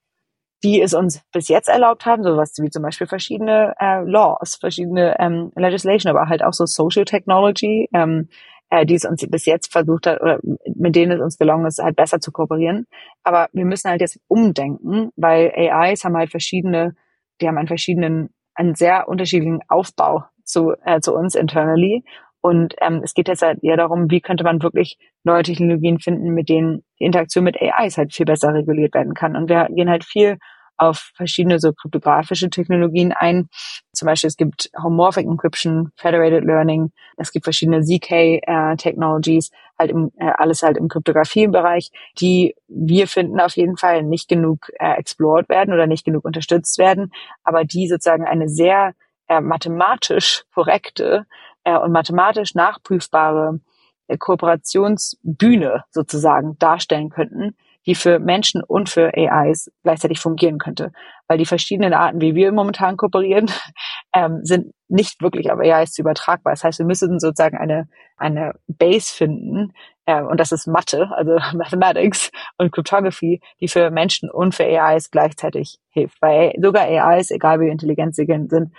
die 0.64 0.80
es 0.80 0.94
uns 0.94 1.22
bis 1.32 1.48
jetzt 1.48 1.68
erlaubt 1.68 2.06
haben, 2.06 2.22
sowas 2.22 2.54
wie 2.60 2.70
zum 2.70 2.82
Beispiel 2.82 3.06
verschiedene 3.06 3.74
äh, 3.78 4.02
Laws, 4.04 4.56
verschiedene 4.56 5.16
ähm, 5.18 5.50
Legislation, 5.56 6.10
aber 6.10 6.28
halt 6.28 6.44
auch 6.44 6.52
so 6.52 6.66
Social 6.66 7.04
Technology, 7.04 7.88
ähm, 7.92 8.28
äh, 8.70 8.86
die 8.86 8.94
es 8.94 9.04
uns 9.04 9.26
bis 9.28 9.44
jetzt 9.44 9.72
versucht 9.72 10.06
hat 10.06 10.20
oder 10.20 10.38
mit 10.74 10.94
denen 10.94 11.12
es 11.12 11.20
uns 11.20 11.38
gelungen 11.38 11.66
ist, 11.66 11.82
halt 11.82 11.96
besser 11.96 12.20
zu 12.20 12.30
kooperieren. 12.30 12.86
Aber 13.24 13.48
wir 13.52 13.64
müssen 13.64 13.90
halt 13.90 14.00
jetzt 14.00 14.20
umdenken, 14.28 15.10
weil 15.16 15.52
AIs 15.54 16.04
haben 16.04 16.16
halt 16.16 16.30
verschiedene, 16.30 16.94
die 17.40 17.48
haben 17.48 17.58
einen 17.58 17.68
verschiedenen, 17.68 18.30
einen 18.54 18.74
sehr 18.74 19.08
unterschiedlichen 19.08 19.60
Aufbau 19.68 20.24
zu, 20.44 20.74
äh, 20.84 21.00
zu 21.00 21.14
uns 21.14 21.34
internally 21.34 22.04
und 22.42 22.74
ähm, 22.80 23.00
es 23.04 23.14
geht 23.14 23.28
jetzt 23.28 23.42
halt 23.42 23.62
eher 23.62 23.76
darum, 23.76 24.10
wie 24.10 24.20
könnte 24.20 24.42
man 24.42 24.62
wirklich 24.62 24.98
neue 25.22 25.44
Technologien 25.44 26.00
finden, 26.00 26.34
mit 26.34 26.48
denen 26.48 26.84
die 26.98 27.04
Interaktion 27.04 27.44
mit 27.44 27.56
AIs 27.60 27.96
halt 27.96 28.12
viel 28.12 28.26
besser 28.26 28.52
reguliert 28.52 28.94
werden 28.94 29.14
kann. 29.14 29.36
Und 29.36 29.48
wir 29.48 29.68
gehen 29.70 29.88
halt 29.88 30.04
viel 30.04 30.38
auf 30.76 31.12
verschiedene 31.14 31.60
so 31.60 31.72
kryptografische 31.72 32.50
Technologien 32.50 33.12
ein. 33.12 33.48
Zum 33.92 34.06
Beispiel 34.06 34.26
es 34.26 34.36
gibt 34.36 34.70
Homomorphic 34.76 35.24
Encryption, 35.24 35.92
Federated 35.94 36.44
Learning, 36.44 36.90
es 37.16 37.30
gibt 37.30 37.44
verschiedene 37.44 37.82
ZK 37.82 38.10
äh, 38.10 38.76
Technologies, 38.76 39.52
halt 39.78 39.92
im, 39.92 40.10
äh, 40.18 40.32
alles 40.36 40.62
halt 40.62 40.76
im 40.78 40.88
Kryptografiebereich, 40.88 41.90
die 42.20 42.56
wir 42.66 43.06
finden 43.06 43.38
auf 43.38 43.56
jeden 43.56 43.76
Fall 43.76 44.02
nicht 44.02 44.28
genug 44.28 44.70
äh, 44.80 44.94
explored 44.94 45.48
werden 45.48 45.72
oder 45.72 45.86
nicht 45.86 46.04
genug 46.04 46.24
unterstützt 46.24 46.78
werden, 46.78 47.12
aber 47.44 47.64
die 47.64 47.86
sozusagen 47.86 48.24
eine 48.24 48.48
sehr 48.48 48.94
äh, 49.28 49.40
mathematisch 49.40 50.42
korrekte 50.52 51.26
äh, 51.64 51.76
und 51.76 51.92
mathematisch 51.92 52.54
nachprüfbare 52.54 53.60
äh, 54.08 54.16
Kooperationsbühne 54.18 55.84
sozusagen 55.90 56.58
darstellen 56.58 57.10
könnten, 57.10 57.56
die 57.86 57.94
für 57.94 58.18
Menschen 58.18 58.62
und 58.62 58.88
für 58.88 59.12
AIs 59.14 59.70
gleichzeitig 59.82 60.20
fungieren 60.20 60.58
könnte. 60.58 60.92
Weil 61.26 61.38
die 61.38 61.46
verschiedenen 61.46 61.94
Arten, 61.94 62.20
wie 62.20 62.34
wir 62.34 62.52
momentan 62.52 62.96
kooperieren, 62.96 63.50
ähm, 64.14 64.40
sind 64.42 64.72
nicht 64.88 65.20
wirklich 65.22 65.50
auf 65.50 65.58
AIs 65.58 65.98
übertragbar. 65.98 66.52
Das 66.52 66.64
heißt, 66.64 66.78
wir 66.78 66.86
müssen 66.86 67.18
sozusagen 67.18 67.56
eine, 67.56 67.88
eine 68.16 68.54
Base 68.68 69.12
finden, 69.12 69.72
äh, 70.06 70.22
und 70.22 70.40
das 70.40 70.52
ist 70.52 70.66
Mathe, 70.66 71.10
also 71.12 71.38
Mathematics 71.56 72.30
und 72.58 72.72
Cryptography, 72.72 73.40
die 73.60 73.68
für 73.68 73.90
Menschen 73.90 74.30
und 74.30 74.54
für 74.54 74.64
AIs 74.64 75.10
gleichzeitig 75.10 75.78
hilft. 75.90 76.20
Weil 76.20 76.54
sogar 76.60 76.84
AIs, 76.84 77.30
egal 77.30 77.60
wie 77.60 77.68
intelligent 77.68 78.14
sie 78.14 78.26
sind, 78.26 78.72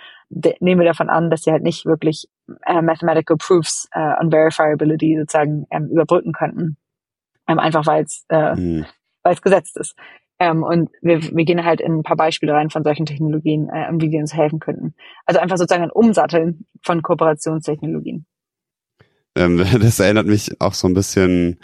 nehmen 0.60 0.80
wir 0.80 0.86
davon 0.86 1.08
an, 1.08 1.30
dass 1.30 1.42
sie 1.42 1.52
halt 1.52 1.62
nicht 1.62 1.86
wirklich 1.86 2.28
äh, 2.66 2.82
Mathematical 2.82 3.36
Proofs 3.36 3.88
äh, 3.92 4.20
und 4.20 4.30
Verifiability 4.30 5.16
sozusagen 5.18 5.66
ähm, 5.70 5.88
überbrücken 5.90 6.32
könnten. 6.32 6.76
Ähm, 7.46 7.58
einfach 7.58 7.86
weil 7.86 8.04
es 8.04 8.24
äh, 8.28 8.54
mhm. 8.54 8.86
weil 9.22 9.34
es 9.34 9.42
gesetzt 9.42 9.76
ist. 9.76 9.96
Ähm, 10.38 10.62
und 10.62 10.90
wir, 11.00 11.22
wir 11.22 11.44
gehen 11.44 11.64
halt 11.64 11.80
in 11.80 11.98
ein 11.98 12.02
paar 12.02 12.16
Beispiele 12.16 12.52
rein 12.52 12.70
von 12.70 12.82
solchen 12.82 13.06
Technologien, 13.06 13.68
äh, 13.68 13.88
wie 13.92 14.10
die 14.10 14.18
uns 14.18 14.34
helfen 14.34 14.58
könnten. 14.58 14.94
Also 15.26 15.40
einfach 15.40 15.56
sozusagen 15.56 15.84
ein 15.84 15.90
Umsatteln 15.90 16.66
von 16.82 17.02
Kooperationstechnologien. 17.02 18.26
Ähm, 19.34 19.58
das 19.80 20.00
erinnert 20.00 20.26
mich 20.26 20.60
auch 20.60 20.74
so 20.74 20.88
ein 20.88 20.94
bisschen 20.94 21.58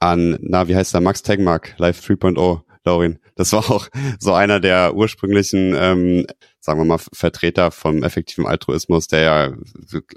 an, 0.00 0.38
na, 0.40 0.68
wie 0.68 0.76
heißt 0.76 0.94
der, 0.94 1.00
Max 1.00 1.22
Tegmark, 1.22 1.74
Live 1.78 2.00
3.0, 2.00 2.62
Laurin. 2.84 3.18
Das 3.36 3.52
war 3.52 3.70
auch 3.70 3.88
so 4.18 4.34
einer 4.34 4.60
der 4.60 4.94
ursprünglichen, 4.94 5.74
ähm, 5.76 6.26
sagen 6.60 6.80
wir 6.80 6.84
mal, 6.84 6.98
Vertreter 7.12 7.70
vom 7.70 8.02
effektiven 8.02 8.46
Altruismus, 8.46 9.06
der 9.06 9.20
ja 9.20 9.52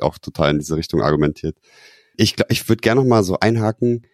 auch 0.02 0.18
total 0.18 0.52
in 0.52 0.60
diese 0.60 0.76
Richtung 0.76 1.02
argumentiert. 1.02 1.58
Ich, 2.18 2.36
ich 2.50 2.68
würde 2.68 2.82
gerne 2.82 3.02
noch 3.02 3.08
mal 3.08 3.24
so 3.24 3.40
einhaken, 3.40 4.06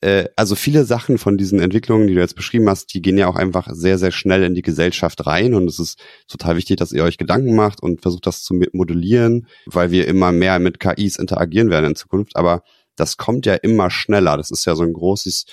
äh, 0.00 0.26
also 0.36 0.54
viele 0.54 0.84
Sachen 0.84 1.18
von 1.18 1.36
diesen 1.36 1.60
Entwicklungen, 1.60 2.06
die 2.06 2.14
du 2.14 2.20
jetzt 2.20 2.36
beschrieben 2.36 2.68
hast, 2.68 2.92
die 2.94 3.02
gehen 3.02 3.18
ja 3.18 3.26
auch 3.28 3.36
einfach 3.36 3.68
sehr, 3.72 3.98
sehr 3.98 4.12
schnell 4.12 4.42
in 4.42 4.54
die 4.54 4.62
Gesellschaft 4.62 5.26
rein 5.26 5.54
und 5.54 5.68
es 5.68 5.78
ist 5.78 5.98
total 6.28 6.56
wichtig, 6.56 6.76
dass 6.76 6.92
ihr 6.92 7.04
euch 7.04 7.18
Gedanken 7.18 7.54
macht 7.54 7.82
und 7.82 8.02
versucht 8.02 8.26
das 8.26 8.42
zu 8.42 8.54
modellieren, 8.72 9.46
weil 9.66 9.90
wir 9.90 10.06
immer 10.06 10.32
mehr 10.32 10.58
mit 10.58 10.80
KIs 10.80 11.16
interagieren 11.16 11.70
werden 11.70 11.86
in 11.86 11.96
Zukunft, 11.96 12.36
aber 12.36 12.62
das 12.96 13.16
kommt 13.16 13.46
ja 13.46 13.54
immer 13.54 13.90
schneller. 13.90 14.36
Das 14.36 14.50
ist 14.50 14.64
ja 14.66 14.74
so 14.74 14.82
ein 14.82 14.92
großes 14.92 15.46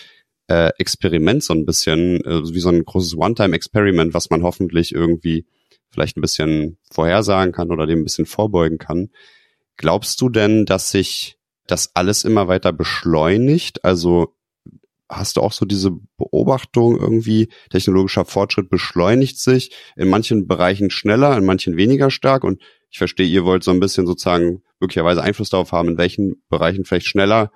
äh, 0.47 0.71
Experiment, 0.77 1.43
so 1.43 1.54
ein 1.54 1.65
bisschen, 1.65 2.23
äh, 2.25 2.43
wie 2.54 2.60
so 2.60 2.69
ein 2.69 2.84
großes 2.84 3.17
One-Time-Experiment, 3.17 4.13
was 4.13 4.30
man 4.30 4.43
hoffentlich 4.43 4.93
irgendwie 4.93 5.45
vielleicht 5.89 6.17
ein 6.17 6.21
bisschen 6.21 6.77
vorhersagen 6.91 7.54
kann 7.54 7.71
oder 7.71 7.88
dem 7.88 7.99
ein 7.99 8.04
bisschen 8.04 8.25
vorbeugen 8.25 8.77
kann. 8.77 9.10
Glaubst 9.77 10.21
du 10.21 10.30
denn, 10.30 10.65
dass 10.65 10.91
sich 10.91 11.38
das 11.67 11.95
alles 11.95 12.24
immer 12.24 12.47
weiter 12.47 12.74
beschleunigt? 12.74 13.84
Also 13.86 14.36
hast 15.10 15.38
du 15.38 15.41
auch 15.41 15.52
so 15.52 15.65
diese 15.65 15.91
Beobachtung 16.17 16.97
irgendwie, 16.97 17.50
technologischer 17.69 18.26
Fortschritt 18.26 18.69
beschleunigt 18.69 19.39
sich 19.39 19.71
in 19.95 20.10
manchen 20.10 20.47
Bereichen 20.47 20.89
schneller, 20.89 21.38
in 21.38 21.45
manchen 21.45 21.76
weniger 21.78 22.10
stark 22.10 22.43
und 22.43 22.62
ich 22.89 22.97
verstehe, 22.97 23.28
ihr 23.28 23.45
wollt 23.45 23.63
so 23.63 23.71
ein 23.71 23.80
bisschen 23.80 24.06
sozusagen 24.06 24.63
möglicherweise 24.80 25.21
Einfluss 25.21 25.50
darauf 25.50 25.71
haben, 25.71 25.89
in 25.89 25.97
welchen 25.97 26.43
Bereichen 26.50 26.84
vielleicht 26.84 27.08
schneller, 27.08 27.52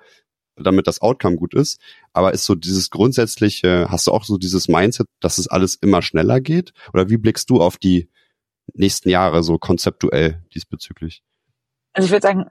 damit 0.56 0.86
das 0.86 1.02
Outcome 1.02 1.36
gut 1.36 1.54
ist. 1.54 1.78
Aber 2.12 2.32
ist 2.32 2.46
so 2.46 2.54
dieses 2.54 2.88
grundsätzliche, 2.88 3.88
hast 3.90 4.06
du 4.06 4.12
auch 4.12 4.24
so 4.24 4.38
dieses 4.38 4.68
Mindset, 4.68 5.06
dass 5.20 5.36
es 5.38 5.48
alles 5.48 5.74
immer 5.74 6.00
schneller 6.00 6.40
geht? 6.40 6.72
Oder 6.94 7.10
wie 7.10 7.18
blickst 7.18 7.50
du 7.50 7.60
auf 7.60 7.76
die 7.76 8.08
nächsten 8.72 9.10
Jahre 9.10 9.42
so 9.42 9.58
konzeptuell 9.58 10.42
diesbezüglich? 10.54 11.22
Also 11.92 12.06
ich 12.06 12.12
würde 12.12 12.26
sagen, 12.26 12.46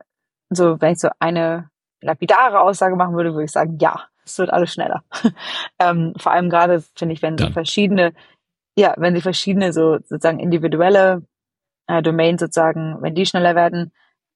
so 0.50 0.80
wenn 0.82 0.94
ich 0.94 1.00
so 1.00 1.10
eine 1.20 1.70
lapidare 2.02 2.62
Aussage 2.62 2.96
machen 2.96 3.16
würde, 3.16 3.34
würde 3.34 3.46
ich 3.46 3.52
sagen, 3.52 3.78
ja, 3.80 4.08
es 4.24 4.38
wird 4.38 4.52
alles 4.52 4.74
schneller. 4.74 5.04
ähm, 5.80 6.14
vor 6.18 6.32
allem 6.32 6.50
gerade, 6.50 6.84
finde 6.96 7.14
ich, 7.14 7.22
wenn 7.22 7.38
so 7.38 7.50
verschiedene, 7.50 8.14
ja, 8.78 8.94
wenn 8.98 9.16
sie 9.16 9.22
verschiedene 9.22 9.74
so 9.74 9.98
sozusagen 9.98 10.40
individuelle 10.40 11.24
äh, 11.88 12.02
Domains 12.02 12.42
sozusagen, 12.42 12.98
wenn 13.02 13.16
die 13.16 13.26
schneller 13.26 13.56
werden, 13.56 13.92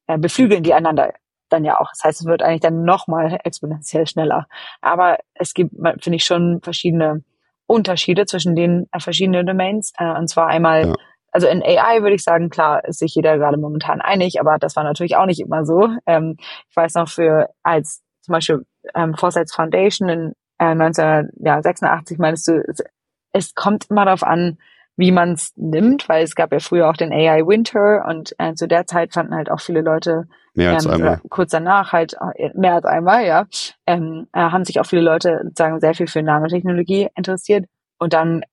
äh, 0.07 0.17
beflügeln 0.17 0.63
die 0.63 0.73
einander 0.73 1.13
dann 1.49 1.65
ja 1.65 1.79
auch. 1.79 1.89
Das 1.89 2.03
heißt, 2.03 2.21
es 2.21 2.27
wird 2.27 2.43
eigentlich 2.43 2.61
dann 2.61 2.83
nochmal 2.83 3.39
exponentiell 3.43 4.05
schneller. 4.05 4.47
Aber 4.81 5.17
es 5.33 5.55
gibt, 5.55 5.73
finde 5.75 6.17
ich, 6.17 6.23
schon 6.23 6.61
verschiedene 6.61 7.23
Unterschiede 7.65 8.27
zwischen 8.27 8.55
den 8.55 8.87
äh, 8.91 8.99
verschiedenen 8.99 9.47
Domains. 9.47 9.91
Äh, 9.97 10.11
und 10.11 10.27
zwar 10.27 10.47
einmal 10.47 10.89
ja 10.89 10.95
also 11.31 11.47
in 11.47 11.61
AI 11.63 12.01
würde 12.01 12.15
ich 12.15 12.23
sagen, 12.23 12.49
klar, 12.49 12.83
ist 12.85 12.99
sich 12.99 13.15
jeder 13.15 13.37
gerade 13.37 13.57
momentan 13.57 14.01
einig, 14.01 14.39
aber 14.39 14.57
das 14.57 14.75
war 14.75 14.83
natürlich 14.83 15.15
auch 15.15 15.25
nicht 15.25 15.39
immer 15.39 15.65
so. 15.65 15.89
Ähm, 16.05 16.35
ich 16.39 16.75
weiß 16.75 16.95
noch 16.95 17.09
für 17.09 17.49
als 17.63 18.01
zum 18.21 18.33
Beispiel 18.33 18.65
ähm, 18.95 19.15
Foresights 19.15 19.53
Foundation 19.53 20.09
in 20.09 20.33
äh, 20.59 20.65
1986 20.65 22.17
meinst 22.17 22.47
du, 22.47 22.63
es, 22.67 22.83
es 23.31 23.55
kommt 23.55 23.89
immer 23.89 24.05
darauf 24.05 24.23
an, 24.23 24.57
wie 24.97 25.11
man 25.11 25.31
es 25.31 25.53
nimmt, 25.55 26.09
weil 26.09 26.25
es 26.25 26.35
gab 26.35 26.51
ja 26.51 26.59
früher 26.59 26.89
auch 26.89 26.97
den 26.97 27.13
AI 27.13 27.47
Winter 27.47 28.05
und 28.05 28.35
äh, 28.37 28.53
zu 28.53 28.67
der 28.67 28.85
Zeit 28.85 29.13
fanden 29.13 29.33
halt 29.33 29.49
auch 29.49 29.61
viele 29.61 29.81
Leute 29.81 30.27
mehr 30.53 30.73
als 30.73 30.85
ähm, 30.85 30.91
einmal. 30.91 31.21
kurz 31.29 31.51
danach 31.51 31.93
halt 31.93 32.15
äh, 32.35 32.49
mehr 32.53 32.75
als 32.75 32.85
einmal, 32.85 33.25
ja, 33.25 33.45
ähm, 33.87 34.27
äh, 34.33 34.41
haben 34.41 34.65
sich 34.65 34.79
auch 34.79 34.85
viele 34.85 35.03
Leute 35.03 35.39
sozusagen 35.43 35.79
sehr 35.79 35.93
viel 35.93 36.07
für 36.07 36.21
Nanotechnologie 36.21 37.07
interessiert 37.15 37.65
und 37.97 38.11
dann 38.11 38.43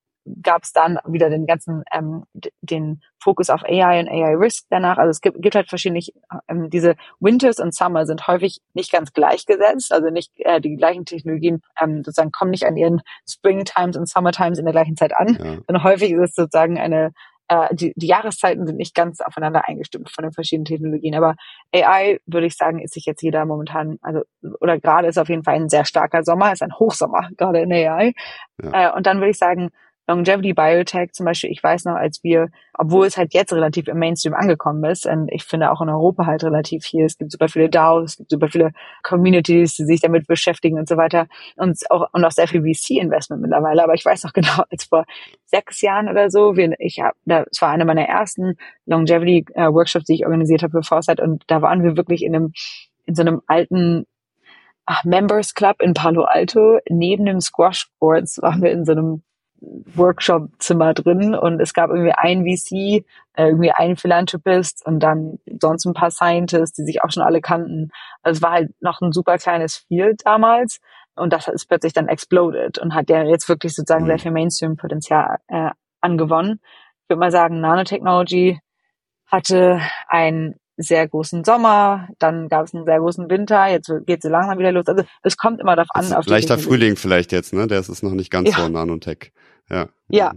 gab 0.42 0.64
es 0.64 0.72
dann 0.72 0.98
wieder 1.06 1.30
den 1.30 1.46
ganzen 1.46 1.84
ähm, 1.92 2.24
den 2.60 3.02
Fokus 3.18 3.50
auf 3.50 3.64
AI 3.64 4.00
und 4.00 4.08
AI 4.08 4.34
Risk 4.34 4.66
danach. 4.70 4.98
Also 4.98 5.10
es 5.10 5.20
gibt, 5.20 5.40
gibt 5.40 5.54
halt 5.54 5.68
verschiedene 5.68 6.00
ähm, 6.48 6.70
diese 6.70 6.96
Winters 7.20 7.58
und 7.58 7.74
Summer 7.74 8.06
sind 8.06 8.26
häufig 8.26 8.60
nicht 8.74 8.92
ganz 8.92 9.12
gleichgesetzt, 9.12 9.92
also 9.92 10.10
nicht 10.10 10.32
äh, 10.36 10.60
die 10.60 10.76
gleichen 10.76 11.04
Technologien 11.04 11.62
ähm, 11.80 12.04
sozusagen 12.04 12.32
kommen 12.32 12.50
nicht 12.50 12.66
an 12.66 12.76
ihren 12.76 13.02
Spring 13.28 13.64
Times 13.64 13.96
und 13.96 14.08
Summer 14.08 14.32
Times 14.32 14.58
in 14.58 14.64
der 14.64 14.72
gleichen 14.72 14.96
Zeit 14.96 15.16
an, 15.16 15.28
ja. 15.28 15.56
sondern 15.66 15.84
häufig 15.84 16.12
ist 16.12 16.30
es 16.30 16.34
sozusagen 16.34 16.78
eine 16.78 17.12
äh, 17.48 17.74
die, 17.74 17.92
die 17.96 18.06
Jahreszeiten 18.06 18.66
sind 18.66 18.76
nicht 18.76 18.94
ganz 18.94 19.20
aufeinander 19.20 19.68
eingestimmt 19.68 20.10
von 20.10 20.24
den 20.24 20.32
verschiedenen 20.32 20.64
Technologien. 20.64 21.14
Aber 21.14 21.36
AI, 21.72 22.18
würde 22.26 22.46
ich 22.46 22.56
sagen, 22.56 22.80
ist 22.80 22.94
sich 22.94 23.06
jetzt 23.06 23.22
jeder 23.22 23.44
momentan, 23.44 23.98
also 24.02 24.22
oder 24.60 24.78
gerade 24.78 25.08
ist 25.08 25.18
auf 25.18 25.28
jeden 25.28 25.44
Fall 25.44 25.54
ein 25.54 25.68
sehr 25.68 25.84
starker 25.84 26.24
Sommer, 26.24 26.52
ist 26.52 26.62
ein 26.62 26.78
Hochsommer, 26.78 27.30
gerade 27.36 27.60
in 27.60 27.72
AI. 27.72 28.14
Ja. 28.62 28.90
Äh, 28.90 28.96
und 28.96 29.06
dann 29.06 29.18
würde 29.18 29.30
ich 29.30 29.38
sagen, 29.38 29.70
Longevity 30.08 30.52
Biotech 30.52 31.12
zum 31.12 31.26
Beispiel, 31.26 31.50
ich 31.50 31.62
weiß 31.62 31.84
noch, 31.84 31.96
als 31.96 32.22
wir, 32.22 32.48
obwohl 32.74 33.06
es 33.06 33.16
halt 33.16 33.34
jetzt 33.34 33.52
relativ 33.52 33.88
im 33.88 33.98
Mainstream 33.98 34.34
angekommen 34.34 34.84
ist, 34.84 35.06
und 35.06 35.28
ich 35.32 35.44
finde 35.44 35.72
auch 35.72 35.80
in 35.80 35.88
Europa 35.88 36.26
halt 36.26 36.44
relativ 36.44 36.84
viel, 36.84 37.04
es 37.04 37.18
gibt 37.18 37.32
super 37.32 37.48
viele 37.48 37.68
DAOs, 37.68 38.12
es 38.12 38.16
gibt 38.18 38.30
super 38.30 38.48
viele 38.48 38.72
Communities, 39.02 39.74
die 39.74 39.84
sich 39.84 40.00
damit 40.00 40.26
beschäftigen 40.26 40.78
und 40.78 40.88
so 40.88 40.96
weiter 40.96 41.26
und 41.56 41.78
auch, 41.90 42.06
und 42.12 42.24
auch 42.24 42.30
sehr 42.30 42.46
viel 42.46 42.62
VC-Investment 42.62 43.42
mittlerweile, 43.42 43.82
aber 43.82 43.94
ich 43.94 44.04
weiß 44.04 44.24
noch 44.24 44.32
genau, 44.34 44.62
als 44.70 44.84
vor 44.84 45.04
sechs 45.44 45.80
Jahren 45.80 46.08
oder 46.08 46.30
so, 46.30 46.56
wir, 46.56 46.74
ich 46.78 47.00
habe, 47.00 47.16
das 47.24 47.60
war 47.60 47.70
eine 47.70 47.84
meiner 47.84 48.06
ersten 48.06 48.56
Longevity 48.86 49.46
äh, 49.54 49.70
die 50.08 50.14
ich 50.14 50.24
organisiert 50.24 50.62
habe 50.62 50.78
für 50.78 50.82
Foresight 50.82 51.20
und 51.20 51.42
da 51.48 51.62
waren 51.62 51.82
wir 51.82 51.96
wirklich 51.96 52.22
in 52.22 52.34
einem, 52.34 52.52
in 53.06 53.14
so 53.14 53.22
einem 53.22 53.42
alten 53.46 54.06
Ach, 54.88 55.02
Members 55.02 55.54
Club 55.54 55.82
in 55.82 55.94
Palo 55.94 56.22
Alto. 56.22 56.78
Neben 56.88 57.26
dem 57.26 57.40
Squash 57.40 57.88
Courts 57.98 58.40
waren 58.40 58.62
wir 58.62 58.70
in 58.70 58.84
so 58.84 58.92
einem 58.92 59.22
Workshop-Zimmer 59.60 60.94
drin 60.94 61.34
und 61.34 61.60
es 61.60 61.72
gab 61.72 61.90
irgendwie 61.90 62.12
ein 62.12 62.44
VC, 62.44 63.04
äh, 63.34 63.48
irgendwie 63.48 63.70
ein 63.70 63.96
Philanthropist 63.96 64.84
und 64.86 65.00
dann 65.00 65.38
sonst 65.60 65.84
ein 65.86 65.94
paar 65.94 66.10
Scientists, 66.10 66.76
die 66.76 66.84
sich 66.84 67.02
auch 67.02 67.10
schon 67.10 67.22
alle 67.22 67.40
kannten. 67.40 67.90
Also 68.22 68.38
es 68.38 68.42
war 68.42 68.52
halt 68.52 68.70
noch 68.80 69.00
ein 69.00 69.12
super 69.12 69.38
kleines 69.38 69.76
Field 69.76 70.22
damals 70.24 70.80
und 71.16 71.32
das 71.32 71.48
ist 71.48 71.66
plötzlich 71.66 71.92
dann 71.92 72.08
exploded 72.08 72.78
und 72.78 72.94
hat 72.94 73.08
ja 73.10 73.22
jetzt 73.24 73.48
wirklich 73.48 73.74
sozusagen 73.74 74.04
mhm. 74.04 74.08
sehr 74.08 74.18
viel 74.18 74.32
Mainstream-Potenzial 74.32 75.38
äh, 75.48 75.70
angewonnen. 76.00 76.60
Ich 77.02 77.08
würde 77.08 77.20
mal 77.20 77.30
sagen, 77.30 77.60
Nanotechnology 77.60 78.60
hatte 79.26 79.80
ein 80.08 80.56
sehr 80.76 81.08
großen 81.08 81.44
Sommer, 81.44 82.08
dann 82.18 82.48
gab 82.48 82.66
es 82.66 82.74
einen 82.74 82.84
sehr 82.84 82.98
großen 82.98 83.30
Winter, 83.30 83.66
jetzt 83.66 83.90
geht 84.06 84.22
so 84.22 84.28
langsam 84.28 84.58
wieder 84.58 84.72
los. 84.72 84.86
Also 84.86 85.04
es 85.22 85.36
kommt 85.36 85.60
immer 85.60 85.76
darauf 85.76 85.88
an. 85.94 86.12
Auf 86.12 86.26
leichter 86.26 86.58
Frühling 86.58 86.96
vielleicht 86.96 87.32
jetzt, 87.32 87.52
ne? 87.52 87.66
Der 87.66 87.80
ist 87.80 88.02
noch 88.02 88.12
nicht 88.12 88.30
ganz 88.30 88.50
ja. 88.50 88.56
so 88.56 88.68
Nanotech. 88.68 89.32
Ja. 89.70 89.88
Ja, 90.08 90.32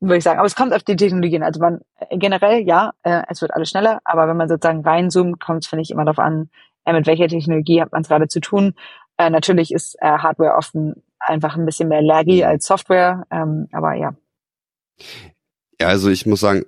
würde 0.00 0.18
ich 0.18 0.24
sagen. 0.24 0.38
Aber 0.38 0.46
es 0.46 0.54
kommt 0.54 0.72
auf 0.72 0.82
die 0.82 0.96
Technologien. 0.96 1.42
Also 1.42 1.60
man 1.60 1.80
äh, 1.98 2.16
generell 2.16 2.66
ja, 2.66 2.92
äh, 3.02 3.22
es 3.28 3.42
wird 3.42 3.52
alles 3.52 3.70
schneller, 3.70 4.00
aber 4.04 4.28
wenn 4.28 4.36
man 4.36 4.48
sozusagen 4.48 4.82
reinzoomt, 4.82 5.40
kommt 5.40 5.64
es, 5.64 5.68
finde 5.68 5.82
ich, 5.82 5.90
immer 5.90 6.04
darauf 6.04 6.18
an, 6.18 6.50
äh, 6.84 6.92
mit 6.92 7.06
welcher 7.06 7.28
Technologie 7.28 7.80
hat 7.80 7.92
man 7.92 8.02
es 8.02 8.08
gerade 8.08 8.28
zu 8.28 8.40
tun. 8.40 8.74
Äh, 9.18 9.30
natürlich 9.30 9.72
ist 9.72 9.96
äh, 10.00 10.06
Hardware 10.06 10.56
oft 10.56 10.74
einfach 11.18 11.56
ein 11.56 11.66
bisschen 11.66 11.88
mehr 11.88 12.02
laggy 12.02 12.42
mhm. 12.42 12.48
als 12.48 12.66
Software, 12.66 13.26
ähm, 13.30 13.68
aber 13.72 13.94
ja. 13.94 14.14
Ja, 15.80 15.88
also 15.88 16.08
ich 16.08 16.24
muss 16.26 16.40
sagen, 16.40 16.64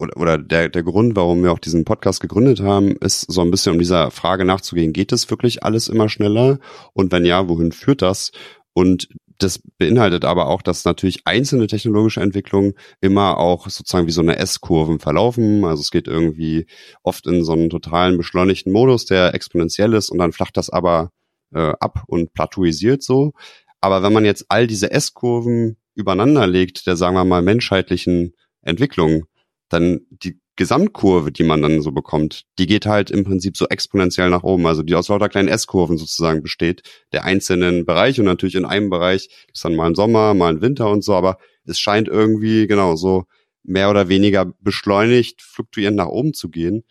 oder, 0.00 0.16
oder 0.16 0.38
der, 0.38 0.68
der 0.68 0.82
Grund, 0.82 1.14
warum 1.14 1.42
wir 1.42 1.52
auch 1.52 1.58
diesen 1.58 1.84
Podcast 1.84 2.20
gegründet 2.20 2.60
haben, 2.60 2.96
ist 2.96 3.30
so 3.30 3.42
ein 3.42 3.50
bisschen 3.50 3.74
um 3.74 3.78
dieser 3.78 4.10
Frage 4.10 4.44
nachzugehen, 4.44 4.92
geht 4.92 5.12
es 5.12 5.30
wirklich 5.30 5.62
alles 5.62 5.88
immer 5.88 6.08
schneller? 6.08 6.58
Und 6.94 7.12
wenn 7.12 7.24
ja, 7.24 7.48
wohin 7.48 7.72
führt 7.72 8.02
das? 8.02 8.32
Und 8.72 9.08
das 9.38 9.60
beinhaltet 9.78 10.24
aber 10.24 10.48
auch, 10.48 10.62
dass 10.62 10.84
natürlich 10.84 11.26
einzelne 11.26 11.66
technologische 11.66 12.20
Entwicklungen 12.20 12.74
immer 13.00 13.38
auch 13.38 13.68
sozusagen 13.68 14.06
wie 14.06 14.12
so 14.12 14.20
eine 14.20 14.36
S-Kurven 14.36 15.00
verlaufen. 15.00 15.64
Also 15.64 15.80
es 15.80 15.90
geht 15.90 16.08
irgendwie 16.08 16.66
oft 17.02 17.26
in 17.26 17.44
so 17.44 17.52
einen 17.52 17.70
totalen 17.70 18.16
beschleunigten 18.16 18.72
Modus, 18.72 19.06
der 19.06 19.34
exponentiell 19.34 19.94
ist 19.94 20.10
und 20.10 20.18
dann 20.18 20.32
flacht 20.32 20.56
das 20.56 20.70
aber 20.70 21.10
äh, 21.54 21.72
ab 21.80 22.04
und 22.06 22.32
plateauisiert 22.32 23.02
so. 23.02 23.32
Aber 23.80 24.02
wenn 24.02 24.12
man 24.12 24.24
jetzt 24.24 24.46
all 24.48 24.66
diese 24.66 24.90
S-Kurven 24.90 25.78
übereinander 25.94 26.46
legt, 26.46 26.86
der 26.86 26.96
sagen 26.96 27.16
wir 27.16 27.24
mal 27.24 27.42
menschheitlichen 27.42 28.34
Entwicklung, 28.62 29.24
dann 29.72 30.00
die 30.10 30.38
Gesamtkurve, 30.56 31.32
die 31.32 31.42
man 31.42 31.62
dann 31.62 31.80
so 31.80 31.90
bekommt, 31.90 32.44
die 32.58 32.66
geht 32.66 32.84
halt 32.84 33.10
im 33.10 33.24
Prinzip 33.24 33.56
so 33.56 33.66
exponentiell 33.68 34.28
nach 34.28 34.42
oben, 34.42 34.66
also 34.66 34.82
die 34.82 34.94
aus 34.94 35.08
lauter 35.08 35.30
kleinen 35.30 35.48
S-Kurven 35.48 35.96
sozusagen 35.96 36.42
besteht, 36.42 36.82
der 37.12 37.24
einzelnen 37.24 37.86
Bereiche 37.86 38.20
und 38.20 38.26
natürlich 38.26 38.56
in 38.56 38.66
einem 38.66 38.90
Bereich 38.90 39.30
ist 39.52 39.64
dann 39.64 39.74
mal 39.74 39.86
ein 39.86 39.94
Sommer, 39.94 40.34
mal 40.34 40.52
ein 40.52 40.60
Winter 40.60 40.90
und 40.90 41.02
so, 41.02 41.14
aber 41.14 41.38
es 41.64 41.78
scheint 41.78 42.08
irgendwie, 42.08 42.66
genau, 42.66 42.96
so 42.96 43.24
mehr 43.62 43.90
oder 43.90 44.08
weniger 44.08 44.52
beschleunigt, 44.60 45.40
fluktuierend 45.42 45.96
nach 45.96 46.08
oben 46.08 46.34
zu 46.34 46.50
gehen. 46.50 46.84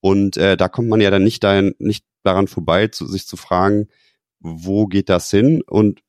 Und 0.00 0.36
äh, 0.36 0.56
da 0.56 0.68
kommt 0.68 0.88
man 0.88 1.00
ja 1.00 1.10
dann 1.10 1.22
nicht, 1.22 1.44
dahin, 1.44 1.74
nicht 1.78 2.04
daran 2.24 2.48
vorbei, 2.48 2.88
zu, 2.88 3.06
sich 3.06 3.26
zu 3.26 3.36
fragen, 3.36 3.88
wo 4.40 4.86
geht 4.86 5.08
das 5.08 5.30
hin? 5.30 5.62
Und 5.62 6.00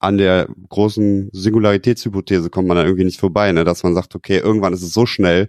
an 0.00 0.16
der 0.16 0.48
großen 0.68 1.28
Singularitätshypothese 1.32 2.50
kommt 2.50 2.66
man 2.66 2.76
dann 2.78 2.86
irgendwie 2.86 3.04
nicht 3.04 3.20
vorbei, 3.20 3.52
ne? 3.52 3.64
dass 3.64 3.82
man 3.82 3.94
sagt, 3.94 4.14
okay, 4.14 4.38
irgendwann 4.38 4.72
ist 4.72 4.82
es 4.82 4.94
so 4.94 5.06
schnell, 5.06 5.48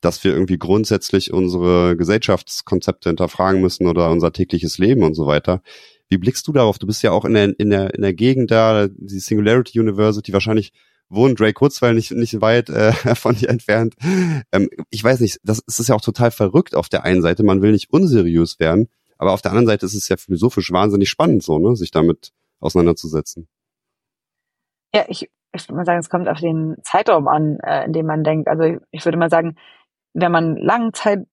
dass 0.00 0.22
wir 0.24 0.32
irgendwie 0.32 0.58
grundsätzlich 0.58 1.32
unsere 1.32 1.96
Gesellschaftskonzepte 1.96 3.08
hinterfragen 3.08 3.60
müssen 3.60 3.86
oder 3.86 4.10
unser 4.10 4.32
tägliches 4.32 4.78
Leben 4.78 5.04
und 5.04 5.14
so 5.14 5.26
weiter. 5.26 5.62
Wie 6.08 6.18
blickst 6.18 6.46
du 6.48 6.52
darauf? 6.52 6.78
Du 6.78 6.86
bist 6.88 7.02
ja 7.04 7.12
auch 7.12 7.24
in 7.24 7.34
der, 7.34 7.58
in 7.58 7.70
der, 7.70 7.94
in 7.94 8.02
der 8.02 8.12
Gegend 8.12 8.50
da, 8.50 8.88
die 8.88 9.20
Singularity 9.20 9.78
University, 9.78 10.32
wahrscheinlich 10.32 10.72
wohnt 11.08 11.38
Drake 11.38 11.52
Kurzweil 11.52 11.94
nicht, 11.94 12.10
nicht 12.10 12.40
weit 12.40 12.70
äh, 12.70 12.92
von 13.14 13.36
dir 13.36 13.48
entfernt. 13.48 13.94
Ähm, 14.50 14.68
ich 14.90 15.04
weiß 15.04 15.20
nicht, 15.20 15.38
das, 15.44 15.62
das 15.64 15.78
ist 15.78 15.88
ja 15.88 15.94
auch 15.94 16.00
total 16.00 16.32
verrückt 16.32 16.74
auf 16.74 16.88
der 16.88 17.04
einen 17.04 17.22
Seite. 17.22 17.44
Man 17.44 17.62
will 17.62 17.70
nicht 17.70 17.92
unseriös 17.92 18.58
werden, 18.58 18.88
aber 19.16 19.32
auf 19.32 19.42
der 19.42 19.52
anderen 19.52 19.68
Seite 19.68 19.86
ist 19.86 19.94
es 19.94 20.08
ja 20.08 20.16
philosophisch 20.16 20.72
wahnsinnig 20.72 21.08
spannend, 21.08 21.44
so, 21.44 21.60
ne, 21.60 21.76
sich 21.76 21.92
damit 21.92 22.32
auseinanderzusetzen. 22.58 23.46
Ja, 24.94 25.04
ich, 25.08 25.30
ich 25.52 25.68
würde 25.68 25.76
mal 25.76 25.84
sagen, 25.84 25.98
es 25.98 26.10
kommt 26.10 26.28
auf 26.28 26.40
den 26.40 26.76
Zeitraum 26.82 27.28
an, 27.28 27.58
äh, 27.60 27.84
in 27.84 27.92
dem 27.92 28.06
man 28.06 28.24
denkt. 28.24 28.48
Also 28.48 28.76
ich 28.90 29.04
würde 29.04 29.18
mal 29.18 29.30
sagen, 29.30 29.56
wenn 30.14 30.32
man 30.32 30.56
langen 30.56 30.92
Zeit 30.92 31.26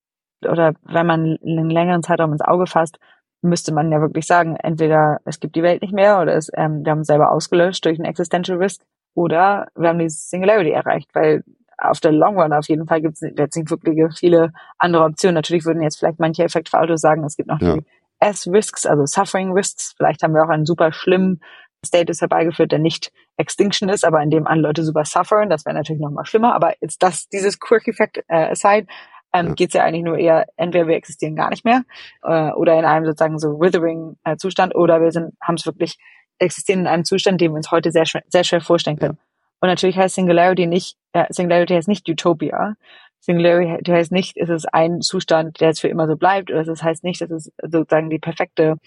oder 0.45 0.73
wenn 0.83 1.05
man 1.05 1.37
einen 1.43 1.69
längeren 1.69 2.03
Zeitraum 2.03 2.31
ins 2.31 2.41
Auge 2.41 2.65
fasst, 2.65 2.97
müsste 3.41 3.73
man 3.73 3.91
ja 3.91 4.01
wirklich 4.01 4.25
sagen, 4.25 4.55
entweder 4.57 5.19
es 5.25 5.39
gibt 5.39 5.55
die 5.55 5.63
Welt 5.63 5.81
nicht 5.81 5.93
mehr 5.93 6.21
oder 6.21 6.35
es, 6.35 6.49
ähm, 6.55 6.83
wir 6.83 6.91
haben 6.91 7.01
es 7.01 7.07
selber 7.07 7.31
ausgelöscht 7.31 7.85
durch 7.85 7.97
einen 7.97 8.09
Existential 8.09 8.57
Risk 8.57 8.81
oder 9.15 9.67
wir 9.75 9.89
haben 9.89 9.99
die 9.99 10.09
Singularity 10.09 10.71
erreicht, 10.71 11.09
weil 11.13 11.43
auf 11.77 11.99
der 11.99 12.11
Long 12.11 12.39
Run 12.39 12.53
auf 12.53 12.67
jeden 12.67 12.87
Fall 12.87 13.01
gibt 13.01 13.15
es 13.15 13.21
jetzt 13.21 13.55
nicht 13.55 13.69
wirklich 13.69 13.97
viele 14.17 14.51
andere 14.77 15.05
Optionen. 15.05 15.35
Natürlich 15.35 15.65
würden 15.65 15.81
jetzt 15.81 15.97
vielleicht 15.97 16.19
manche 16.19 16.43
Effektfautos 16.43 16.99
sagen, 16.99 17.23
es 17.23 17.37
gibt 17.37 17.49
noch 17.49 17.61
ja. 17.61 17.75
die 17.75 17.85
S-Risks, 18.19 18.85
also 18.85 19.05
Suffering 19.05 19.53
Risks. 19.53 19.93
Vielleicht 19.95 20.21
haben 20.21 20.33
wir 20.33 20.43
auch 20.43 20.49
einen 20.49 20.65
super 20.65 20.91
schlimmen 20.91 21.41
Status 21.85 22.21
herbeigeführt, 22.21 22.71
der 22.71 22.79
nicht 22.79 23.11
Extinction 23.37 23.89
ist, 23.89 24.03
aber 24.03 24.21
in 24.21 24.29
dem 24.29 24.47
an 24.47 24.59
Leute 24.59 24.83
super 24.83 25.05
suffern. 25.05 25.49
Das 25.49 25.65
wäre 25.65 25.75
natürlich 25.75 26.01
noch 26.01 26.11
mal 26.11 26.25
schlimmer. 26.25 26.53
Aber 26.53 26.73
jetzt 26.81 27.01
das, 27.01 27.27
dieses 27.29 27.59
Quirk-Effekt 27.59 28.23
äh, 28.27 28.51
aside, 28.51 28.87
ähm, 29.33 29.47
ja. 29.47 29.53
geht 29.53 29.69
es 29.69 29.73
ja 29.75 29.83
eigentlich 29.83 30.03
nur 30.03 30.17
eher, 30.17 30.45
entweder 30.57 30.87
wir 30.87 30.95
existieren 30.95 31.35
gar 31.35 31.49
nicht 31.49 31.63
mehr 31.63 31.83
äh, 32.23 32.51
oder 32.51 32.77
in 32.77 32.85
einem 32.85 33.05
sozusagen 33.05 33.39
so 33.39 33.59
Withering-Zustand 33.59 34.73
äh, 34.73 34.77
oder 34.77 35.01
wir 35.01 35.11
sind 35.11 35.33
haben 35.41 35.55
es 35.55 35.65
wirklich 35.65 35.97
existieren 36.39 36.81
in 36.81 36.87
einem 36.87 37.05
Zustand, 37.05 37.41
den 37.41 37.51
wir 37.51 37.57
uns 37.57 37.71
heute 37.71 37.91
sehr, 37.91 38.05
sehr 38.05 38.43
schwer 38.43 38.61
vorstellen 38.61 38.97
können. 38.97 39.17
Und 39.61 39.67
natürlich 39.67 39.97
heißt 39.97 40.15
Singularity 40.15 40.67
nicht, 40.67 40.97
äh, 41.13 41.25
Singularity 41.29 41.75
heißt 41.75 41.87
nicht 41.87 42.07
Utopia. 42.07 42.75
Singularity 43.19 43.91
heißt 43.91 44.11
nicht, 44.11 44.37
es 44.37 44.49
ist 44.49 44.73
ein 44.73 45.01
Zustand, 45.01 45.59
der 45.59 45.69
jetzt 45.69 45.81
für 45.81 45.89
immer 45.89 46.07
so 46.07 46.15
bleibt, 46.15 46.49
oder 46.49 46.61
es 46.61 46.81
heißt 46.81 47.03
nicht, 47.03 47.21
dass 47.21 47.29
es 47.29 47.51
sozusagen 47.61 48.09
die 48.09 48.19
perfekte 48.19 48.77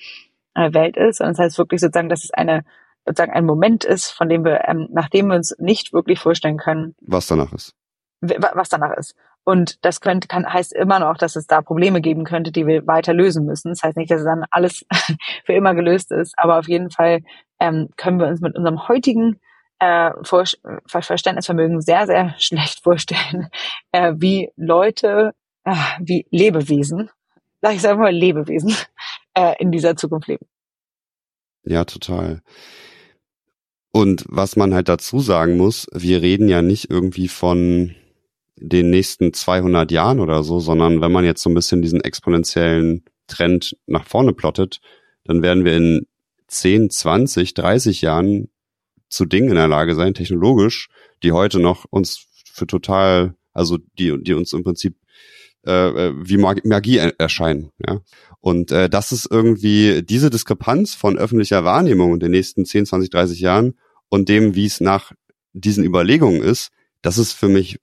äh, 0.55 0.73
Welt 0.73 0.97
ist, 0.97 1.19
sondern 1.19 1.35
es 1.35 1.39
heißt 1.39 1.59
wirklich 1.59 1.81
sozusagen, 1.81 2.09
dass 2.09 2.25
es 2.25 2.31
eine 2.31 2.65
sozusagen 3.05 3.33
ein 3.33 3.45
Moment 3.45 3.85
ist, 3.85 4.11
von 4.11 4.29
dem 4.29 4.45
wir, 4.45 4.69
ähm, 4.69 4.89
nachdem 4.93 5.29
wir 5.29 5.37
uns 5.37 5.55
nicht 5.59 5.93
wirklich 5.93 6.19
vorstellen 6.21 6.57
können, 6.57 6.95
was 7.01 7.27
danach 7.27 7.53
ist. 7.53 7.75
Was 8.21 8.69
danach 8.69 8.97
ist. 8.97 9.15
Und 9.45 9.85
das 9.85 10.01
könnte, 10.01 10.29
kann, 10.29 10.51
heißt 10.51 10.73
immer 10.73 11.01
noch, 11.01 11.17
dass 11.17 11.35
es 11.35 11.47
da 11.47 11.63
Probleme 11.63 12.01
geben 12.01 12.25
könnte, 12.25 12.53
die 12.53 12.67
wir 12.67 12.87
weiter 12.87 13.13
lösen 13.13 13.45
müssen. 13.45 13.71
Das 13.71 13.83
heißt 13.83 13.97
nicht, 13.97 14.11
dass 14.11 14.23
dann 14.23 14.45
alles 14.51 14.87
für 15.45 15.53
immer 15.53 15.75
gelöst 15.75 16.13
ist, 16.13 16.35
aber 16.37 16.59
auf 16.59 16.69
jeden 16.69 16.91
Fall 16.91 17.21
ähm, 17.59 17.89
können 17.97 18.21
wir 18.21 18.29
uns 18.29 18.41
mit 18.41 18.57
unserem 18.57 18.87
heutigen 18.87 19.41
äh, 19.81 20.13
Vor 20.23 20.45
Verständnisvermögen 20.87 21.81
sehr, 21.81 22.07
sehr 22.07 22.35
schlecht 22.39 22.83
vorstellen, 22.83 23.49
äh, 23.91 24.15
wie 24.17 24.51
Leute, 24.57 25.33
äh, 25.65 25.75
wie 25.99 26.27
Lebewesen, 26.31 27.11
sag 27.61 27.75
ich 27.75 27.83
sag 27.83 27.99
mal 27.99 28.13
Lebewesen, 28.13 28.77
äh, 29.35 29.55
in 29.59 29.73
dieser 29.73 29.97
Zukunft 29.97 30.29
leben. 30.29 30.47
Ja, 31.65 31.85
total. 31.85 32.43
Und 33.93 34.25
was 34.27 34.57
man 34.57 34.75
halt 34.75 34.89
dazu 34.89 35.21
sagen 35.21 35.57
muss, 35.59 35.87
wir 35.93 36.23
reden 36.23 36.49
ja 36.49 36.63
nicht 36.63 36.91
irgendwie 36.91 37.29
von 37.29 37.95
den 38.57 38.91
nächsten 38.91 39.35
200 39.35 39.91
Jahren 39.91 40.19
oder 40.19 40.43
so, 40.45 40.61
sondern 40.61 41.01
wenn 41.01 41.13
man 41.13 41.25
jetzt 41.25 41.43
so 41.43 41.51
ein 41.51 41.55
bisschen 41.55 41.83
diesen 41.83 42.01
exponentiellen 42.01 43.05
Trend 43.27 43.77
nach 43.87 44.07
vorne 44.07 44.33
plottet, 44.33 44.81
dann 45.25 45.43
werden 45.43 45.65
wir 45.65 45.77
in 45.77 46.07
10, 46.49 46.91
20, 46.91 47.55
30 47.55 48.03
Jahren 48.03 48.49
zu 49.09 49.27
Dingen 49.27 49.51
in 49.51 49.57
der 49.57 49.69
Lage 49.69 49.95
sein, 49.95 50.15
technologisch, 50.15 50.89
die 51.23 51.33
heute 51.33 51.61
noch 51.61 51.85
uns 51.91 52.27
für 52.51 52.67
total, 52.67 53.35
also 53.53 53.79
die, 53.99 54.23
die 54.23 54.35
uns 54.35 54.53
im 54.53 54.65
Prinzip 54.65 54.97
äh, 55.67 56.09
äh 56.09 56.13
wie 56.17 56.37
Magie 56.39 56.97
erscheinen. 56.97 57.71
Ja? 57.87 58.01
Und 58.41 58.73
äh, 58.73 58.89
das 58.89 59.13
ist 59.13 59.29
irgendwie 59.31 60.03
diese 60.03 60.31
Diskrepanz 60.31 60.95
von 60.95 61.19
öffentlicher 61.19 61.65
Wahrnehmung 61.65 62.15
in 62.15 62.21
den 62.21 62.33
nächsten 62.33 62.65
10, 62.65 62.87
20, 62.87 63.11
30 63.11 63.41
Jahren 63.41 63.75
und 64.09 64.29
dem, 64.29 64.55
wie 64.55 64.67
es 64.67 64.81
nach 64.81 65.13
diesen 65.53 65.85
Überlegungen 65.85 66.43
ist, 66.43 66.71
das 67.03 67.19
ist 67.19 67.33
für 67.33 67.49
mich 67.49 67.79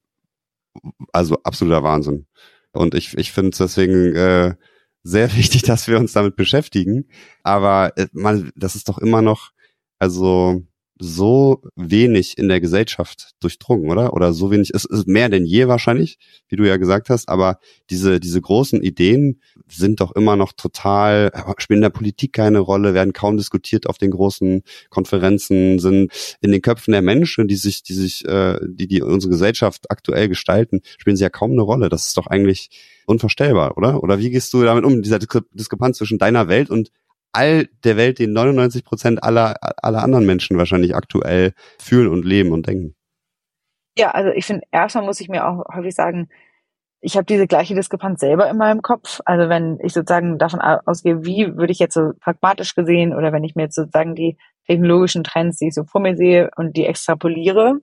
also 1.12 1.38
absoluter 1.44 1.84
Wahnsinn. 1.84 2.26
Und 2.72 2.94
ich, 2.96 3.18
ich 3.18 3.32
finde 3.32 3.52
es 3.52 3.58
deswegen 3.58 4.16
äh, 4.16 4.56
sehr 5.04 5.34
wichtig, 5.38 5.64
dass 5.64 5.88
wir 5.88 5.98
uns 5.98 6.14
damit 6.14 6.36
beschäftigen. 6.36 7.08
Aber 7.44 7.98
äh, 7.98 8.08
man, 8.12 8.52
das 8.56 8.76
ist 8.76 8.90
doch 8.90 8.98
immer 8.98 9.22
noch, 9.22 9.52
also 9.98 10.64
so 11.00 11.62
wenig 11.76 12.38
in 12.38 12.50
der 12.50 12.60
Gesellschaft 12.60 13.32
durchdrungen, 13.40 13.90
oder? 13.90 14.14
Oder 14.14 14.34
so 14.34 14.52
wenig, 14.52 14.72
es 14.74 14.84
ist 14.84 15.08
mehr 15.08 15.30
denn 15.30 15.46
je 15.46 15.70
wahrscheinlich, 15.70 16.18
wie 16.50 16.58
du 16.58 16.68
ja 16.68 16.76
gesagt 16.76 17.10
hast, 17.10 17.30
aber 17.30 17.60
diese, 17.90 18.20
diese 18.20 18.42
großen 18.42 18.84
Ideen 18.84 19.40
sind 19.70 20.02
doch 20.02 20.12
immer 20.12 20.36
noch 20.36 20.52
total, 20.52 21.32
spielen 21.58 21.78
in 21.78 21.84
der 21.84 21.90
Politik 21.90 22.34
keine 22.34 22.60
Rolle, 22.60 22.94
werden 22.94 23.14
kaum 23.14 23.38
diskutiert 23.38 23.88
auf 23.88 23.98
den 23.98 24.12
großen 24.12 24.62
Konferenzen, 24.90 25.80
sind 25.80 26.12
in 26.42 26.52
den 26.52 26.62
Köpfen 26.62 26.92
der 26.92 27.02
Menschen, 27.02 27.48
die 27.48 27.56
sich, 27.56 27.82
die 27.82 27.94
sich, 27.94 28.26
äh, 28.26 28.60
die, 28.68 28.88
die 28.88 29.02
unsere 29.02 29.32
Gesellschaft 29.32 29.90
aktuell 29.90 30.28
gestalten, 30.28 30.82
spielen 30.98 31.16
sie 31.16 31.24
ja 31.24 31.30
kaum 31.30 31.52
eine 31.52 31.62
Rolle. 31.62 31.88
Das 31.88 32.08
ist 32.08 32.18
doch 32.18 32.28
eigentlich 32.28 32.70
unvorstellbar, 33.06 33.78
oder? 33.78 34.04
Oder 34.04 34.20
wie 34.20 34.30
gehst 34.32 34.54
du 34.54 34.64
damit 34.64 34.84
um, 34.84 35.02
dieser 35.02 35.20
Diskrepanz 35.20 35.98
zwischen 35.98 36.18
deiner 36.18 36.50
Welt 36.50 36.70
und 36.70 36.92
all 37.32 37.68
der 37.84 37.98
Welt, 37.98 38.20
den 38.20 38.34
99 38.34 38.84
Prozent 38.84 39.24
aller, 39.24 39.56
aller 39.84 40.04
anderen 40.04 40.26
Menschen 40.26 40.58
wahrscheinlich 40.58 40.96
aktuell 40.96 41.54
fühlen 41.80 42.08
und 42.08 42.26
leben 42.26 42.52
und 42.52 42.68
denken. 42.68 42.96
Ja, 43.98 44.12
also 44.12 44.30
ich 44.32 44.46
finde, 44.46 44.66
erstmal 44.72 45.04
muss 45.04 45.20
ich 45.20 45.30
mir 45.30 45.48
auch 45.48 45.66
häufig 45.74 45.94
sagen, 45.94 46.30
ich 47.02 47.16
habe 47.16 47.26
diese 47.26 47.48
gleiche 47.48 47.76
Diskrepanz 47.76 48.20
selber 48.20 48.50
in 48.50 48.58
meinem 48.58 48.82
Kopf. 48.82 49.22
Also 49.26 49.50
wenn 49.50 49.80
ich 49.82 49.94
sozusagen 49.94 50.38
davon 50.38 50.60
ausgehe, 50.60 51.24
wie 51.24 51.56
würde 51.56 51.72
ich 51.72 51.80
jetzt 51.80 51.94
so 51.94 52.12
pragmatisch 52.20 52.76
gesehen 52.76 53.14
oder 53.14 53.32
wenn 53.32 53.44
ich 53.44 53.56
mir 53.56 53.64
jetzt 53.64 53.76
sozusagen 53.76 54.16
die 54.16 54.38
technologischen 54.68 55.24
Trends, 55.24 55.58
die 55.58 55.68
ich 55.68 55.74
so 55.74 55.86
vor 55.86 56.02
mir 56.02 56.16
sehe 56.16 56.50
und 56.58 56.76
die 56.76 56.86
extrapoliere, 56.86 57.80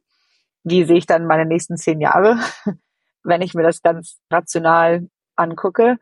wie 0.65 0.85
sehe 0.85 0.99
ich 0.99 1.07
dann 1.07 1.27
meine 1.27 1.47
nächsten 1.47 1.77
zehn 1.77 2.01
Jahre, 2.01 2.39
wenn 3.25 3.43
ich 3.43 3.55
mir 3.55 3.63
das 3.63 3.83
ganz 3.83 4.19
rational 4.31 5.09
angucke, 5.35 5.97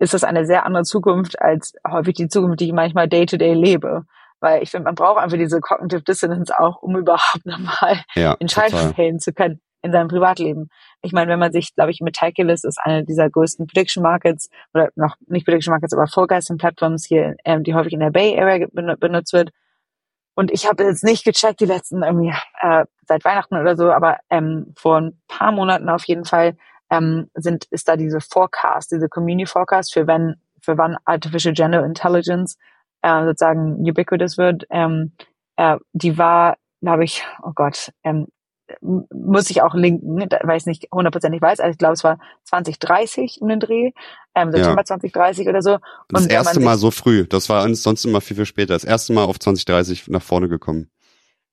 ist 0.00 0.14
das 0.14 0.24
eine 0.24 0.46
sehr 0.46 0.66
andere 0.66 0.84
Zukunft 0.84 1.40
als 1.40 1.74
häufig 1.86 2.14
die 2.14 2.28
Zukunft, 2.28 2.60
die 2.60 2.66
ich 2.66 2.72
manchmal 2.72 3.08
day-to-day 3.08 3.52
-day 3.52 3.60
lebe. 3.60 4.04
Weil 4.40 4.62
ich 4.62 4.70
finde, 4.70 4.84
man 4.84 4.94
braucht 4.94 5.20
einfach 5.22 5.36
diese 5.36 5.60
Cognitive 5.60 6.02
Dissonance 6.02 6.58
auch, 6.58 6.82
um 6.82 6.96
überhaupt 6.96 7.44
nochmal 7.44 8.02
ja, 8.14 8.34
Entscheidungen 8.40 8.94
fällen 8.94 9.20
zu 9.20 9.32
können 9.32 9.60
in 9.82 9.92
seinem 9.92 10.08
Privatleben. 10.08 10.70
Ich 11.02 11.12
meine, 11.12 11.30
wenn 11.30 11.38
man 11.38 11.52
sich, 11.52 11.74
glaube 11.74 11.90
ich, 11.90 12.00
Metaculus 12.00 12.64
ist 12.64 12.78
eine 12.82 13.04
dieser 13.04 13.30
größten 13.30 13.66
Prediction 13.66 14.02
Markets 14.02 14.50
oder 14.74 14.90
noch 14.94 15.16
nicht 15.26 15.46
Prediction 15.46 15.72
Markets, 15.72 15.94
aber 15.94 16.06
Forecasting 16.06 16.58
Plattforms 16.58 17.06
hier, 17.06 17.36
ähm, 17.44 17.62
die 17.62 17.74
häufig 17.74 17.92
in 17.92 18.00
der 18.00 18.10
Bay 18.10 18.38
Area 18.38 18.66
benutzt 18.72 19.32
wird. 19.32 19.50
Und 20.34 20.50
ich 20.50 20.66
habe 20.66 20.84
jetzt 20.84 21.04
nicht 21.04 21.24
gecheckt 21.24 21.60
die 21.60 21.66
letzten 21.66 22.02
irgendwie 22.02 22.34
äh, 22.60 22.84
seit 23.06 23.24
Weihnachten 23.24 23.56
oder 23.56 23.76
so, 23.76 23.90
aber 23.90 24.18
ähm, 24.30 24.72
vor 24.76 24.98
ein 24.98 25.20
paar 25.28 25.52
Monaten 25.52 25.88
auf 25.88 26.04
jeden 26.06 26.24
Fall 26.24 26.56
ähm, 26.90 27.30
sind, 27.34 27.66
ist 27.70 27.88
da 27.88 27.96
diese 27.96 28.20
Forecast, 28.20 28.90
diese 28.92 29.08
Community 29.08 29.46
Forecast 29.46 29.92
für 29.92 30.06
wenn, 30.06 30.36
für 30.60 30.76
wann 30.76 30.96
Artificial 31.04 31.54
General 31.54 31.84
Intelligence 31.84 32.56
äh, 33.02 33.24
sozusagen 33.24 33.76
ubiquitous 33.88 34.38
wird. 34.38 34.64
Ähm, 34.70 35.12
äh, 35.56 35.76
die 35.92 36.18
war, 36.18 36.56
glaube 36.82 37.04
ich, 37.04 37.24
oh 37.42 37.52
Gott, 37.54 37.92
ähm, 38.04 38.26
muss 38.80 39.50
ich 39.50 39.62
auch 39.62 39.74
linken, 39.74 40.16
weil 40.16 40.56
ich 40.56 40.62
es 40.62 40.66
nicht 40.66 40.88
hundertprozentig 40.92 41.42
weiß. 41.42 41.60
Also 41.60 41.72
ich 41.72 41.78
glaube, 41.78 41.94
es 41.94 42.04
war 42.04 42.18
2030 42.44 43.38
um 43.40 43.48
den 43.48 43.60
Dreh, 43.60 43.90
ähm, 44.34 44.52
September 44.52 44.82
ja. 44.82 44.84
2030 44.84 45.48
oder 45.48 45.62
so. 45.62 45.74
Und 45.74 45.82
das 46.12 46.26
erste 46.26 46.60
Mal 46.60 46.78
so 46.78 46.90
früh. 46.90 47.26
Das 47.26 47.48
war 47.48 47.72
sonst 47.74 48.04
immer 48.04 48.20
viel, 48.20 48.36
viel 48.36 48.46
später. 48.46 48.74
Das 48.74 48.84
erste 48.84 49.12
Mal 49.12 49.24
auf 49.24 49.38
2030 49.38 50.08
nach 50.08 50.22
vorne 50.22 50.48
gekommen. 50.48 50.90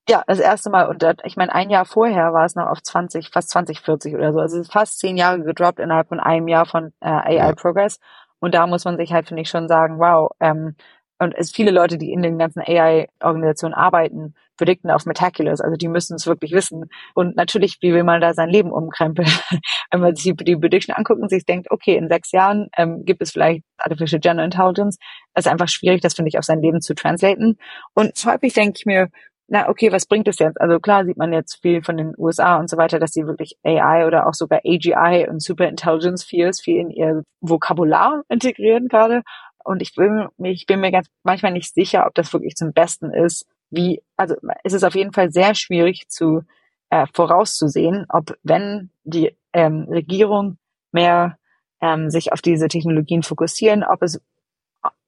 Ja, 0.10 0.24
das 0.26 0.39
erste 0.39 0.70
Mal. 0.70 0.88
Und 0.88 1.03
ich 1.26 1.36
meine, 1.36 1.53
ein 1.53 1.70
Jahr 1.70 1.86
vorher 1.86 2.34
war 2.34 2.45
es 2.45 2.55
noch 2.55 2.68
auf 2.68 2.82
20, 2.82 3.30
fast 3.30 3.49
2040 3.49 4.16
oder 4.16 4.32
so. 4.32 4.39
Also 4.39 4.58
es 4.58 4.68
ist 4.68 4.74
fast 4.74 4.99
zehn 4.99 5.18
Jahre 5.18 5.43
gedroppt 5.43 5.80
innerhalb 5.80 6.08
von 6.08 6.22
einem 6.22 6.47
Jahr 6.47 6.66
von 6.66 6.93
äh, 7.01 7.10
AI 7.10 7.36
ja. 7.36 7.51
Progress. 7.53 7.99
Und 8.39 8.53
da 8.53 8.68
muss 8.68 8.86
man 8.86 8.97
sich 8.97 9.12
halt, 9.12 9.28
finde 9.28 9.41
ich, 9.41 9.49
schon 9.49 9.68
sagen, 9.68 9.99
wow, 9.99 10.32
ähm, 10.39 10.76
und 11.20 11.34
es 11.36 11.51
viele 11.51 11.72
Leute, 11.72 11.97
die 11.97 12.12
in 12.12 12.22
den 12.22 12.38
ganzen 12.38 12.62
AI-Organisationen 12.62 13.74
arbeiten, 13.74 14.36
predikten 14.55 14.91
auf 14.91 15.05
Metaculous, 15.05 15.62
also 15.62 15.76
die 15.76 15.88
müssen 15.88 16.16
es 16.16 16.28
wirklich 16.28 16.51
wissen. 16.51 16.86
Und 17.16 17.36
natürlich, 17.36 17.78
wie 17.82 17.93
will 17.93 18.03
man 18.03 18.22
da 18.22 18.34
sein 18.34 18.49
Leben 18.49 18.72
umkrempeln? 18.72 19.28
Wenn 19.91 20.01
man 20.01 20.16
sich 20.16 20.34
die 20.36 20.55
Prediction 20.55 20.95
anguckt 20.95 21.22
und 21.22 21.30
sich 21.30 21.45
denkt, 21.45 21.72
okay, 21.72 21.95
in 21.95 22.08
sechs 22.08 22.32
Jahren 22.32 22.68
ähm, 22.78 23.03
gibt 23.03 23.22
es 23.22 23.32
vielleicht 23.32 23.64
Artificial 23.78 24.20
General 24.20 24.45
Intelligence, 24.45 24.97
das 25.34 25.45
ist 25.45 25.51
einfach 25.51 25.70
schwierig, 25.70 26.01
das 26.01 26.14
finde 26.14 26.30
ich, 26.30 26.38
auf 26.38 26.45
sein 26.45 26.62
Leben 26.62 26.82
zu 26.82 26.93
translaten. 26.93 27.58
Und 27.93 28.14
häufig 28.26 28.53
denke 28.53 28.78
ich 28.78 28.86
mir, 28.86 29.10
na 29.48 29.70
okay, 29.70 29.91
was 29.91 30.06
bringt 30.06 30.28
es 30.28 30.39
jetzt? 30.39 30.60
Also 30.60 30.80
klar 30.80 31.06
sieht 31.06 31.18
man 31.18 31.32
jetzt 31.32 31.62
viel 31.62 31.82
von 31.82 31.98
den 31.98 32.14
USA 32.18 32.58
und 32.58 32.70
so 32.70 32.78
weiter, 32.78 33.00
dass 33.00 33.14
sie 33.14 33.26
wirklich 33.26 33.58
AI 33.64 34.06
oder 34.06 34.28
auch 34.28 34.34
sogar 34.34 34.60
AGI 34.66 35.28
und 35.30 35.41
Super 35.41 35.68
Intelligence 35.68 36.24
Fields 36.24 36.62
viel 36.62 36.80
in 36.80 36.89
ihr 36.89 37.24
Vokabular 37.41 38.24
integrieren 38.30 38.88
gerade. 38.89 39.24
Und 39.64 39.82
ich 39.82 39.95
bin, 39.95 40.28
ich 40.43 40.66
bin 40.66 40.80
mir 40.82 40.91
ganz 40.91 41.08
manchmal 41.24 41.54
nicht 41.54 41.74
sicher, 41.74 42.06
ob 42.08 42.14
das 42.16 42.32
wirklich 42.34 42.56
zum 42.56 42.74
Besten 42.74 43.12
ist. 43.12 43.45
Wie, 43.70 44.02
also 44.16 44.36
es 44.64 44.74
ist 44.74 44.84
auf 44.84 44.95
jeden 44.95 45.14
Fall 45.14 45.32
sehr 45.32 45.56
schwierig 45.56 46.08
zu 46.10 46.43
äh, 46.89 47.06
vorauszusehen, 47.14 48.06
ob 48.10 48.38
wenn 48.43 48.91
die 49.04 49.36
ähm, 49.54 49.88
Regierung 49.89 50.58
mehr 50.91 51.38
ähm, 51.82 52.10
sich 52.10 52.32
auf 52.32 52.41
diese 52.41 52.68
Technologien 52.68 53.24
fokussieren, 53.24 53.84
ob 53.84 54.02
es 54.04 54.22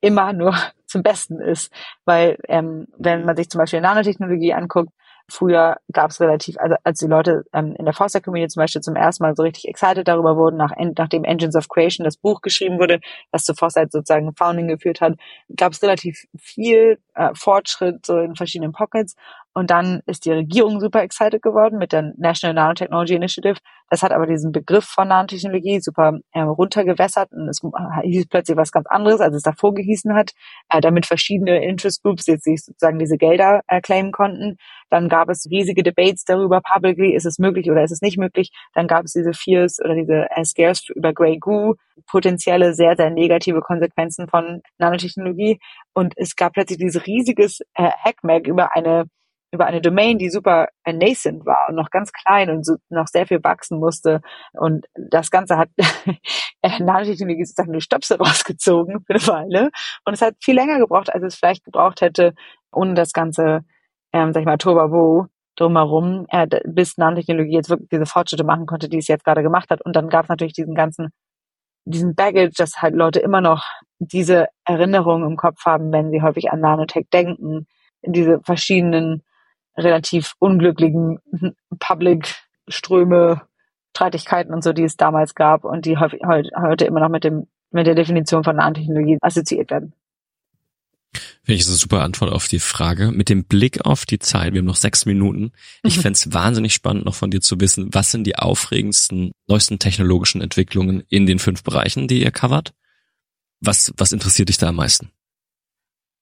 immer 0.02 0.34
nur 0.34 0.56
zum 0.90 1.04
Besten 1.04 1.40
ist. 1.40 1.72
Weil 2.06 2.38
ähm, 2.48 2.88
wenn 2.98 3.26
man 3.26 3.38
sich 3.38 3.50
zum 3.50 3.60
Beispiel 3.60 3.82
Nanotechnologie 3.82 4.54
anguckt, 4.54 4.92
Früher 5.30 5.78
gab 5.92 6.12
es 6.12 6.20
relativ, 6.20 6.58
also 6.58 6.76
als 6.84 7.00
die 7.00 7.08
Leute 7.08 7.44
ähm, 7.54 7.76
in 7.78 7.86
der 7.86 7.94
Foster 7.94 8.20
Community 8.20 8.54
zum 8.54 8.62
Beispiel 8.62 8.82
zum 8.82 8.96
ersten 8.96 9.24
Mal 9.24 9.36
so 9.36 9.44
richtig 9.44 9.68
excited 9.68 10.08
darüber 10.08 10.36
wurden, 10.36 10.58
nach, 10.58 10.72
nachdem 10.98 11.24
Engines 11.24 11.56
of 11.56 11.70
Creation 11.70 12.04
das 12.04 12.18
Buch 12.18 12.42
geschrieben 12.42 12.80
wurde, 12.80 13.00
das 13.32 13.44
zu 13.44 13.54
Foresight 13.54 13.92
sozusagen 13.92 14.34
Founding 14.34 14.68
geführt 14.68 15.02
hat, 15.02 15.14
gab 15.56 15.74
es 15.74 15.84
relativ 15.84 16.26
viel 16.38 17.00
äh, 17.20 17.32
Fortschritt 17.36 18.06
so 18.06 18.18
in 18.18 18.36
verschiedenen 18.36 18.72
Pockets. 18.72 19.16
Und 19.54 19.72
dann 19.72 20.02
ist 20.06 20.26
die 20.26 20.32
Regierung 20.32 20.80
super 20.80 21.02
excited 21.02 21.42
geworden 21.42 21.80
mit 21.80 21.92
der 21.92 22.14
National 22.18 22.54
Nanotechnology 22.54 23.16
Initiative. 23.16 23.58
Das 23.90 24.04
hat 24.04 24.12
aber 24.12 24.28
diesen 24.28 24.52
Begriff 24.52 24.86
von 24.86 25.08
Nanotechnologie 25.08 25.82
super 25.82 26.20
äh, 26.32 26.42
runtergewässert 26.42 27.32
und 27.32 27.50
es 27.50 27.62
hieß 28.04 28.28
plötzlich 28.28 28.56
was 28.56 28.72
ganz 28.72 28.88
anderes, 28.88 29.20
als 29.20 29.36
es 29.36 29.42
davor 29.42 29.74
gehießen 29.74 30.14
hat, 30.14 30.32
äh, 30.70 30.80
damit 30.80 31.08
verschiedene 31.08 31.64
Interest 31.64 32.02
Groups 32.04 32.28
jetzt 32.28 32.44
sich 32.44 32.64
sozusagen 32.64 33.00
diese 33.00 33.18
Gelder 33.18 33.62
äh, 33.68 33.82
konnten. 34.12 34.58
Dann 34.90 35.10
gab 35.10 35.30
es 35.30 35.48
riesige 35.50 35.84
Debates 35.84 36.24
darüber, 36.24 36.62
publicly, 36.62 37.14
ist 37.14 37.26
es 37.26 37.40
möglich 37.40 37.70
oder 37.70 37.84
ist 37.84 37.92
es 37.92 38.02
nicht 38.02 38.18
möglich. 38.18 38.52
Dann 38.74 38.88
gab 38.88 39.06
es 39.06 39.14
diese 39.14 39.34
Fears 39.34 39.80
oder 39.84 39.96
diese 39.96 40.28
äh, 40.30 40.46
Scares 40.46 40.88
über 40.90 41.14
Grey 41.14 41.38
Goo, 41.38 41.76
potenzielle 42.08 42.74
sehr, 42.74 42.96
sehr 42.96 43.10
negative 43.10 43.62
Konsequenzen 43.62 44.28
von 44.28 44.62
Nanotechnologie. 44.78 45.60
Und 45.94 46.14
es 46.18 46.36
gab 46.36 46.54
plötzlich 46.54 46.80
dieses 46.80 47.06
riesiges 47.18 47.62
äh, 47.74 47.90
Hackmack 48.04 48.48
über 48.48 48.76
eine 48.76 49.06
über 49.52 49.66
eine 49.66 49.82
Domain, 49.82 50.18
die 50.18 50.30
super 50.30 50.68
nascent 50.86 51.46
war 51.46 51.70
und 51.70 51.76
noch 51.76 51.90
ganz 51.90 52.12
klein 52.12 52.50
und 52.50 52.66
so 52.66 52.76
noch 52.90 53.08
sehr 53.08 53.26
viel 53.26 53.44
wachsen 53.44 53.80
musste. 53.80 54.22
Und 54.54 54.86
das 54.94 55.32
Ganze 55.32 55.58
hat 55.58 55.70
Nanotechnologie 56.80 57.46
sozusagen 57.46 57.74
die 57.74 57.82
Stöpsel 57.82 58.18
rausgezogen 58.22 59.04
für 59.06 59.14
eine 59.14 59.28
Weile. 59.28 59.70
Und 60.06 60.14
es 60.14 60.22
hat 60.22 60.36
viel 60.44 60.56
länger 60.56 60.78
gebraucht, 60.78 61.14
als 61.14 61.24
es 61.24 61.36
vielleicht 61.36 61.64
gebraucht 61.64 62.02
hätte, 62.02 62.34
ohne 62.72 62.94
das 62.94 63.12
ganze, 63.12 63.62
ähm, 64.14 64.34
sag 64.34 64.42
ich 64.42 64.46
mal, 64.46 64.58
Turbabo 64.58 65.28
drumherum, 65.56 66.26
äh, 66.30 66.48
bis 66.66 66.98
Nanotechnologie 66.98 67.56
jetzt 67.56 67.70
wirklich 67.70 67.90
diese 67.90 68.06
Fortschritte 68.06 68.44
machen 68.44 68.66
konnte, 68.66 68.88
die 68.88 69.00
es 69.00 69.08
jetzt 69.08 69.26
gerade 69.26 69.44
gemacht 69.44 69.70
hat. 69.72 69.82
Und 69.82 69.96
dann 69.96 70.10
gab 70.10 70.26
es 70.26 70.30
natürlich 70.30 70.54
diesen 70.54 70.76
ganzen 70.76 71.10
diesen 71.90 72.16
Baggage, 72.16 72.54
dass 72.58 72.82
halt 72.82 72.96
Leute 72.96 73.20
immer 73.20 73.42
noch 73.42 73.66
diese 74.00 74.48
Erinnerungen 74.66 75.30
im 75.30 75.38
Kopf 75.38 75.66
haben, 75.66 75.92
wenn 75.92 76.12
sie 76.12 76.22
häufig 76.22 76.52
an 76.52 76.62
Nanotech 76.62 77.08
denken, 77.12 77.68
diese 78.04 78.40
verschiedenen 78.42 79.24
relativ 79.78 80.34
unglücklichen 80.40 81.20
Public-Ströme, 81.80 83.42
Streitigkeiten 83.96 84.54
und 84.54 84.64
so, 84.64 84.72
die 84.72 84.84
es 84.84 84.96
damals 84.96 85.36
gab 85.36 85.66
und 85.66 85.86
die 85.86 85.98
heute 85.98 86.86
immer 86.86 87.02
noch 87.02 87.10
mit 87.10 87.26
dem 87.26 87.48
mit 87.72 87.86
der 87.86 87.96
Definition 87.96 88.44
von 88.44 88.56
Nanotechnologie 88.56 89.18
assoziiert 89.22 89.70
werden. 89.72 89.94
Finde 91.50 91.56
ich, 91.56 91.62
ist 91.62 91.70
eine 91.70 91.78
super 91.78 92.02
Antwort 92.02 92.32
auf 92.32 92.48
die 92.48 92.60
Frage. 92.60 93.12
Mit 93.12 93.28
dem 93.28 93.44
Blick 93.44 93.84
auf 93.84 94.06
die 94.06 94.20
Zeit, 94.20 94.54
wir 94.54 94.60
haben 94.60 94.68
noch 94.68 94.76
sechs 94.76 95.08
Minuten. 95.08 95.52
Ich 95.82 95.98
mhm. 95.98 96.02
fände 96.02 96.16
es 96.16 96.32
wahnsinnig 96.32 96.76
spannend, 96.76 97.06
noch 97.06 97.16
von 97.16 97.32
dir 97.32 97.42
zu 97.42 97.60
wissen, 97.60 97.90
was 97.92 98.12
sind 98.12 98.26
die 98.26 98.36
aufregendsten, 98.36 99.32
neuesten 99.48 99.80
technologischen 99.80 100.42
Entwicklungen 100.42 101.02
in 101.10 101.26
den 101.26 101.40
fünf 101.40 101.64
Bereichen, 101.64 102.08
die 102.08 102.22
ihr 102.22 102.30
covert? 102.30 102.76
Was, 103.62 103.92
was 103.98 104.12
interessiert 104.12 104.50
dich 104.50 104.60
da 104.60 104.68
am 104.68 104.76
meisten? 104.76 105.10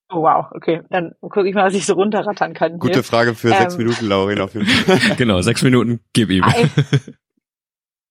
Oh 0.09 0.21
wow, 0.21 0.45
okay. 0.51 0.83
Dann 0.91 1.11
gucke 1.19 1.49
ich 1.49 1.53
mal, 1.53 1.65
was 1.65 1.73
ich 1.73 1.85
so 1.85 1.95
runterrattern 1.95 2.53
kann. 2.53 2.79
Gute 2.79 2.93
hier. 2.93 3.03
Frage 3.03 3.35
für 3.35 3.49
ähm, 3.49 3.57
sechs 3.57 3.77
Minuten, 3.77 4.07
Laurin, 4.07 4.39
auf 4.39 4.53
jeden 4.53 4.65
Fall. 4.65 5.17
genau, 5.17 5.41
sechs 5.41 5.61
Minuten, 5.61 5.99
gib 6.13 6.29
ihm. 6.29 6.45
Ein, 6.45 6.71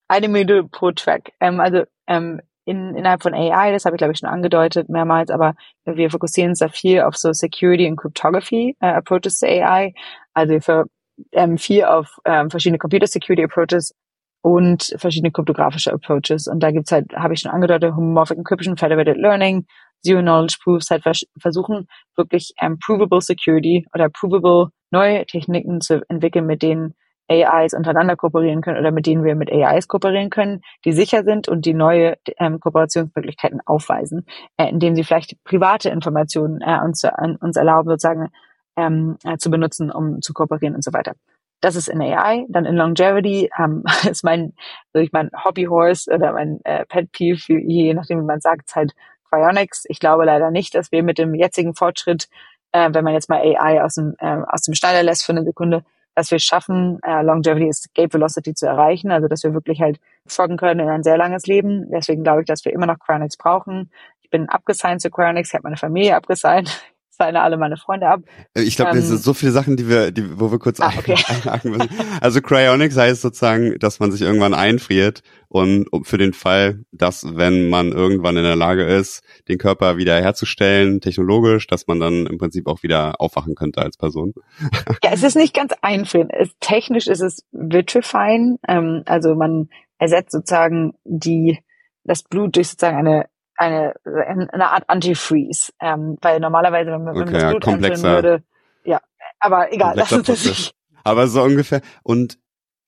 eine 0.09 0.29
Minute 0.29 0.64
pro 0.71 0.91
Track. 0.91 1.33
Ähm, 1.41 1.61
also 1.61 1.85
ähm, 2.09 2.43
in, 2.67 2.95
innerhalb 2.97 3.23
von 3.23 3.33
AI, 3.33 3.73
das 3.73 3.85
habe 3.85 3.97
ich 3.97 3.99
glaube 3.99 4.12
ich 4.12 4.19
schon 4.19 4.29
angedeutet 4.29 4.89
mehrmals, 4.89 5.31
aber 5.31 5.55
wir 5.85 6.11
fokussieren 6.11 6.51
uns 6.51 6.59
da 6.59 6.69
viel 6.69 7.01
auf 7.01 7.17
so 7.17 7.33
Security 7.33 7.89
und 7.89 7.97
Cryptography 7.97 8.77
äh, 8.81 8.89
Approaches 8.89 9.39
zu 9.39 9.47
AI. 9.47 9.95
Also 10.35 10.61
für 10.61 10.85
ähm, 11.33 11.57
viel 11.57 11.85
auf 11.85 12.19
ähm, 12.25 12.51
verschiedene 12.51 12.79
Computer 12.79 13.07
Security 13.07 13.45
Approaches 13.45 13.95
und 14.43 14.95
verschiedene 14.97 15.31
kryptografische 15.31 15.93
Approaches. 15.93 16.49
Und 16.49 16.61
da 16.61 16.71
gibt's 16.73 16.93
halt, 16.93 17.12
habe 17.14 17.35
ich 17.35 17.41
schon 17.41 17.53
angedeutet, 17.53 17.95
Homomorphic 17.95 18.39
Encryption, 18.39 18.77
Federated 18.77 19.17
Learning, 19.17 19.67
Zero 20.05 20.21
Knowledge 20.21 20.59
Proofs 20.62 20.91
halt 20.91 21.05
vers 21.05 21.23
versuchen, 21.41 21.87
wirklich 22.17 22.53
ähm, 22.61 22.79
provable 22.79 23.21
Security 23.21 23.87
oder 23.95 24.09
provable 24.09 24.69
neue 24.91 25.25
Techniken 25.27 25.81
zu 25.81 26.03
entwickeln, 26.09 26.47
mit 26.47 26.62
denen 26.62 26.95
AIs 27.29 27.74
untereinander 27.74 28.16
kooperieren 28.16 28.61
können 28.61 28.79
oder 28.79 28.91
mit 28.91 29.07
denen 29.07 29.24
wir 29.24 29.35
mit 29.35 29.51
AIs 29.51 29.89
kooperieren 29.89 30.31
können, 30.31 30.62
die 30.85 30.93
sicher 30.93 31.24
sind 31.24 31.49
und 31.49 31.66
die 31.66 31.74
neue 31.74 32.16
ähm, 32.39 32.61
Kooperationsmöglichkeiten 32.61 33.61
aufweisen, 33.64 34.27
äh, 34.57 34.68
indem 34.68 34.95
sie 34.95 35.05
vielleicht 35.05 35.43
private 35.45 35.91
Informationen 35.91 36.61
äh, 36.61 36.79
uns, 36.85 37.03
äh, 37.05 37.11
uns 37.41 37.57
erlauben, 37.57 37.89
sozusagen 37.89 38.31
ähm, 38.77 39.16
äh, 39.24 39.39
zu 39.39 39.51
benutzen, 39.51 39.91
um 39.91 40.20
zu 40.22 40.33
kooperieren 40.33 40.74
und 40.74 40.85
so 40.85 40.93
weiter. 40.93 41.14
Das 41.61 41.74
ist 41.74 41.89
in 41.89 42.03
AI. 42.03 42.45
Dann 42.49 42.66
in 42.66 42.77
Longevity 42.77 43.51
ähm, 43.59 43.83
ist 44.11 44.24
mein, 44.24 44.53
also 44.93 45.05
ich 45.05 45.12
mein 45.12 45.31
Hobbyhorse 45.45 46.12
oder 46.12 46.33
mein 46.33 46.61
äh, 46.64 46.85
Pet 46.87 47.11
Peeve, 47.12 47.61
je 47.61 47.95
nachdem, 47.95 48.20
wie 48.20 48.27
man 48.27 48.41
sagt, 48.41 48.74
halt 48.77 48.93
Cryonics. 49.31 49.85
Ich 49.89 49.99
glaube 49.99 50.24
leider 50.24 50.51
nicht, 50.51 50.74
dass 50.74 50.93
wir 50.93 51.03
mit 51.03 51.18
dem 51.18 51.35
jetzigen 51.35 51.74
Fortschritt, 51.74 52.29
äh, 52.72 52.91
wenn 52.93 53.05
man 53.05 53.14
jetzt 53.14 53.29
mal 53.29 53.41
AI 53.41 53.83
aus 53.83 53.95
dem, 53.95 54.14
äh, 54.18 54.39
aus 54.47 54.62
dem 54.62 54.74
Schneider 54.74 55.03
lässt 55.03 55.24
für 55.24 55.33
eine 55.33 55.45
Sekunde, 55.45 55.85
dass 56.17 56.31
wir 56.33 56.41
schaffen, 56.41 56.99
äh, 57.05 57.23
Longevity 57.23 57.69
Escape 57.69 58.12
Velocity 58.12 58.55
zu 58.55 58.67
erreichen, 58.67 59.12
also 59.12 59.29
dass 59.29 59.45
wir 59.45 59.55
wirklich 59.55 59.81
halt 59.81 60.01
folgen 60.27 60.57
können 60.57 60.81
in 60.81 60.89
ein 60.89 61.03
sehr 61.05 61.17
langes 61.17 61.47
Leben. 61.47 61.89
Deswegen 61.91 62.25
glaube 62.25 62.41
ich, 62.41 62.47
dass 62.47 62.64
wir 62.64 62.73
immer 62.73 62.87
noch 62.87 62.99
Cryonics 62.99 63.37
brauchen. 63.37 63.91
Ich 64.23 64.31
bin 64.31 64.49
abgesigned 64.49 65.01
zu 65.01 65.11
Cryonics, 65.11 65.51
ich 65.51 65.55
habe 65.55 65.64
meine 65.64 65.77
Familie 65.77 66.17
abgesigned 66.17 66.83
seine 67.17 67.43
alle 67.43 67.57
meine 67.57 67.77
Freunde 67.77 68.09
ab. 68.09 68.21
Ich 68.55 68.77
glaube, 68.77 68.93
ähm, 68.93 68.99
es 68.99 69.09
sind 69.09 69.23
so 69.23 69.35
viele 69.35 69.53
Sachen, 69.53 69.77
die 69.77 69.89
wir, 69.89 70.11
die, 70.11 70.39
wo 70.39 70.51
wir 70.51 70.59
kurz 70.59 70.81
ah, 70.81 70.93
okay. 70.99 71.17
einhaken 71.29 71.73
müssen. 71.73 71.91
Also 72.21 72.41
Cryonics 72.41 72.97
heißt 72.97 73.23
sozusagen, 73.23 73.79
dass 73.79 74.01
man 74.01 74.12
sich 74.12 74.23
irgendwann 74.23 74.55
einfriert 74.55 75.23
und 75.49 75.89
für 76.03 76.19
den 76.19 76.33
Fall, 76.33 76.85
dass 76.93 77.37
wenn 77.37 77.69
man 77.69 77.93
irgendwann 77.93 78.37
in 78.37 78.43
der 78.43 78.57
Lage 78.57 78.85
ist, 78.85 79.23
den 79.49 79.59
Körper 79.59 79.97
wieder 79.97 80.21
herzustellen, 80.21 81.01
technologisch, 81.01 81.67
dass 81.67 81.87
man 81.87 82.01
dann 82.01 82.27
im 82.27 82.39
Prinzip 82.39 82.67
auch 82.67 82.83
wieder 82.83 83.21
aufwachen 83.21 83.55
könnte 83.55 83.81
als 83.83 83.97
Person. 83.97 84.35
Ja, 85.05 85.12
es 85.12 85.23
ist 85.23 85.37
nicht 85.37 85.55
ganz 85.55 85.73
einfrieren. 85.83 86.31
Es, 86.31 86.51
technisch 86.61 87.07
ist 87.07 87.21
es 87.21 87.45
vitrifying, 87.53 88.59
ähm, 88.67 89.03
also 89.07 89.35
man 89.35 89.69
ersetzt 89.99 90.33
sozusagen 90.33 90.95
die 91.05 91.59
das 92.05 92.23
Blut 92.23 92.57
durch 92.57 92.69
sozusagen 92.69 92.99
eine 92.99 93.27
eine, 93.57 93.95
eine 94.05 94.71
Art 94.71 94.85
Antifreeze, 94.89 95.73
ähm, 95.81 96.17
weil 96.21 96.41
normalerweise, 96.41 96.91
wenn 96.93 97.05
man, 97.05 97.17
okay, 97.17 97.27
wenn 97.27 97.33
das 97.33 97.51
Blut 97.51 97.65
komplexer, 97.65 98.15
würde, 98.15 98.43
ja, 98.85 99.01
aber 99.41 99.73
egal, 99.73 99.97
das 99.97 100.13
ist 100.13 100.29
das 100.29 100.45
nicht. 100.45 100.75
Aber 101.05 101.29
so 101.29 101.43
ungefähr, 101.43 101.83
und, 102.03 102.39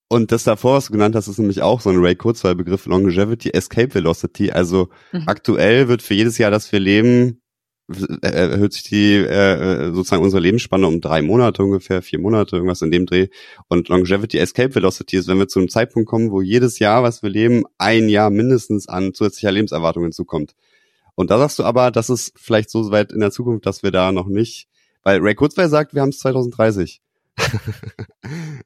und 0.08 0.32
das 0.32 0.44
davor, 0.44 0.76
was 0.76 0.86
du 0.86 0.92
genannt 0.92 1.14
hast, 1.14 1.28
ist 1.28 1.38
nämlich 1.38 1.62
auch 1.62 1.80
so 1.80 1.90
ein 1.90 1.98
Ray 1.98 2.16
Kurzweil-Begriff, 2.16 2.86
Longevity, 2.86 3.50
Escape 3.50 3.94
Velocity, 3.94 4.50
also 4.50 4.88
mhm. 5.12 5.24
aktuell 5.26 5.88
wird 5.88 6.02
für 6.02 6.14
jedes 6.14 6.38
Jahr, 6.38 6.50
das 6.50 6.70
wir 6.72 6.80
leben, 6.80 7.40
erhöht 8.22 8.74
sich 8.74 8.82
die 8.82 9.14
äh, 9.14 9.92
sozusagen 9.92 10.22
unsere 10.22 10.42
Lebensspanne 10.42 10.86
um 10.86 11.00
drei 11.00 11.22
Monate 11.22 11.62
ungefähr, 11.62 12.02
vier 12.02 12.18
Monate, 12.18 12.56
irgendwas 12.56 12.82
in 12.82 12.90
dem 12.90 13.06
Dreh. 13.06 13.28
Und 13.68 13.88
Longevity 13.88 14.38
Escape 14.38 14.74
Velocity 14.74 15.16
ist, 15.16 15.28
wenn 15.28 15.38
wir 15.38 15.48
zu 15.48 15.58
einem 15.58 15.68
Zeitpunkt 15.68 16.08
kommen, 16.08 16.30
wo 16.30 16.42
jedes 16.42 16.78
Jahr, 16.78 17.02
was 17.02 17.22
wir 17.22 17.30
leben, 17.30 17.64
ein 17.78 18.08
Jahr 18.08 18.30
mindestens 18.30 18.88
an 18.88 19.14
zusätzlicher 19.14 19.52
Lebenserwartung 19.52 20.02
hinzukommt. 20.02 20.54
Und 21.14 21.30
da 21.30 21.38
sagst 21.38 21.58
du 21.58 21.64
aber, 21.64 21.90
das 21.90 22.10
ist 22.10 22.32
vielleicht 22.36 22.70
so 22.70 22.90
weit 22.90 23.10
in 23.10 23.20
der 23.20 23.30
Zukunft, 23.30 23.66
dass 23.66 23.82
wir 23.82 23.90
da 23.90 24.12
noch 24.12 24.26
nicht, 24.26 24.68
weil 25.02 25.20
Ray 25.20 25.34
Kurzweil 25.34 25.68
sagt, 25.68 25.94
wir 25.94 26.02
haben 26.02 26.10
es 26.10 26.18
2030. 26.18 27.00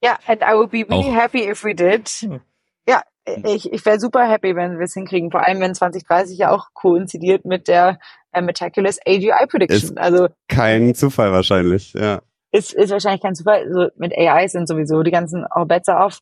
Ja, 0.02 0.18
and 0.26 0.42
I 0.42 0.54
would 0.54 0.70
be 0.70 0.84
really 0.88 1.10
Auch. 1.10 1.14
happy 1.14 1.48
if 1.48 1.62
we 1.62 1.74
did. 1.74 2.10
Ja, 2.88 3.02
ich, 3.24 3.72
ich 3.72 3.84
wäre 3.86 4.00
super 4.00 4.28
happy, 4.28 4.56
wenn 4.56 4.78
wir 4.78 4.84
es 4.84 4.94
hinkriegen. 4.94 5.30
Vor 5.30 5.46
allem, 5.46 5.60
wenn 5.60 5.74
2030 5.74 6.38
ja 6.38 6.50
auch 6.50 6.68
koinzidiert 6.74 7.44
mit 7.44 7.68
der 7.68 7.98
äh, 8.32 8.42
Metaculous 8.42 8.98
AGI 9.06 9.46
Prediction. 9.48 9.98
also 9.98 10.28
Kein 10.48 10.94
Zufall 10.94 11.32
wahrscheinlich, 11.32 11.92
ja. 11.94 12.20
ist, 12.50 12.72
ist 12.72 12.90
wahrscheinlich 12.90 13.22
kein 13.22 13.34
Zufall. 13.34 13.62
Also 13.66 13.88
mit 13.96 14.16
AI 14.16 14.48
sind 14.48 14.66
sowieso 14.68 15.02
die 15.02 15.10
ganzen 15.10 15.44
all 15.48 15.66
bets 15.66 15.88
off. 15.88 16.20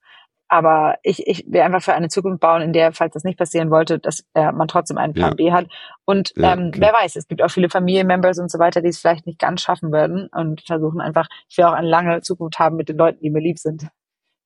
Aber 0.53 0.97
ich, 1.05 1.29
ich 1.29 1.45
will 1.47 1.61
einfach 1.61 1.81
für 1.81 1.95
eine 1.95 2.09
Zukunft 2.09 2.41
bauen, 2.41 2.61
in 2.61 2.73
der, 2.73 2.93
falls 2.93 3.15
das 3.15 3.23
nicht 3.23 3.39
passieren 3.39 3.71
wollte, 3.71 4.01
dass 4.01 4.25
äh, 4.35 4.51
man 4.51 4.67
trotzdem 4.67 4.99
einen 4.99 5.15
Plan 5.15 5.31
Ja. 5.31 5.35
B 5.37 5.53
hat. 5.53 5.69
Und 6.05 6.33
Ja, 6.37 6.55
ähm, 6.55 6.73
klar. 6.73 6.93
wer 6.93 7.01
weiß, 7.05 7.15
es 7.15 7.29
gibt 7.29 7.41
auch 7.41 7.53
viele 7.53 7.71
Familienmembers 7.71 8.41
und 8.41 8.51
so 8.51 8.59
weiter, 8.59 8.83
die 8.83 8.89
es 8.89 8.99
vielleicht 8.99 9.27
nicht 9.27 9.39
ganz 9.39 9.63
schaffen 9.63 9.93
würden 9.93 10.29
und 10.35 10.63
versuchen 10.67 11.01
einfach, 11.01 11.29
ich 11.49 11.57
will 11.57 11.67
auch 11.67 11.73
eine 11.73 11.89
lange 11.89 12.21
Zukunft 12.23 12.59
haben 12.59 12.75
mit 12.75 12.89
den 12.89 12.97
Leuten, 12.97 13.21
die 13.23 13.31
mir 13.31 13.39
lieb 13.41 13.61
sind. 13.61 13.87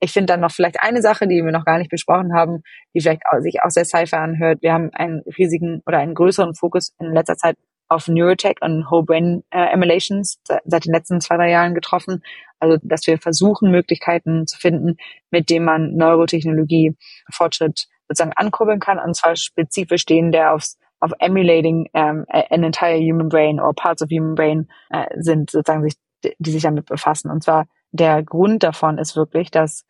Ich 0.04 0.12
finde 0.12 0.34
dann 0.34 0.40
noch 0.40 0.50
vielleicht 0.50 0.82
eine 0.82 1.00
Sache, 1.00 1.26
die 1.26 1.42
wir 1.42 1.50
noch 1.50 1.64
gar 1.64 1.78
nicht 1.78 1.90
besprochen 1.90 2.34
haben, 2.34 2.62
die 2.94 3.00
vielleicht 3.00 3.22
sich 3.40 3.62
auch 3.62 3.70
sehr 3.70 3.86
Sci-Fi 3.86 4.16
anhört. 4.16 4.58
Wir 4.60 4.74
haben 4.74 4.90
einen 4.92 5.22
riesigen 5.38 5.80
oder 5.86 5.96
einen 5.96 6.14
größeren 6.14 6.54
Fokus 6.54 6.92
in 6.98 7.14
letzter 7.14 7.36
Zeit 7.36 7.56
auf 7.88 8.06
Neurotech 8.06 8.56
und 8.60 8.90
Whole 8.90 9.04
Brain 9.04 9.44
äh, 9.50 9.72
Emulations 9.72 10.38
seit, 10.66 10.84
den 10.84 10.92
letzten 10.92 11.22
zwei, 11.22 11.38
drei 11.38 11.50
Jahren 11.50 11.74
getroffen. 11.74 12.22
Also, 12.60 12.76
dass 12.82 13.06
wir 13.06 13.16
versuchen, 13.16 13.70
Möglichkeiten 13.70 14.46
zu 14.46 14.58
finden, 14.58 14.98
mit 15.30 15.48
denen 15.48 15.64
man 15.64 15.94
Neurotechnologie 15.94 16.94
Fortschritt 17.32 17.86
sozusagen 18.06 18.34
ankurbeln 18.36 18.80
kann, 18.80 18.98
und 18.98 19.16
zwar 19.16 19.36
spezifisch 19.36 20.04
den, 20.04 20.32
der 20.32 20.52
aufs 20.52 20.78
auf 21.00 21.12
emulating 21.18 21.88
um, 21.92 22.24
an 22.28 22.62
entire 22.62 22.98
human 22.98 23.30
brain 23.30 23.58
or 23.58 23.74
parts 23.74 24.02
of 24.02 24.10
human 24.10 24.34
brain 24.34 24.68
äh, 24.90 25.06
sind, 25.16 25.50
sozusagen 25.50 25.82
sich, 25.82 25.94
die 26.38 26.50
sich 26.50 26.62
damit 26.62 26.84
befassen. 26.86 27.30
Und 27.30 27.42
zwar 27.42 27.66
der 27.92 28.22
Grund 28.22 28.62
davon 28.64 28.98
ist 28.98 29.14
wirklich, 29.14 29.50
dass 29.50 29.84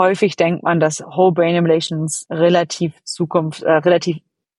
häufig 0.00 0.34
denkt 0.34 0.62
man, 0.62 0.80
dass 0.80 1.00
Whole 1.00 1.32
Brain 1.32 1.54
Emulations 1.54 2.26
relativ 2.30 2.94
Zukunft, 3.04 3.62
äh, 3.62 3.70
relativ 3.70 4.16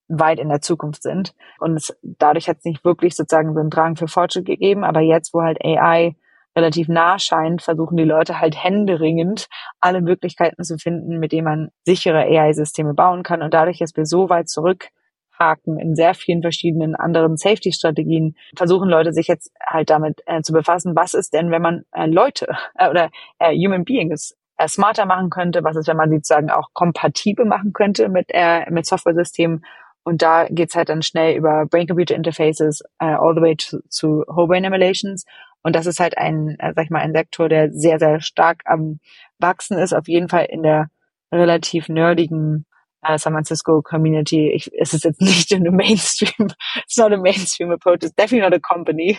weit 0.07 0.39
in 0.39 0.49
der 0.49 0.61
Zukunft 0.61 1.01
sind. 1.01 1.33
Und 1.59 1.75
es, 1.75 1.97
dadurch 2.03 2.47
hat 2.47 2.57
es 2.59 2.65
nicht 2.65 2.85
wirklich 2.85 3.15
sozusagen 3.15 3.53
so 3.53 3.59
einen 3.59 3.71
Drang 3.71 3.95
für 3.95 4.07
Fortschritt 4.07 4.45
gegeben. 4.45 4.83
Aber 4.83 5.01
jetzt, 5.01 5.33
wo 5.33 5.41
halt 5.41 5.57
AI 5.63 6.15
relativ 6.55 6.89
nah 6.89 7.17
scheint, 7.17 7.63
versuchen 7.63 7.97
die 7.97 8.03
Leute 8.03 8.39
halt 8.39 8.61
händeringend 8.61 9.47
alle 9.79 10.01
Möglichkeiten 10.01 10.63
zu 10.63 10.77
finden, 10.77 11.17
mit 11.17 11.31
denen 11.31 11.45
man 11.45 11.69
sichere 11.85 12.19
AI-Systeme 12.19 12.93
bauen 12.93 13.23
kann. 13.23 13.41
Und 13.41 13.53
dadurch, 13.53 13.79
dass 13.79 13.95
wir 13.95 14.05
so 14.05 14.29
weit 14.29 14.47
zurückhaken 14.47 15.79
in 15.79 15.95
sehr 15.95 16.13
vielen 16.13 16.41
verschiedenen 16.41 16.93
anderen 16.95 17.37
Safety-Strategien, 17.37 18.35
versuchen 18.55 18.89
Leute 18.89 19.13
sich 19.13 19.27
jetzt 19.27 19.51
halt 19.65 19.89
damit 19.89 20.21
äh, 20.27 20.41
zu 20.41 20.53
befassen, 20.53 20.95
was 20.95 21.15
ist 21.15 21.33
denn, 21.33 21.49
wenn 21.49 21.61
man 21.63 21.83
äh, 21.93 22.05
Leute 22.05 22.53
äh, 22.75 22.89
oder 22.89 23.09
äh, 23.39 23.55
Human 23.55 23.85
Beings 23.85 24.35
äh, 24.61 24.67
smarter 24.67 25.05
machen 25.05 25.29
könnte, 25.29 25.63
was 25.63 25.75
ist, 25.75 25.87
wenn 25.87 25.97
man 25.97 26.11
sozusagen 26.11 26.49
auch 26.49 26.69
kompatibel 26.73 27.45
machen 27.45 27.73
könnte 27.73 28.09
mit, 28.09 28.27
äh, 28.29 28.69
mit 28.69 28.85
Software-Systemen. 28.85 29.65
Und 30.03 30.21
da 30.21 30.47
geht's 30.49 30.75
halt 30.75 30.89
dann 30.89 31.01
schnell 31.01 31.35
über 31.35 31.65
Brain-Computer-Interfaces 31.65 32.81
äh, 32.99 33.05
all 33.05 33.35
the 33.35 33.41
way 33.41 33.55
zu, 33.57 33.81
zu 33.89 34.23
Whole-Brain-Emulations. 34.27 35.25
Und 35.63 35.75
das 35.75 35.85
ist 35.85 35.99
halt 35.99 36.17
ein, 36.17 36.55
äh, 36.59 36.73
sag 36.75 36.85
ich 36.85 36.89
mal, 36.89 37.01
ein 37.01 37.13
Sektor, 37.13 37.49
der 37.49 37.71
sehr, 37.71 37.99
sehr 37.99 38.19
stark 38.21 38.61
am 38.65 38.99
Wachsen 39.39 39.77
ist, 39.77 39.93
auf 39.93 40.07
jeden 40.07 40.29
Fall 40.29 40.45
in 40.45 40.63
der 40.63 40.89
relativ 41.31 41.87
nerdigen 41.87 42.65
äh, 43.01 43.17
San 43.17 43.33
Francisco 43.33 43.81
Community. 43.81 44.51
Ich, 44.51 44.71
es 44.77 44.93
ist 44.93 45.03
jetzt 45.03 45.21
nicht 45.21 45.51
in 45.51 45.63
the 45.63 45.71
Mainstream, 45.71 46.49
it's 46.77 46.97
not 46.97 47.11
a 47.11 47.17
Mainstream 47.17 47.71
approach, 47.71 48.03
it's 48.03 48.15
definitely 48.15 48.47
not 48.47 48.53
a 48.53 48.59
company. 48.59 49.17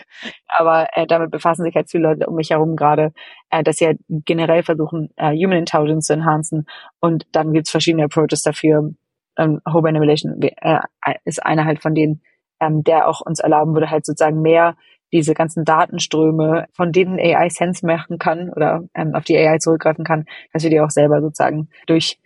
Aber 0.48 0.88
äh, 0.94 1.06
damit 1.06 1.30
befassen 1.30 1.64
sich 1.64 1.74
halt 1.74 1.90
viele 1.90 2.08
Leute 2.08 2.26
um 2.26 2.36
mich 2.36 2.50
herum 2.50 2.76
gerade, 2.76 3.12
äh, 3.50 3.62
dass 3.62 3.76
sie 3.76 3.86
halt 3.86 3.98
generell 4.08 4.62
versuchen, 4.62 5.10
äh, 5.16 5.34
Human 5.34 5.58
Intelligence 5.58 6.06
zu 6.06 6.14
enhancen. 6.14 6.66
Und 7.00 7.26
dann 7.32 7.52
gibt's 7.52 7.70
verschiedene 7.70 8.04
Approaches 8.04 8.42
dafür. 8.42 8.92
Ähm, 9.38 9.60
Brain 9.64 9.96
Emulation 9.96 10.40
äh, 10.42 10.80
ist 11.24 11.44
einer 11.44 11.64
halt 11.64 11.80
von 11.80 11.94
denen, 11.94 12.22
ähm, 12.60 12.84
der 12.84 13.08
auch 13.08 13.20
uns 13.20 13.40
erlauben 13.40 13.74
würde, 13.74 13.90
halt 13.90 14.04
sozusagen 14.04 14.42
mehr 14.42 14.76
diese 15.12 15.34
ganzen 15.34 15.64
Datenströme, 15.64 16.66
von 16.72 16.90
denen 16.90 17.18
AI 17.18 17.50
Sense 17.50 17.84
machen 17.84 18.18
kann 18.18 18.50
oder 18.50 18.84
ähm, 18.94 19.14
auf 19.14 19.24
die 19.24 19.36
AI 19.36 19.58
zurückgreifen 19.58 20.04
kann, 20.04 20.24
dass 20.52 20.62
wir 20.62 20.70
die 20.70 20.80
auch 20.80 20.90
selber 20.90 21.20
sozusagen 21.20 21.68
durch 21.86 22.18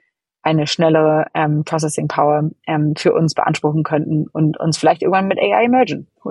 eine 0.46 0.68
schnellere 0.68 1.26
ähm, 1.34 1.64
Processing 1.64 2.06
Power 2.06 2.50
ähm, 2.68 2.94
für 2.96 3.12
uns 3.12 3.34
beanspruchen 3.34 3.82
könnten 3.82 4.28
und 4.28 4.58
uns 4.58 4.78
vielleicht 4.78 5.02
irgendwann 5.02 5.26
mit 5.26 5.38
AI 5.38 5.68
mergen. 5.68 6.06
Who? 6.22 6.30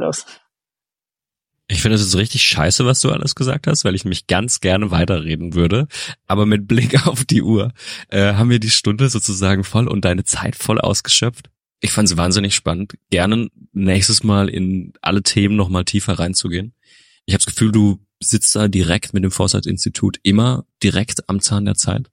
Ich 1.67 1.81
finde, 1.81 1.95
es 1.95 2.01
ist 2.01 2.15
richtig 2.15 2.43
scheiße, 2.43 2.85
was 2.85 3.01
du 3.01 3.11
alles 3.11 3.35
gesagt 3.35 3.67
hast, 3.67 3.83
weil 3.83 3.95
ich 3.95 4.05
mich 4.05 4.27
ganz 4.27 4.61
gerne 4.61 4.89
weiterreden 4.91 5.53
würde. 5.53 5.87
Aber 6.27 6.45
mit 6.45 6.67
Blick 6.67 7.05
auf 7.07 7.25
die 7.25 7.41
Uhr 7.41 7.73
äh, 8.09 8.33
haben 8.33 8.49
wir 8.49 8.59
die 8.59 8.69
Stunde 8.69 9.09
sozusagen 9.09 9.65
voll 9.65 9.87
und 9.87 10.05
deine 10.05 10.23
Zeit 10.23 10.55
voll 10.55 10.79
ausgeschöpft. 10.79 11.49
Ich 11.81 11.91
fand 11.91 12.09
es 12.09 12.15
wahnsinnig 12.15 12.55
spannend. 12.55 12.93
Gerne 13.09 13.49
nächstes 13.73 14.23
Mal 14.23 14.47
in 14.47 14.93
alle 15.01 15.23
Themen 15.23 15.57
nochmal 15.57 15.83
tiefer 15.83 16.17
reinzugehen. 16.17 16.73
Ich 17.25 17.33
habe 17.33 17.43
das 17.43 17.53
Gefühl, 17.53 17.73
du 17.73 17.99
sitzt 18.21 18.55
da 18.55 18.69
direkt 18.69 19.13
mit 19.13 19.25
dem 19.25 19.31
Foresight-Institut 19.31 20.19
immer 20.23 20.65
direkt 20.81 21.27
am 21.27 21.41
Zahn 21.41 21.65
der 21.65 21.75
Zeit 21.75 22.09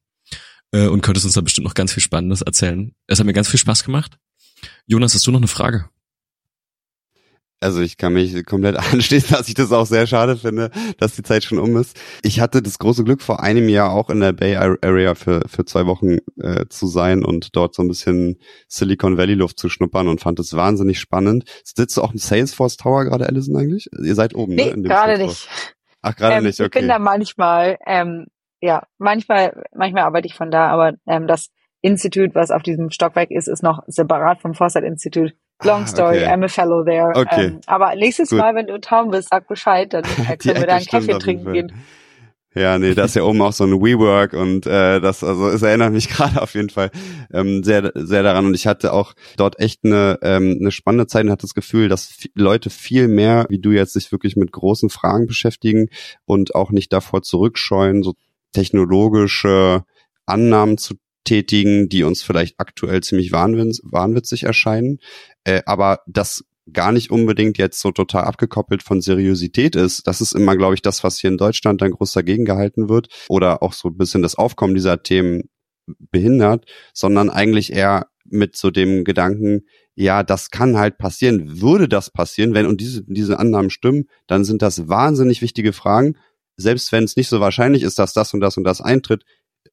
äh, 0.72 0.88
und 0.88 1.02
könntest 1.02 1.24
uns 1.26 1.34
da 1.34 1.40
bestimmt 1.40 1.66
noch 1.66 1.74
ganz 1.74 1.92
viel 1.92 2.02
Spannendes 2.02 2.42
erzählen. 2.42 2.94
Es 3.06 3.18
hat 3.18 3.26
mir 3.26 3.32
ganz 3.32 3.48
viel 3.48 3.60
Spaß 3.60 3.84
gemacht. 3.84 4.18
Jonas, 4.86 5.14
hast 5.14 5.26
du 5.26 5.30
noch 5.30 5.40
eine 5.40 5.48
Frage? 5.48 5.88
Also 7.60 7.80
ich 7.80 7.96
kann 7.96 8.14
mich 8.14 8.44
komplett 8.44 8.76
anschließen, 8.92 9.30
dass 9.30 9.48
ich 9.48 9.54
das 9.54 9.70
auch 9.70 9.86
sehr 9.86 10.06
schade 10.08 10.36
finde, 10.36 10.70
dass 10.98 11.14
die 11.14 11.22
Zeit 11.22 11.44
schon 11.44 11.58
um 11.58 11.76
ist. 11.76 11.98
Ich 12.22 12.40
hatte 12.40 12.60
das 12.60 12.78
große 12.78 13.04
Glück, 13.04 13.22
vor 13.22 13.40
einem 13.40 13.68
Jahr 13.68 13.92
auch 13.92 14.10
in 14.10 14.20
der 14.20 14.32
Bay 14.32 14.56
Area 14.56 15.14
für, 15.14 15.42
für 15.48 15.64
zwei 15.64 15.86
Wochen 15.86 16.18
äh, 16.40 16.66
zu 16.68 16.88
sein 16.88 17.24
und 17.24 17.54
dort 17.54 17.74
so 17.74 17.82
ein 17.82 17.88
bisschen 17.88 18.38
Silicon 18.66 19.16
Valley 19.16 19.34
Luft 19.34 19.60
zu 19.60 19.68
schnuppern 19.68 20.08
und 20.08 20.20
fand 20.20 20.40
es 20.40 20.54
wahnsinnig 20.54 20.98
spannend. 20.98 21.44
Sitzt 21.62 21.96
du 21.96 22.02
auch 22.02 22.12
im 22.12 22.18
Salesforce 22.18 22.76
Tower 22.76 23.04
gerade, 23.04 23.26
Allison, 23.26 23.56
eigentlich? 23.56 23.88
Ihr 23.96 24.14
seid 24.16 24.34
oben, 24.34 24.56
Nee, 24.56 24.64
ne? 24.64 24.70
in 24.70 24.82
dem 24.82 24.90
gerade 24.90 25.18
nicht. 25.24 25.48
Ach, 26.02 26.16
gerade 26.16 26.36
ähm, 26.36 26.44
nicht, 26.44 26.58
Ich 26.58 26.70
bin 26.70 26.84
okay. 26.84 26.88
da 26.88 26.98
manchmal, 26.98 27.78
ähm, 27.86 28.26
ja, 28.62 28.84
manchmal, 28.98 29.64
manchmal 29.74 30.04
arbeite 30.04 30.26
ich 30.26 30.34
von 30.34 30.50
da, 30.50 30.68
aber 30.68 30.92
ähm, 31.06 31.26
das 31.26 31.50
Institut, 31.82 32.34
was 32.34 32.52
auf 32.52 32.62
diesem 32.62 32.90
Stockwerk 32.90 33.30
ist, 33.32 33.48
ist 33.48 33.62
noch 33.62 33.82
separat 33.88 34.40
vom 34.40 34.54
Foresight 34.54 34.84
Institut. 34.84 35.34
Long 35.64 35.82
Ah, 35.82 35.86
story, 35.86 36.18
okay. 36.18 36.28
I'm 36.28 36.44
a 36.44 36.48
fellow 36.48 36.84
there. 36.84 37.12
Okay. 37.14 37.46
Ähm, 37.46 37.60
aber 37.66 37.94
nächstes 37.96 38.30
Gut. 38.30 38.38
Mal, 38.38 38.54
wenn 38.54 38.68
du 38.68 38.74
in 38.74 38.82
Town 38.82 39.10
bist, 39.10 39.28
sag 39.30 39.48
Bescheid, 39.48 39.92
dann 39.92 40.04
äh, 40.28 40.36
Die 40.36 40.48
können 40.48 40.60
wir 40.60 40.66
da 40.66 40.76
einen 40.76 40.86
Kaffee 40.86 41.18
trinken 41.18 41.52
gehen. 41.52 41.72
Ja, 42.54 42.78
nee, 42.78 42.94
da 42.94 43.04
ist 43.04 43.16
ja 43.16 43.22
oben 43.22 43.40
auch 43.40 43.54
so 43.54 43.64
ein 43.64 43.80
WeWork 43.80 44.34
und 44.34 44.66
äh, 44.66 45.00
das, 45.00 45.24
also 45.24 45.48
es 45.48 45.62
erinnert 45.62 45.92
mich 45.92 46.08
gerade 46.10 46.40
auf 46.42 46.54
jeden 46.54 46.68
Fall 46.68 46.90
ähm, 47.32 47.64
sehr, 47.64 47.92
sehr 47.94 48.22
daran. 48.22 48.44
Und 48.46 48.54
ich 48.54 48.66
hatte 48.66 48.92
auch 48.92 49.14
dort 49.36 49.58
echt 49.58 49.84
eine, 49.84 50.18
ähm, 50.22 50.58
eine 50.60 50.70
spannende 50.70 51.06
Zeit 51.06 51.24
und 51.24 51.30
hatte 51.30 51.42
das 51.42 51.54
Gefühl, 51.54 51.88
dass 51.88 52.14
Leute 52.34 52.68
viel 52.68 53.08
mehr, 53.08 53.46
wie 53.48 53.58
du 53.58 53.70
jetzt, 53.70 53.94
sich 53.94 54.12
wirklich 54.12 54.36
mit 54.36 54.52
großen 54.52 54.90
Fragen 54.90 55.26
beschäftigen 55.26 55.88
und 56.26 56.54
auch 56.54 56.70
nicht 56.70 56.92
davor 56.92 57.22
zurückscheuen, 57.22 58.02
so 58.02 58.14
technologische 58.52 59.84
Annahmen 60.26 60.78
zu 60.78 60.94
tätigen, 61.24 61.88
die 61.88 62.04
uns 62.04 62.22
vielleicht 62.22 62.58
aktuell 62.58 63.02
ziemlich 63.02 63.32
wahnwitz, 63.32 63.80
wahnwitzig 63.84 64.44
erscheinen, 64.44 64.98
äh, 65.44 65.62
aber 65.66 66.00
das 66.06 66.44
gar 66.72 66.92
nicht 66.92 67.10
unbedingt 67.10 67.58
jetzt 67.58 67.80
so 67.80 67.90
total 67.90 68.24
abgekoppelt 68.24 68.82
von 68.82 69.00
Seriosität 69.00 69.74
ist. 69.74 70.06
Das 70.06 70.20
ist 70.20 70.32
immer, 70.32 70.56
glaube 70.56 70.74
ich, 70.74 70.82
das, 70.82 71.02
was 71.02 71.18
hier 71.18 71.30
in 71.30 71.36
Deutschland 71.36 71.82
dann 71.82 71.90
groß 71.90 72.12
dagegen 72.12 72.44
gehalten 72.44 72.88
wird 72.88 73.08
oder 73.28 73.62
auch 73.62 73.72
so 73.72 73.88
ein 73.88 73.96
bisschen 73.96 74.22
das 74.22 74.36
Aufkommen 74.36 74.74
dieser 74.74 75.02
Themen 75.02 75.48
behindert, 76.10 76.66
sondern 76.94 77.30
eigentlich 77.30 77.72
eher 77.72 78.06
mit 78.24 78.56
so 78.56 78.70
dem 78.70 79.04
Gedanken, 79.04 79.62
ja, 79.94 80.22
das 80.22 80.50
kann 80.50 80.78
halt 80.78 80.98
passieren. 80.98 81.60
Würde 81.60 81.88
das 81.88 82.10
passieren, 82.10 82.54
wenn 82.54 82.66
und 82.66 82.80
diese, 82.80 83.02
diese 83.04 83.38
Annahmen 83.38 83.70
stimmen, 83.70 84.04
dann 84.26 84.44
sind 84.44 84.62
das 84.62 84.88
wahnsinnig 84.88 85.42
wichtige 85.42 85.72
Fragen. 85.72 86.16
Selbst 86.56 86.92
wenn 86.92 87.04
es 87.04 87.16
nicht 87.16 87.28
so 87.28 87.40
wahrscheinlich 87.40 87.82
ist, 87.82 87.98
dass 87.98 88.12
das 88.12 88.32
und 88.34 88.40
das 88.40 88.56
und 88.56 88.64
das 88.64 88.80
eintritt, 88.80 89.24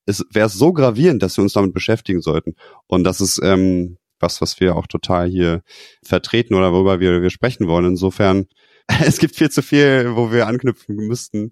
es 0.05 0.25
wäre 0.32 0.49
so 0.49 0.73
gravierend, 0.73 1.21
dass 1.21 1.38
wir 1.38 1.43
uns 1.43 1.53
damit 1.53 1.73
beschäftigen 1.73 2.21
sollten. 2.21 2.55
Und 2.88 3.03
das 3.03 3.21
ist 3.21 3.39
ähm, 3.43 3.97
was, 4.19 4.41
was 4.41 4.59
wir 4.59 4.75
auch 4.75 4.88
total 4.88 5.27
hier 5.27 5.61
vertreten 6.03 6.53
oder 6.53 6.73
worüber 6.73 6.99
wir, 6.99 7.21
wir 7.21 7.30
sprechen 7.30 7.67
wollen. 7.67 7.86
Insofern, 7.86 8.47
es 9.05 9.17
gibt 9.19 9.36
viel 9.36 9.49
zu 9.49 9.61
viel, 9.61 10.15
wo 10.15 10.32
wir 10.32 10.47
anknüpfen 10.47 10.95
müssten. 10.95 11.51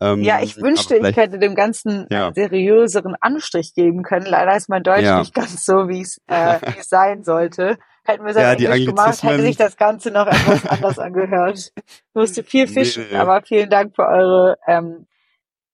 Ähm, 0.00 0.22
Ja, 0.22 0.40
ich 0.42 0.56
wünschte, 0.56 0.96
ich 0.96 1.14
könnte 1.14 1.38
dem 1.38 1.54
Ganzen 1.54 2.06
Ja. 2.10 2.26
einen 2.26 2.34
seriöseren 2.34 3.14
Anstrich 3.20 3.74
geben 3.74 4.02
können. 4.02 4.26
Leider 4.26 4.56
ist 4.56 4.68
mein 4.68 4.82
Deutsch 4.82 5.02
Ja. 5.02 5.18
nicht 5.18 5.34
ganz 5.34 5.64
so, 5.64 5.88
wie 5.88 6.00
es 6.02 6.18
äh, 6.28 6.60
wie 6.62 6.78
es 6.78 6.88
sein 6.88 7.24
sollte. 7.24 7.76
Hätten 8.06 8.24
wir 8.24 8.30
es 8.30 8.36
Ja, 8.36 8.54
die 8.54 8.66
Englisch 8.66 8.86
gemacht, 8.86 9.22
hätte 9.22 9.26
Anglizismen- 9.34 9.42
sich 9.46 9.56
das 9.56 9.76
Ganze 9.76 10.10
noch 10.10 10.26
etwas 10.26 10.66
anders 10.66 10.98
angehört. 10.98 11.72
Ich 11.86 12.14
musste 12.14 12.42
viel 12.44 12.66
fischen, 12.66 13.04
nee. 13.10 13.16
aber 13.16 13.42
vielen 13.42 13.68
Dank 13.68 13.94
für 13.94 14.06
eure, 14.06 14.56
ähm, 14.66 15.06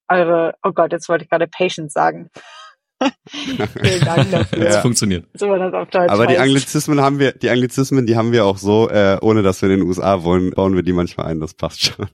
eure, 0.09 0.55
oh 0.65 0.73
Gott, 0.73 0.91
jetzt 0.93 1.09
wollte 1.09 1.25
ich 1.25 1.31
gerade 1.31 1.47
Patience 1.47 1.93
sagen. 1.93 2.31
vielen 3.29 4.01
Dank 4.05 4.31
dafür. 4.31 4.67
Es 4.67 4.75
Ja. 4.77 4.81
funktioniert. 4.81 5.27
So 5.35 5.49
war 5.49 5.59
das 5.59 5.73
auf 5.75 5.89
Deutsch. 5.91 6.11
Aber 6.11 6.27
die. 6.27 6.39
Anglizismen 6.39 7.01
haben 7.01 7.19
wir, 7.19 7.33
die 7.33 7.51
Anglizismen, 7.51 8.07
die 8.07 8.17
haben 8.17 8.33
wir 8.33 8.45
auch 8.45 8.59
so, 8.59 8.89
äh, 8.91 9.19
ohne 9.21 9.43
dass 9.43 9.63
wir 9.63 9.71
in 9.71 9.79
den 9.81 9.87
USA 9.89 10.23
wohnen, 10.25 10.51
bauen 10.51 10.75
wir 10.75 10.83
die 10.83 10.93
manchmal 10.93 11.27
ein, 11.27 11.41
das 11.41 11.55
passt 11.55 11.85
schon. 11.85 12.09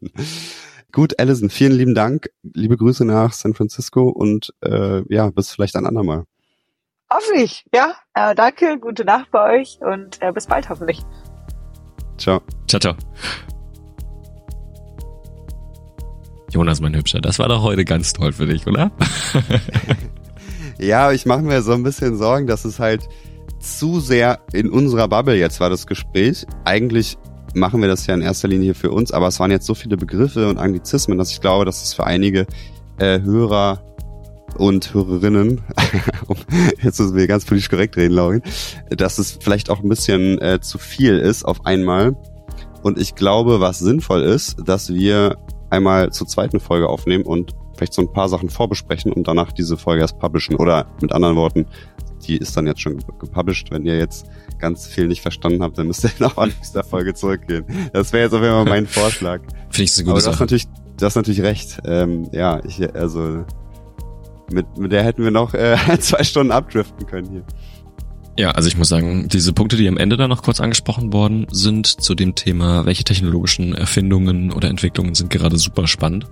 Gut, 0.92 1.18
Alison, 1.18 1.50
vielen 1.50 1.72
lieben 1.72 1.94
Dank. 1.94 2.28
Liebe 2.42 2.76
Grüße 2.76 3.04
nach 3.04 3.32
San 3.32 3.54
Francisco 3.54 4.08
und 4.08 4.54
äh, 4.64 5.02
ja, 5.12 5.30
bis 5.30 5.52
vielleicht 5.52 5.76
ein 5.76 5.86
andermal. 5.86 6.24
Hoffentlich, 7.10 7.64
ja. 7.74 7.94
Äh, 8.14 8.34
danke, 8.34 8.78
gute 8.78 9.04
Nacht 9.04 9.30
bei 9.30 9.60
euch 9.60 9.78
und 9.80 10.20
äh, 10.20 10.30
bis 10.32 10.46
bald 10.46 10.68
hoffentlich. 10.68 11.02
Ciao. 12.18 12.42
Ciao, 12.66 12.80
ciao. 12.80 12.94
Jonas, 16.50 16.80
mein 16.80 16.94
Hübscher, 16.94 17.20
das 17.20 17.38
war 17.38 17.48
doch 17.48 17.62
heute 17.62 17.84
ganz 17.84 18.12
toll 18.12 18.32
für 18.32 18.46
dich, 18.46 18.66
oder? 18.66 18.90
ja, 20.78 21.12
ich 21.12 21.24
mache 21.26 21.42
mir 21.42 21.62
so 21.62 21.72
ein 21.72 21.82
bisschen 21.82 22.16
Sorgen, 22.16 22.46
dass 22.46 22.64
es 22.64 22.78
halt 22.78 23.08
zu 23.60 24.00
sehr 24.00 24.40
in 24.52 24.70
unserer 24.70 25.08
Bubble 25.08 25.36
jetzt 25.36 25.60
war 25.60 25.70
das 25.70 25.86
Gespräch. 25.86 26.46
Eigentlich 26.64 27.18
machen 27.54 27.80
wir 27.80 27.88
das 27.88 28.06
ja 28.06 28.14
in 28.14 28.22
erster 28.22 28.48
Linie 28.48 28.74
für 28.74 28.90
uns, 28.90 29.12
aber 29.12 29.28
es 29.28 29.40
waren 29.40 29.50
jetzt 29.50 29.66
so 29.66 29.74
viele 29.74 29.96
Begriffe 29.96 30.48
und 30.48 30.58
Anglizismen, 30.58 31.18
dass 31.18 31.30
ich 31.30 31.40
glaube, 31.40 31.64
dass 31.64 31.82
es 31.82 31.94
für 31.94 32.04
einige 32.04 32.46
äh, 32.98 33.20
Hörer 33.20 33.82
und 34.56 34.94
Hörerinnen, 34.94 35.60
jetzt 36.82 37.00
müssen 37.00 37.16
wir 37.16 37.26
ganz 37.26 37.44
politisch 37.44 37.68
korrekt 37.68 37.96
reden, 37.96 38.14
Laurin, 38.14 38.42
dass 38.90 39.18
es 39.18 39.38
vielleicht 39.40 39.70
auch 39.70 39.82
ein 39.82 39.88
bisschen 39.88 40.40
äh, 40.40 40.60
zu 40.60 40.78
viel 40.78 41.18
ist 41.18 41.44
auf 41.44 41.66
einmal. 41.66 42.16
Und 42.82 42.98
ich 42.98 43.14
glaube, 43.14 43.60
was 43.60 43.78
sinnvoll 43.78 44.22
ist, 44.22 44.56
dass 44.64 44.92
wir 44.92 45.36
einmal 45.70 46.10
zur 46.12 46.26
zweiten 46.26 46.60
Folge 46.60 46.88
aufnehmen 46.88 47.24
und 47.24 47.54
vielleicht 47.78 47.94
so 47.94 48.02
ein 48.02 48.12
paar 48.12 48.28
Sachen 48.28 48.50
vorbesprechen 48.50 49.12
und 49.12 49.28
danach 49.28 49.52
diese 49.52 49.76
Folge 49.76 50.02
erst 50.02 50.18
publishen. 50.18 50.56
Oder 50.56 50.86
mit 51.00 51.12
anderen 51.12 51.36
Worten, 51.36 51.66
die 52.26 52.36
ist 52.36 52.56
dann 52.56 52.66
jetzt 52.66 52.80
schon 52.80 52.98
gepublished. 53.18 53.70
Wenn 53.70 53.84
ihr 53.84 53.96
jetzt 53.96 54.26
ganz 54.58 54.86
viel 54.86 55.06
nicht 55.06 55.22
verstanden 55.22 55.62
habt, 55.62 55.78
dann 55.78 55.86
müsst 55.86 56.04
ihr 56.04 56.10
nach 56.18 56.36
nächster 56.36 56.84
Folge 56.84 57.14
zurückgehen. 57.14 57.64
Das 57.92 58.12
wäre 58.12 58.24
jetzt 58.24 58.34
auf 58.34 58.42
jeden 58.42 58.54
Fall 58.54 58.64
mein 58.64 58.86
Vorschlag. 58.88 59.40
Finde 59.70 59.82
ich 59.84 59.92
so 59.92 60.02
gut. 60.02 60.12
Aber 60.12 60.20
du 60.20 60.26
hast 60.26 60.40
natürlich, 60.40 60.66
du 60.98 61.06
hast 61.06 61.14
natürlich 61.14 61.42
recht. 61.42 61.78
Ähm, 61.84 62.28
ja, 62.32 62.60
ich, 62.64 62.94
also 62.94 63.44
mit, 64.50 64.78
mit 64.78 64.92
der 64.92 65.04
hätten 65.04 65.24
wir 65.24 65.30
noch 65.30 65.54
äh, 65.54 65.76
zwei 66.00 66.24
Stunden 66.24 66.52
abdriften 66.52 67.06
können 67.06 67.30
hier. 67.30 67.44
Ja, 68.38 68.52
also 68.52 68.68
ich 68.68 68.76
muss 68.76 68.88
sagen, 68.88 69.28
diese 69.28 69.52
Punkte, 69.52 69.76
die 69.76 69.88
am 69.88 69.96
Ende 69.96 70.16
dann 70.16 70.30
noch 70.30 70.44
kurz 70.44 70.60
angesprochen 70.60 71.12
worden 71.12 71.46
sind 71.50 71.86
zu 71.86 72.14
dem 72.14 72.36
Thema, 72.36 72.86
welche 72.86 73.02
technologischen 73.02 73.74
Erfindungen 73.74 74.52
oder 74.52 74.68
Entwicklungen 74.68 75.16
sind 75.16 75.28
gerade 75.28 75.58
super 75.58 75.88
spannend, 75.88 76.26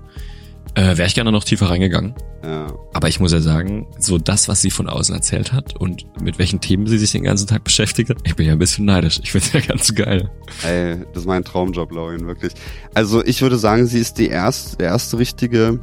äh, 0.77 0.97
wäre 0.97 1.09
ich 1.09 1.15
gerne 1.15 1.33
noch 1.33 1.43
tiefer 1.43 1.69
reingegangen. 1.69 2.15
Ja. 2.45 2.67
Aber 2.93 3.09
ich 3.09 3.19
muss 3.19 3.33
ja 3.33 3.41
sagen, 3.41 3.89
so 3.99 4.19
das, 4.19 4.47
was 4.47 4.63
sie 4.63 4.71
von 4.71 4.89
außen 4.89 5.15
erzählt 5.15 5.53
hat 5.53 5.75
und 5.81 6.07
mit 6.21 6.39
welchen 6.39 6.61
Themen 6.61 6.87
sie 6.87 6.99
sich 6.99 7.11
den 7.11 7.25
ganzen 7.25 7.49
Tag 7.49 7.65
beschäftigt 7.65 8.11
hat, 8.11 8.19
ich 8.23 8.37
bin 8.37 8.47
ja 8.47 8.53
ein 8.53 8.59
bisschen 8.61 8.85
neidisch. 8.85 9.19
Ich 9.23 9.33
finde 9.33 9.49
ja 9.55 9.61
ganz 9.61 9.93
geil. 9.93 10.31
Ey, 10.63 10.99
das 11.13 11.23
ist 11.23 11.27
mein 11.27 11.43
Traumjob, 11.43 11.91
Lauren, 11.91 12.27
wirklich. 12.29 12.53
Also 12.95 13.25
ich 13.25 13.43
würde 13.43 13.59
sagen, 13.59 13.87
sie 13.87 13.99
ist 13.99 14.19
die 14.19 14.29
erste, 14.29 14.77
der 14.77 14.89
erste 14.89 15.19
richtige 15.19 15.81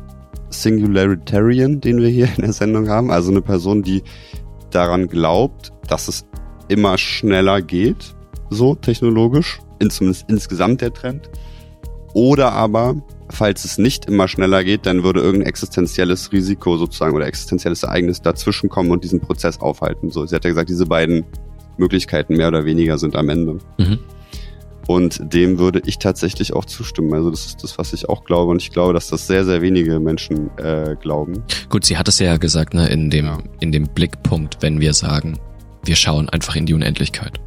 Singularitarian, 0.53 1.81
den 1.81 2.01
wir 2.01 2.09
hier 2.09 2.29
in 2.37 2.43
der 2.43 2.53
Sendung 2.53 2.89
haben. 2.89 3.11
Also 3.11 3.31
eine 3.31 3.41
Person, 3.41 3.83
die 3.83 4.03
daran 4.71 5.07
glaubt, 5.07 5.73
dass 5.87 6.07
es 6.07 6.25
immer 6.67 6.97
schneller 6.97 7.61
geht, 7.61 8.15
so 8.49 8.75
technologisch, 8.75 9.59
in, 9.79 9.89
zumindest 9.89 10.25
insgesamt 10.29 10.81
der 10.81 10.93
Trend. 10.93 11.29
Oder 12.13 12.51
aber, 12.51 12.95
falls 13.29 13.65
es 13.65 13.77
nicht 13.77 14.05
immer 14.05 14.27
schneller 14.27 14.63
geht, 14.63 14.85
dann 14.85 15.03
würde 15.03 15.19
irgendein 15.19 15.49
existenzielles 15.49 16.31
Risiko 16.31 16.77
sozusagen 16.77 17.15
oder 17.15 17.27
existenzielles 17.27 17.83
Ereignis 17.83 18.21
dazwischen 18.21 18.69
kommen 18.69 18.91
und 18.91 19.03
diesen 19.03 19.19
Prozess 19.19 19.59
aufhalten. 19.59 20.11
So, 20.11 20.25
sie 20.25 20.35
hat 20.35 20.45
ja 20.45 20.51
gesagt, 20.51 20.69
diese 20.69 20.85
beiden 20.85 21.25
Möglichkeiten 21.77 22.35
mehr 22.37 22.47
oder 22.47 22.65
weniger 22.65 22.97
sind 22.97 23.15
am 23.15 23.29
Ende. 23.29 23.57
Mhm. 23.77 23.99
Und 24.87 25.33
dem 25.33 25.59
würde 25.59 25.81
ich 25.85 25.97
tatsächlich 25.97 26.53
auch 26.53 26.65
zustimmen. 26.65 27.13
Also 27.13 27.29
das 27.29 27.45
ist 27.45 27.63
das, 27.63 27.77
was 27.77 27.93
ich 27.93 28.09
auch 28.09 28.25
glaube. 28.25 28.51
Und 28.51 28.61
ich 28.61 28.71
glaube, 28.71 28.93
dass 28.93 29.07
das 29.07 29.27
sehr, 29.27 29.45
sehr 29.45 29.61
wenige 29.61 29.99
Menschen 29.99 30.49
äh, 30.57 30.95
glauben. 30.99 31.43
Gut, 31.69 31.85
sie 31.85 31.97
hat 31.97 32.07
es 32.07 32.19
ja 32.19 32.37
gesagt, 32.37 32.73
ne, 32.73 32.87
in 32.87 33.09
dem, 33.09 33.25
ja. 33.25 33.37
in 33.61 33.71
dem 33.71 33.87
Blickpunkt, 33.87 34.57
wenn 34.61 34.79
wir 34.79 34.93
sagen, 34.93 35.39
wir 35.85 35.95
schauen 35.95 36.29
einfach 36.29 36.55
in 36.55 36.65
die 36.65 36.73
Unendlichkeit. 36.73 37.39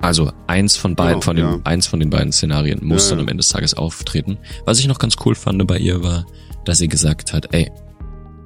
Also 0.00 0.32
eins 0.46 0.76
von 0.76 0.96
beiden, 0.96 1.20
genau, 1.20 1.24
von 1.24 1.36
den, 1.36 1.44
ja. 1.46 1.60
eins 1.64 1.86
von 1.86 2.00
den 2.00 2.10
beiden 2.10 2.32
Szenarien 2.32 2.80
muss 2.82 3.04
ja, 3.04 3.10
dann 3.10 3.24
am 3.24 3.28
Ende 3.28 3.42
des 3.42 3.50
Tages 3.50 3.74
auftreten. 3.74 4.38
Was 4.64 4.78
ich 4.78 4.88
noch 4.88 4.98
ganz 4.98 5.16
cool 5.24 5.34
fand 5.34 5.64
bei 5.66 5.78
ihr 5.78 6.02
war, 6.02 6.26
dass 6.64 6.78
sie 6.78 6.88
gesagt 6.88 7.32
hat, 7.32 7.54
ey, 7.54 7.70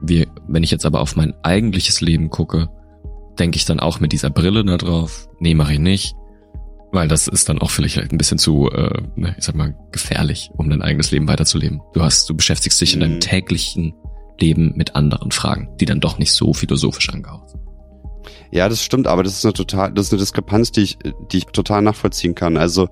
wir, 0.03 0.27
wenn 0.49 0.63
ich 0.63 0.71
jetzt 0.71 0.85
aber 0.85 1.01
auf 1.01 1.17
mein 1.17 1.33
eigentliches 1.43 2.01
Leben 2.01 2.29
gucke, 2.29 2.69
denke 3.39 3.57
ich 3.57 3.65
dann 3.65 3.81
auch 3.81 4.01
mit 4.01 4.13
dieser 4.13 4.31
Brille 4.31 4.65
da 4.65 4.77
drauf, 4.77 5.29
nee, 5.39 5.55
mache 5.55 5.75
ich 5.75 5.79
nicht 5.79 6.17
weil 6.95 7.09
das 7.09 7.27
ist 7.27 7.49
dann 7.49 7.61
auch 7.61 7.71
vielleicht 7.71 7.99
ein 7.99 8.19
bisschen 8.19 8.39
zu, 8.39 8.71
äh, 8.71 9.03
ne, 9.17 9.35
ich 9.37 9.45
sag 9.45 9.57
mal, 9.57 9.75
gefährlich, 9.91 10.51
um 10.57 10.71
dein 10.71 10.81
eigenes 10.81 11.11
Leben 11.11 11.29
weiterzuleben. 11.29 11.81
Du 11.93 12.03
hast, 12.03 12.29
du 12.31 12.35
beschäftigst 12.35 12.81
dich 12.81 12.95
in 12.95 13.01
deinem 13.01 13.15
mhm. 13.15 13.21
täglichen 13.21 13.95
Leben 14.41 14.73
mit 14.77 14.95
anderen 14.95 15.33
Fragen, 15.33 15.69
die 15.81 15.85
dann 15.85 16.01
doch 16.01 16.19
nicht 16.19 16.33
so 16.33 16.55
philosophisch 16.55 17.11
angehaucht 17.11 17.51
sind. 17.51 17.63
Ja, 18.53 18.69
das 18.69 18.83
stimmt, 18.83 19.09
aber 19.09 19.23
das 19.25 19.35
ist 19.35 19.45
eine 19.45 19.53
total, 19.53 19.93
das 19.93 20.07
ist 20.07 20.13
eine 20.13 20.21
Diskrepanz, 20.21 20.71
die 20.71 20.83
ich, 20.83 20.99
die 21.33 21.39
ich 21.39 21.47
total 21.47 21.83
nachvollziehen 21.83 22.35
kann. 22.35 22.57
Also, 22.57 22.89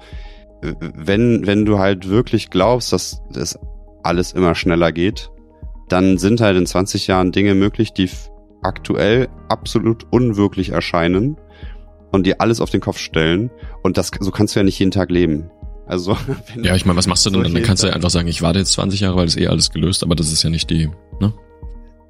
wenn, 0.61 1.47
wenn 1.47 1.65
du 1.65 1.79
halt 1.79 2.09
wirklich 2.09 2.51
glaubst, 2.51 2.93
dass 2.93 3.23
das 3.33 3.59
alles 4.03 4.33
immer 4.33 4.55
schneller 4.55 4.93
geht, 4.93 5.31
dann 5.89 6.19
sind 6.19 6.41
halt 6.41 6.57
in 6.57 6.67
20 6.67 7.07
Jahren 7.07 7.33
Dinge 7.33 7.55
möglich, 7.55 7.93
die 7.93 8.11
aktuell 8.63 9.29
absolut 9.49 10.07
unwirklich 10.11 10.71
erscheinen 10.71 11.37
und 12.13 12.27
dir 12.27 12.41
alles 12.41 12.61
auf 12.61 12.71
den 12.71 12.81
Kopf 12.81 12.99
stellen. 12.99 13.51
Und 13.83 13.99
das, 13.99 14.11
so 14.21 14.31
kannst 14.31 14.55
du 14.55 14.61
ja 14.61 14.65
nicht 14.65 14.79
jeden 14.79 14.93
Tag 14.93 15.11
leben. 15.11 15.51
Also, 15.87 16.17
ja, 16.63 16.77
ich 16.77 16.87
meine, 16.87 16.97
was 16.97 17.07
machst 17.07 17.27
du 17.27 17.31
denn? 17.31 17.43
Dann 17.43 17.63
kannst 17.63 17.83
du 17.83 17.89
ja 17.89 17.95
einfach 17.95 18.11
sagen, 18.11 18.29
ich 18.29 18.43
warte 18.43 18.61
jetzt 18.61 18.73
20 18.73 19.01
Jahre, 19.01 19.17
weil 19.17 19.27
das 19.27 19.37
eh 19.37 19.49
alles 19.49 19.71
gelöst, 19.71 20.05
aber 20.05 20.15
das 20.15 20.31
ist 20.33 20.43
ja 20.43 20.51
nicht 20.51 20.71
die, 20.71 20.91
ne? 21.21 21.35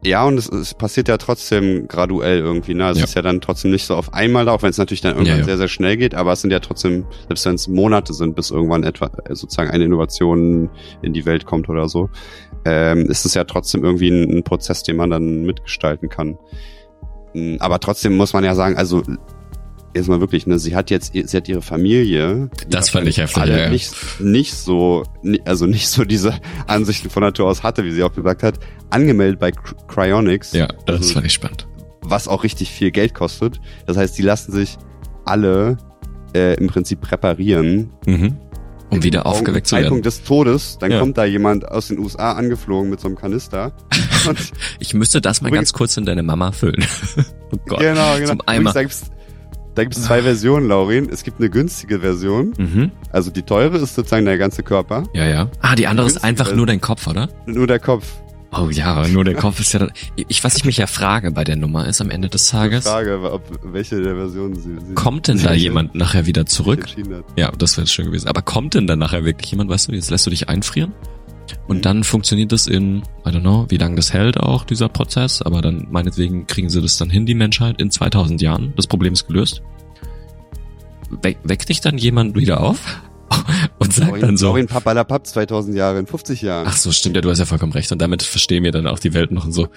Ja, 0.05 0.24
und 0.24 0.36
es, 0.36 0.48
es 0.48 0.74
passiert 0.74 1.07
ja 1.07 1.16
trotzdem 1.16 1.86
graduell 1.86 2.40
irgendwie, 2.40 2.74
ne? 2.74 2.86
Also 2.86 2.98
ja. 2.98 3.05
Es 3.05 3.11
ist 3.11 3.14
ja 3.14 3.22
dann 3.22 3.40
trotzdem 3.40 3.70
nicht 3.70 3.86
so 3.86 3.94
auf 3.94 4.12
einmal 4.12 4.44
da, 4.44 4.53
auch 4.53 4.62
wenn 4.62 4.70
es 4.70 4.78
natürlich 4.78 5.00
dann 5.00 5.12
irgendwann 5.12 5.34
ja, 5.34 5.38
ja. 5.38 5.44
sehr, 5.44 5.59
sehr 5.59 5.68
schnell 5.68 5.96
geht, 5.96 6.16
aber 6.16 6.32
es 6.32 6.40
sind 6.40 6.50
ja 6.50 6.59
trotzdem, 6.59 7.07
selbst 7.28 7.46
wenn 7.46 7.55
es 7.55 7.68
Monate 7.68 8.12
sind, 8.12 8.34
bis 8.34 8.50
irgendwann 8.50 8.82
etwa 8.82 9.07
äh, 9.24 9.34
sozusagen 9.36 9.70
eine 9.70 9.84
Innovation 9.84 10.70
in 11.03 11.12
die 11.12 11.24
Welt 11.24 11.46
kommt 11.46 11.68
oder 11.68 11.88
so, 11.88 12.11
ähm, 12.64 13.07
ist 13.07 13.24
es 13.24 13.34
ja 13.34 13.44
trotzdem 13.44 13.84
irgendwie 13.84 14.11
ein, 14.11 14.38
ein 14.38 14.42
Prozess, 14.42 14.82
den 14.82 14.96
man 14.96 15.11
dann 15.11 15.44
mitgestalten 15.44 16.09
kann. 16.09 16.36
Hm, 17.34 17.59
aber 17.61 17.78
trotzdem 17.78 18.16
muss 18.16 18.32
man 18.32 18.42
ja 18.42 18.57
sagen, 18.57 18.76
also 18.76 19.05
jetzt 19.95 20.09
mal 20.09 20.20
wirklich, 20.20 20.47
ne, 20.47 20.59
sie 20.59 20.74
hat 20.74 20.90
jetzt, 20.90 21.12
sie 21.12 21.36
hat 21.36 21.49
ihre 21.49 21.62
Familie. 21.62 22.51
Das 22.68 22.90
fand 22.90 23.07
ich 23.09 23.18
heftig. 23.18 23.43
Alle 23.43 23.64
ja, 23.64 23.68
nicht, 23.70 23.95
nicht 24.20 24.55
so, 24.55 25.05
also 25.45 25.66
nicht 25.66 25.88
so 25.88 26.05
diese 26.05 26.34
Ansichten 26.66 27.11
von 27.11 27.22
Natur 27.22 27.49
aus 27.49 27.62
hatte, 27.62 27.84
wie 27.84 27.90
sie 27.90 28.03
auch 28.03 28.12
gesagt 28.12 28.43
hat, 28.43 28.59
angemeldet 28.90 29.40
bei 29.40 29.53
Cryonics. 29.88 30.53
Ja, 30.53 30.68
das 30.86 30.97
also, 30.97 31.14
fand 31.14 31.26
ich 31.26 31.32
spannend. 31.32 31.66
Was 32.01 32.28
auch 32.28 32.45
richtig 32.45 32.70
viel 32.70 32.90
Geld 32.90 33.14
kostet. 33.14 33.61
Das 33.86 33.97
heißt, 33.97 34.16
die 34.18 34.22
lassen 34.22 34.53
sich 34.53 34.76
alle 35.24 35.76
äh, 36.34 36.55
im 36.55 36.68
Prinzip 36.68 37.01
präparieren. 37.01 37.90
Mhm. 38.07 38.36
Um 38.90 39.03
wieder 39.03 39.24
aufgeweckt 39.24 39.66
zu 39.66 39.76
werden. 39.76 39.84
Zeitpunkt 39.84 40.05
des 40.05 40.22
Todes, 40.22 40.76
dann 40.78 40.90
ja. 40.90 41.01
kommt 41.01 41.16
da 41.16 41.24
jemand 41.24 41.66
aus 41.66 41.88
den 41.88 41.99
USA 41.99 42.32
angeflogen 42.32 42.90
mit 42.90 43.01
so 43.01 43.09
einem 43.09 43.16
Kanister. 43.16 43.72
ich 44.80 44.93
müsste 44.93 45.22
das 45.22 45.40
mal 45.40 45.51
ganz 45.51 45.72
kurz 45.72 45.97
in 45.97 46.05
deine 46.05 46.22
Mama 46.22 46.53
füllen. 46.53 46.84
oh 47.53 47.57
Gott. 47.66 47.80
Genau, 47.80 48.16
genau. 48.16 48.26
Zum 48.26 48.43
Eimer. 48.45 48.74
Da 49.75 49.85
gibt 49.85 49.97
es 49.97 50.05
zwei 50.05 50.23
Versionen, 50.23 50.68
Laurin. 50.68 51.09
Es 51.11 51.23
gibt 51.23 51.39
eine 51.41 51.51
günstige 51.51 52.01
Version. 52.01 52.53
Mhm. 52.59 52.91
Also 53.11 53.31
die 53.31 53.43
teure 53.43 53.79
ist 53.79 53.95
sozusagen 53.95 54.25
der 54.27 54.39
ganze 54.39 54.62
Körper. 54.62 55.05
Ja, 55.14 55.27
ja. 55.27 55.49
Ah, 55.61 55.75
die 55.75 55.87
andere 55.87 56.07
die 56.07 56.14
ist 56.14 56.23
einfach 56.25 56.55
nur 56.55 56.66
dein 56.66 56.81
Kopf, 56.81 57.07
oder? 57.07 57.29
Nur 57.47 57.66
der 57.66 57.79
Kopf. 57.79 58.07
Oh 58.55 58.68
ja, 58.68 59.09
nur 59.09 59.25
der 59.25 59.35
Kopf 59.35 59.61
ist 59.61 59.73
ja. 59.73 59.89
Ich, 60.29 60.45
was 60.45 60.57
ich 60.57 60.66
mich 60.66 60.77
ja 60.77 60.87
frage 60.87 61.31
bei 61.31 61.43
der 61.43 61.57
Nummer 61.57 61.87
ist 61.89 62.03
am 62.03 62.11
Ende 62.11 62.29
des 62.29 62.49
Tages. 62.49 62.85
Ich 62.85 62.91
frage, 62.91 63.18
ob 63.33 63.43
welche 63.62 64.03
der 64.03 64.14
Versionen 64.14 64.57
sie. 64.57 64.77
sie 64.89 64.95
kommt 64.95 65.29
denn 65.29 65.43
da 65.43 65.55
jemand 65.55 65.95
nachher 65.95 66.27
wieder 66.27 66.45
zurück? 66.45 66.87
Ja, 67.35 67.51
das 67.57 67.79
wäre 67.79 67.87
schön 67.87 68.05
gewesen. 68.05 68.29
Aber 68.29 68.43
kommt 68.43 68.75
denn 68.75 68.87
da 68.87 68.95
nachher 68.95 69.25
wirklich 69.25 69.51
jemand? 69.53 69.70
Weißt 69.70 69.89
du, 69.89 69.93
jetzt 69.93 70.11
lässt 70.11 70.27
du 70.27 70.31
dich 70.31 70.51
einfrieren? 70.51 70.93
Und 71.68 71.78
mhm. 71.78 71.82
dann 71.82 72.05
funktioniert 72.05 72.53
das 72.53 72.66
in, 72.66 73.03
I 73.26 73.30
don't 73.30 73.40
know, 73.40 73.66
wie 73.68 73.76
lange 73.76 73.96
das 73.96 74.12
hält 74.12 74.38
auch, 74.38 74.64
dieser 74.64 74.88
Prozess, 74.88 75.42
aber 75.42 75.62
dann 75.62 75.86
meinetwegen 75.90 76.46
kriegen 76.46 76.70
sie 76.70 76.80
das 76.80 76.96
dann 76.96 77.11
hin, 77.11 77.26
die 77.26 77.34
Menschheit, 77.34 77.80
in 77.80 77.90
2000 77.90 78.40
Jahren. 78.42 78.72
Das 78.76 78.86
Problem 78.86 79.12
ist 79.12 79.26
gelöst. 79.26 79.62
We 81.22 81.36
weckt 81.44 81.68
dich 81.68 81.80
dann 81.80 81.98
jemand 81.98 82.36
wieder 82.36 82.61
auf? 82.61 82.78
Und 83.78 83.92
sagt 83.92 84.22
dann 84.22 84.36
so. 84.36 84.48
Sorry, 84.48 84.66
Papalapap 84.66 85.26
2000 85.26 85.76
Jahre, 85.76 85.98
in 85.98 86.07
50 86.07 86.42
Jahren. 86.42 86.66
Ach 86.68 86.76
so, 86.76 86.92
stimmt, 86.92 87.16
ja, 87.16 87.22
du 87.22 87.30
hast 87.30 87.38
ja 87.38 87.44
vollkommen 87.44 87.72
recht. 87.72 87.90
Und 87.92 88.00
damit 88.00 88.22
verstehen 88.22 88.64
wir 88.64 88.72
dann 88.72 88.86
auch 88.86 88.98
die 88.98 89.14
Welt 89.14 89.30
noch 89.30 89.44
und 89.44 89.53
so. 89.53 89.68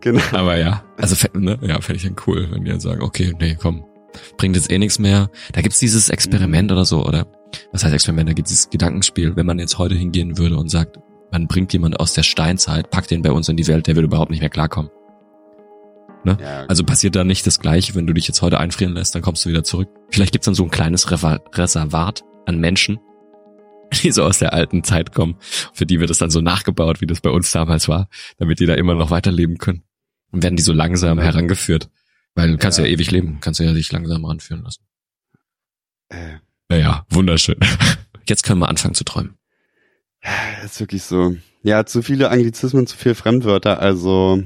Genau. 0.00 0.22
Aber 0.32 0.56
ja, 0.56 0.84
also, 0.96 1.16
ne, 1.34 1.58
ja, 1.62 1.80
fände 1.80 1.96
ich 1.96 2.04
dann 2.04 2.16
cool, 2.26 2.48
wenn 2.50 2.64
die 2.64 2.70
dann 2.70 2.80
sagen, 2.80 3.02
okay, 3.02 3.34
nee, 3.38 3.56
komm, 3.60 3.84
bringt 4.36 4.56
jetzt 4.56 4.70
eh 4.70 4.78
nichts 4.78 4.98
mehr. 4.98 5.30
Da 5.52 5.60
gibt's 5.60 5.78
dieses 5.78 6.08
Experiment 6.08 6.70
mhm. 6.70 6.76
oder 6.76 6.84
so, 6.84 7.04
oder? 7.04 7.26
Was 7.72 7.84
heißt 7.84 7.94
Experiment? 7.94 8.28
Da 8.28 8.32
gibt's 8.32 8.50
dieses 8.50 8.70
Gedankenspiel. 8.70 9.36
Wenn 9.36 9.46
man 9.46 9.58
jetzt 9.58 9.78
heute 9.78 9.94
hingehen 9.94 10.38
würde 10.38 10.56
und 10.56 10.70
sagt, 10.70 10.98
man 11.30 11.46
bringt 11.46 11.72
jemand 11.72 12.00
aus 12.00 12.12
der 12.12 12.22
Steinzeit, 12.22 12.90
packt 12.90 13.10
den 13.10 13.22
bei 13.22 13.32
uns 13.32 13.48
in 13.48 13.56
die 13.56 13.66
Welt, 13.66 13.86
der 13.86 13.96
würde 13.96 14.06
überhaupt 14.06 14.30
nicht 14.30 14.40
mehr 14.40 14.50
klarkommen. 14.50 14.90
Ne? 16.24 16.36
Ja, 16.40 16.66
also 16.66 16.84
passiert 16.84 17.14
da 17.16 17.24
nicht 17.24 17.46
das 17.46 17.60
Gleiche, 17.60 17.94
wenn 17.94 18.06
du 18.06 18.12
dich 18.12 18.26
jetzt 18.26 18.42
heute 18.42 18.58
einfrieren 18.58 18.94
lässt, 18.94 19.14
dann 19.14 19.22
kommst 19.22 19.44
du 19.44 19.50
wieder 19.50 19.64
zurück. 19.64 19.88
Vielleicht 20.10 20.32
gibt's 20.32 20.46
dann 20.46 20.54
so 20.54 20.64
ein 20.64 20.70
kleines 20.70 21.10
Reservat 21.10 22.24
an 22.46 22.58
Menschen, 22.58 22.98
die 24.02 24.10
so 24.10 24.24
aus 24.24 24.38
der 24.38 24.52
alten 24.52 24.84
Zeit 24.84 25.14
kommen, 25.14 25.36
für 25.72 25.86
die 25.86 26.00
wird 26.00 26.10
das 26.10 26.18
dann 26.18 26.30
so 26.30 26.40
nachgebaut, 26.40 27.00
wie 27.00 27.06
das 27.06 27.20
bei 27.20 27.30
uns 27.30 27.50
damals 27.52 27.88
war, 27.88 28.08
damit 28.38 28.60
die 28.60 28.66
da 28.66 28.74
immer 28.74 28.94
noch 28.94 29.10
weiterleben 29.10 29.58
können. 29.58 29.84
Und 30.30 30.42
werden 30.42 30.56
die 30.56 30.62
so 30.62 30.74
langsam 30.74 31.18
herangeführt. 31.18 31.88
Weil 32.34 32.50
du 32.50 32.58
kannst 32.58 32.78
ja, 32.78 32.84
ja 32.84 32.90
ewig 32.90 33.10
leben, 33.10 33.38
kannst 33.40 33.60
du 33.60 33.64
ja 33.64 33.72
dich 33.72 33.90
langsam 33.90 34.24
ranführen 34.24 34.62
lassen. 34.62 34.84
Äh. 36.10 36.38
Naja, 36.68 37.06
wunderschön. 37.10 37.56
Jetzt 38.28 38.42
können 38.42 38.60
wir 38.60 38.68
anfangen 38.68 38.94
zu 38.94 39.04
träumen. 39.04 39.38
Das 40.20 40.72
ist 40.72 40.80
wirklich 40.80 41.02
so. 41.02 41.36
Ja, 41.62 41.86
zu 41.86 42.02
viele 42.02 42.30
Anglizismen, 42.30 42.86
zu 42.86 42.96
viele 42.96 43.14
Fremdwörter. 43.14 43.80
Also, 43.80 44.42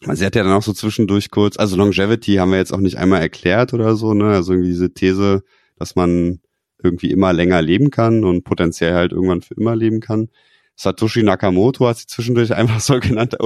sie 0.00 0.24
hat 0.24 0.34
ja 0.34 0.42
dann 0.42 0.52
auch 0.52 0.62
so 0.62 0.72
zwischendurch 0.72 1.30
kurz, 1.30 1.56
also 1.56 1.76
Longevity 1.76 2.34
haben 2.34 2.50
wir 2.50 2.58
jetzt 2.58 2.72
auch 2.72 2.80
nicht 2.80 2.98
einmal 2.98 3.20
erklärt 3.20 3.72
oder 3.74 3.94
so, 3.96 4.12
ne? 4.14 4.26
Also 4.26 4.52
irgendwie 4.52 4.70
diese 4.70 4.92
These, 4.92 5.42
dass 5.76 5.94
man 5.96 6.40
irgendwie 6.82 7.10
immer 7.10 7.32
länger 7.32 7.62
leben 7.62 7.90
kann 7.90 8.24
und 8.24 8.44
potenziell 8.44 8.94
halt 8.94 9.12
irgendwann 9.12 9.42
für 9.42 9.54
immer 9.54 9.76
leben 9.76 10.00
kann. 10.00 10.28
Satoshi 10.76 11.22
Nakamoto 11.22 11.86
hat 11.86 11.98
sie 11.98 12.06
zwischendurch 12.06 12.54
einfach 12.54 12.80
so 12.80 12.98
genannt. 12.98 13.36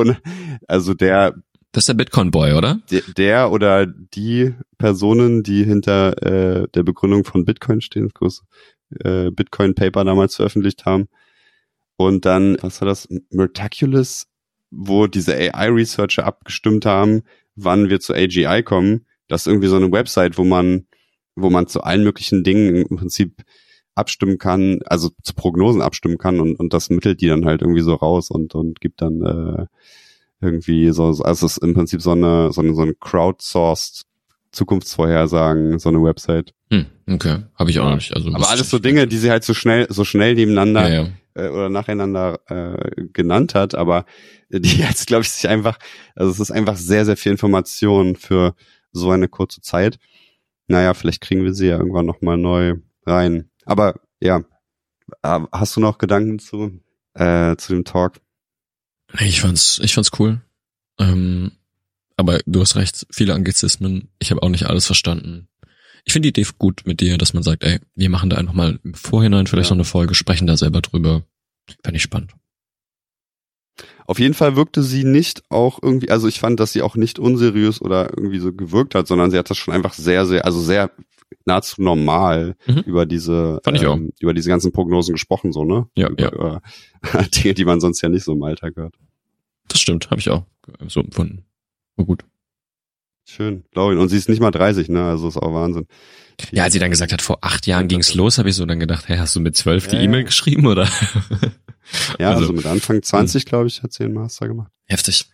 Also 0.67 0.95
der 0.95 1.35
das 1.73 1.83
ist 1.83 1.89
der 1.89 1.95
Bitcoin-Boy, 1.95 2.55
oder? 2.55 2.81
Der, 2.91 3.03
der, 3.17 3.53
oder 3.53 3.87
die 3.87 4.55
Personen, 4.79 5.43
die 5.43 5.65
hinter 5.65 6.23
äh, 6.23 6.69
der 6.75 6.83
Begründung 6.83 7.25
von 7.25 7.45
Bitcoin 7.45 7.81
stehen, 7.81 8.11
das 8.21 8.43
äh, 9.05 9.31
Bitcoin-Paper 9.31 10.05
damals 10.05 10.37
veröffentlicht 10.37 10.87
haben. 10.87 11.09
Und 11.97 12.25
dann, 12.25 12.57
was 12.61 12.81
war 12.81 12.87
das? 12.87 13.09
Miraculous, 13.31 14.27
wo 14.71 15.07
diese 15.07 15.35
AI-Researcher 15.35 16.25
abgestimmt 16.25 16.87
haben, 16.87 17.23
wann 17.55 17.91
wir 17.91 18.01
zu 18.01 18.15
AGI 18.15 18.63
kommen. 18.63 19.07
Das 19.27 19.43
ist 19.43 19.47
irgendwie 19.49 19.69
so 19.69 19.77
eine 19.77 19.91
Website, 19.91 20.39
wo 20.39 20.45
man 20.45 20.87
wo 21.41 21.51
man 21.51 21.67
zu 21.67 21.83
allen 21.83 22.05
möglichen 22.05 22.45
Dingen 22.45 22.75
im 22.75 22.97
Prinzip 22.97 23.43
abstimmen 23.95 24.39
kann, 24.39 24.81
also 24.85 25.11
zu 25.23 25.35
Prognosen 25.35 25.83
abstimmen 25.83 26.19
kann 26.19 26.41
und, 26.41 26.57
und 26.57 26.73
das 26.73 26.91
mittelt 26.91 27.21
die 27.21 27.27
dann 27.27 27.45
halt 27.45 27.63
irgendwie 27.63 27.81
so 27.81 27.95
raus 27.95 28.31
und, 28.31 28.55
und 28.55 28.81
gibt 28.81 29.03
dann 29.03 29.23
äh, 29.23 29.67
irgendwie 30.41 30.91
so, 30.91 31.07
also 31.07 31.25
es 31.25 31.43
ist 31.43 31.59
im 31.59 31.75
Prinzip 31.75 32.03
so 32.03 32.13
eine, 32.13 32.53
so 32.53 32.61
eine, 32.61 32.75
so 32.75 32.83
eine 32.83 32.95
crowdsourced 32.95 34.05
Zukunftsvorhersagen, 34.53 35.79
so 35.79 35.89
eine 35.89 36.03
Website. 36.03 36.55
Hm, 36.71 36.87
okay, 37.09 37.45
habe 37.55 37.71
ich 37.71 37.79
auch 37.81 37.89
noch 37.89 37.97
nicht. 37.97 38.15
Also 38.15 38.33
Aber 38.33 38.49
alles 38.49 38.71
so 38.71 38.79
Dinge, 38.79 39.07
die 39.07 39.19
sie 39.19 39.31
halt 39.31 39.45
so 39.45 39.55
schnell, 39.55 39.87
so 39.91 40.05
schnell 40.05 40.35
nebeneinander 40.35 40.89
ja, 40.89 41.03
ja. 41.03 41.09
Äh, 41.35 41.49
oder 41.49 41.69
nacheinander 41.69 42.41
äh, 42.47 43.05
genannt 43.13 43.55
hat, 43.55 43.75
aber 43.75 44.05
die 44.49 44.79
jetzt, 44.79 45.07
glaube 45.07 45.23
ich, 45.23 45.31
sich 45.31 45.49
einfach, 45.49 45.79
also 46.15 46.31
es 46.31 46.41
ist 46.41 46.51
einfach 46.51 46.77
sehr, 46.77 47.05
sehr 47.05 47.17
viel 47.17 47.33
Information 47.33 48.17
für 48.17 48.55
so 48.93 49.11
eine 49.11 49.29
kurze 49.29 49.61
Zeit 49.61 49.99
naja, 50.69 50.95
vielleicht 50.95 51.23
kriegen 51.23 51.43
wir 51.43 51.55
sie 51.55 51.69
ja 51.69 51.79
irgendwann 51.79 52.07
nochmal 52.07 52.37
neu 52.37 52.77
rein. 53.05 53.51
Aber 53.65 53.95
ja, 54.21 54.43
äh, 55.23 55.41
hast 55.51 55.77
du 55.77 55.81
noch 55.81 55.99
Gedanken 55.99 56.39
zu, 56.39 56.81
äh, 57.15 57.57
zu 57.57 57.73
dem 57.73 57.85
Talk? 57.85 58.21
Ich 59.21 59.41
fand's, 59.41 59.81
ich 59.83 59.95
fand's 59.95 60.11
cool. 60.19 60.41
Ähm, 60.99 61.53
aber 62.17 62.41
du 62.47 62.61
hast 62.61 62.77
recht, 62.77 63.07
viele 63.11 63.35
Anglizismen. 63.35 64.09
Ich 64.19 64.31
habe 64.31 64.43
auch 64.43 64.49
nicht 64.49 64.67
alles 64.67 64.87
verstanden. 64.87 65.49
Ich 66.05 66.13
finde 66.13 66.31
die 66.31 66.41
Idee 66.41 66.51
gut 66.59 66.83
mit 66.85 67.01
dir, 67.01 67.19
dass 67.19 67.35
man 67.35 67.43
sagt, 67.43 67.65
ey, 67.65 67.81
wir 67.95 68.11
machen 68.11 68.31
da 68.31 68.37
einfach 68.37 68.55
mal 68.55 68.81
im 68.83 68.95
Vorhinein 68.95 69.47
vielleicht 69.47 69.71
ja. 69.71 69.75
noch 69.75 69.81
eine 69.81 69.85
Folge, 69.85 70.15
sprechen 70.15 70.47
da 70.47 70.57
selber 70.57 70.81
drüber. 70.81 71.25
Fände 71.83 71.97
ich 71.97 72.03
spannend. 72.03 72.33
Auf 74.09 74.19
jeden 74.19 74.33
Fall 74.33 74.57
wirkte 74.57 74.83
sie 74.83 75.05
nicht 75.05 75.43
auch 75.51 75.83
irgendwie, 75.83 76.09
also 76.09 76.29
ich 76.29 76.41
fand, 76.41 76.59
dass 76.61 76.73
sie 76.73 76.81
auch 76.81 76.97
nicht 76.97 77.19
unseriös 77.19 77.83
oder 77.83 78.09
irgendwie 78.17 78.39
so 78.39 78.55
gewirkt 78.55 78.95
hat, 78.95 79.07
sondern 79.07 79.31
sie 79.31 79.37
hat 79.37 79.51
das 79.51 79.59
schon 79.59 79.75
einfach 79.75 79.93
sehr, 79.93 80.25
sehr, 80.25 80.47
also 80.47 80.63
sehr 80.63 80.91
nahezu 81.45 81.83
normal 81.83 82.57
mhm. 82.67 82.79
über 82.87 83.05
diese 83.05 83.61
ähm, 83.67 84.13
über 84.19 84.33
diese 84.33 84.49
ganzen 84.49 84.73
Prognosen 84.73 85.13
gesprochen, 85.13 85.53
so, 85.53 85.65
ne? 85.65 85.89
Ja, 85.95 86.09
über, 86.09 86.23
ja. 86.23 86.33
Über 86.33 86.63
Dinge, 87.35 87.53
die 87.53 87.67
man 87.67 87.81
sonst 87.81 88.01
ja 88.01 88.09
nicht 88.09 88.25
so 88.25 88.33
im 88.33 88.43
Alltag 88.43 88.77
hört. 88.77 88.95
Das 89.69 89.79
stimmt, 89.79 90.11
habe 90.11 90.21
ich 90.21 90.31
auch 90.31 90.45
so 90.87 91.01
empfunden. 91.01 91.45
War 91.97 92.07
gut. 92.07 92.25
Schön, 93.27 93.65
ich. 93.75 93.77
Und 93.77 94.09
sie 94.09 94.17
ist 94.17 94.31
nicht 94.31 94.41
mal 94.41 94.51
30, 94.51 94.89
ne? 94.89 95.05
Also 95.05 95.29
ist 95.29 95.37
auch 95.37 95.53
Wahnsinn. 95.53 95.87
Ja, 96.51 96.63
als 96.65 96.73
sie 96.73 96.79
dann 96.79 96.91
gesagt 96.91 97.13
hat, 97.13 97.21
vor 97.21 97.41
acht 97.43 97.67
Jahren 97.67 97.89
ging's 97.89 98.15
los, 98.15 98.39
habe 98.39 98.49
ich 98.49 98.55
so 98.55 98.65
dann 98.65 98.81
gedacht, 98.81 99.07
hey, 99.07 99.19
hast 99.19 99.37
du 99.37 99.41
mit 99.41 99.55
zwölf 99.55 99.87
die 99.87 99.97
E-Mail 99.97 100.25
geschrieben 100.25 100.67
oder? 100.67 100.89
Ja, 102.19 102.31
also, 102.31 102.43
also 102.43 102.53
mit 102.53 102.67
Anfang 102.67 103.03
20, 103.03 103.43
hm. 103.43 103.49
glaube 103.49 103.67
ich, 103.69 103.83
hat 103.83 103.93
sie 103.93 104.05
den 104.05 104.13
Master 104.13 104.49
gemacht. 104.49 104.73
Heftig. 104.87 105.27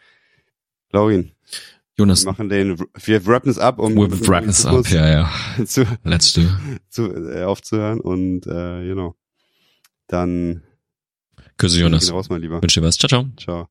Laurin. 0.91 1.33
Jonas. 1.97 2.25
Wir 2.25 2.33
machen 2.33 2.49
den, 2.49 2.79
wir 2.79 3.27
wrappen 3.27 3.51
es 3.51 3.59
ab, 3.59 3.79
um, 3.79 3.95
wir 3.95 4.29
wrappen 4.29 4.49
es 4.49 4.67
ab, 4.67 4.89
ja, 4.89 5.09
ja. 5.09 5.31
Zu, 5.65 5.87
Let's 6.03 6.33
do. 6.33 6.43
Zu, 6.89 7.13
äh, 7.13 7.45
aufzuhören 7.45 8.01
und, 8.01 8.47
äh, 8.47 8.83
you 8.83 8.95
know, 8.95 9.15
dann. 10.09 10.63
Küsse, 11.57 11.81
Jonas. 11.81 12.11
Raus, 12.11 12.29
mein 12.29 12.41
Lieber. 12.41 12.61
Wünsche 12.61 12.81
dir 12.81 12.87
was. 12.87 12.99
Ciao, 12.99 13.09
ciao. 13.09 13.27
Ciao. 13.37 13.69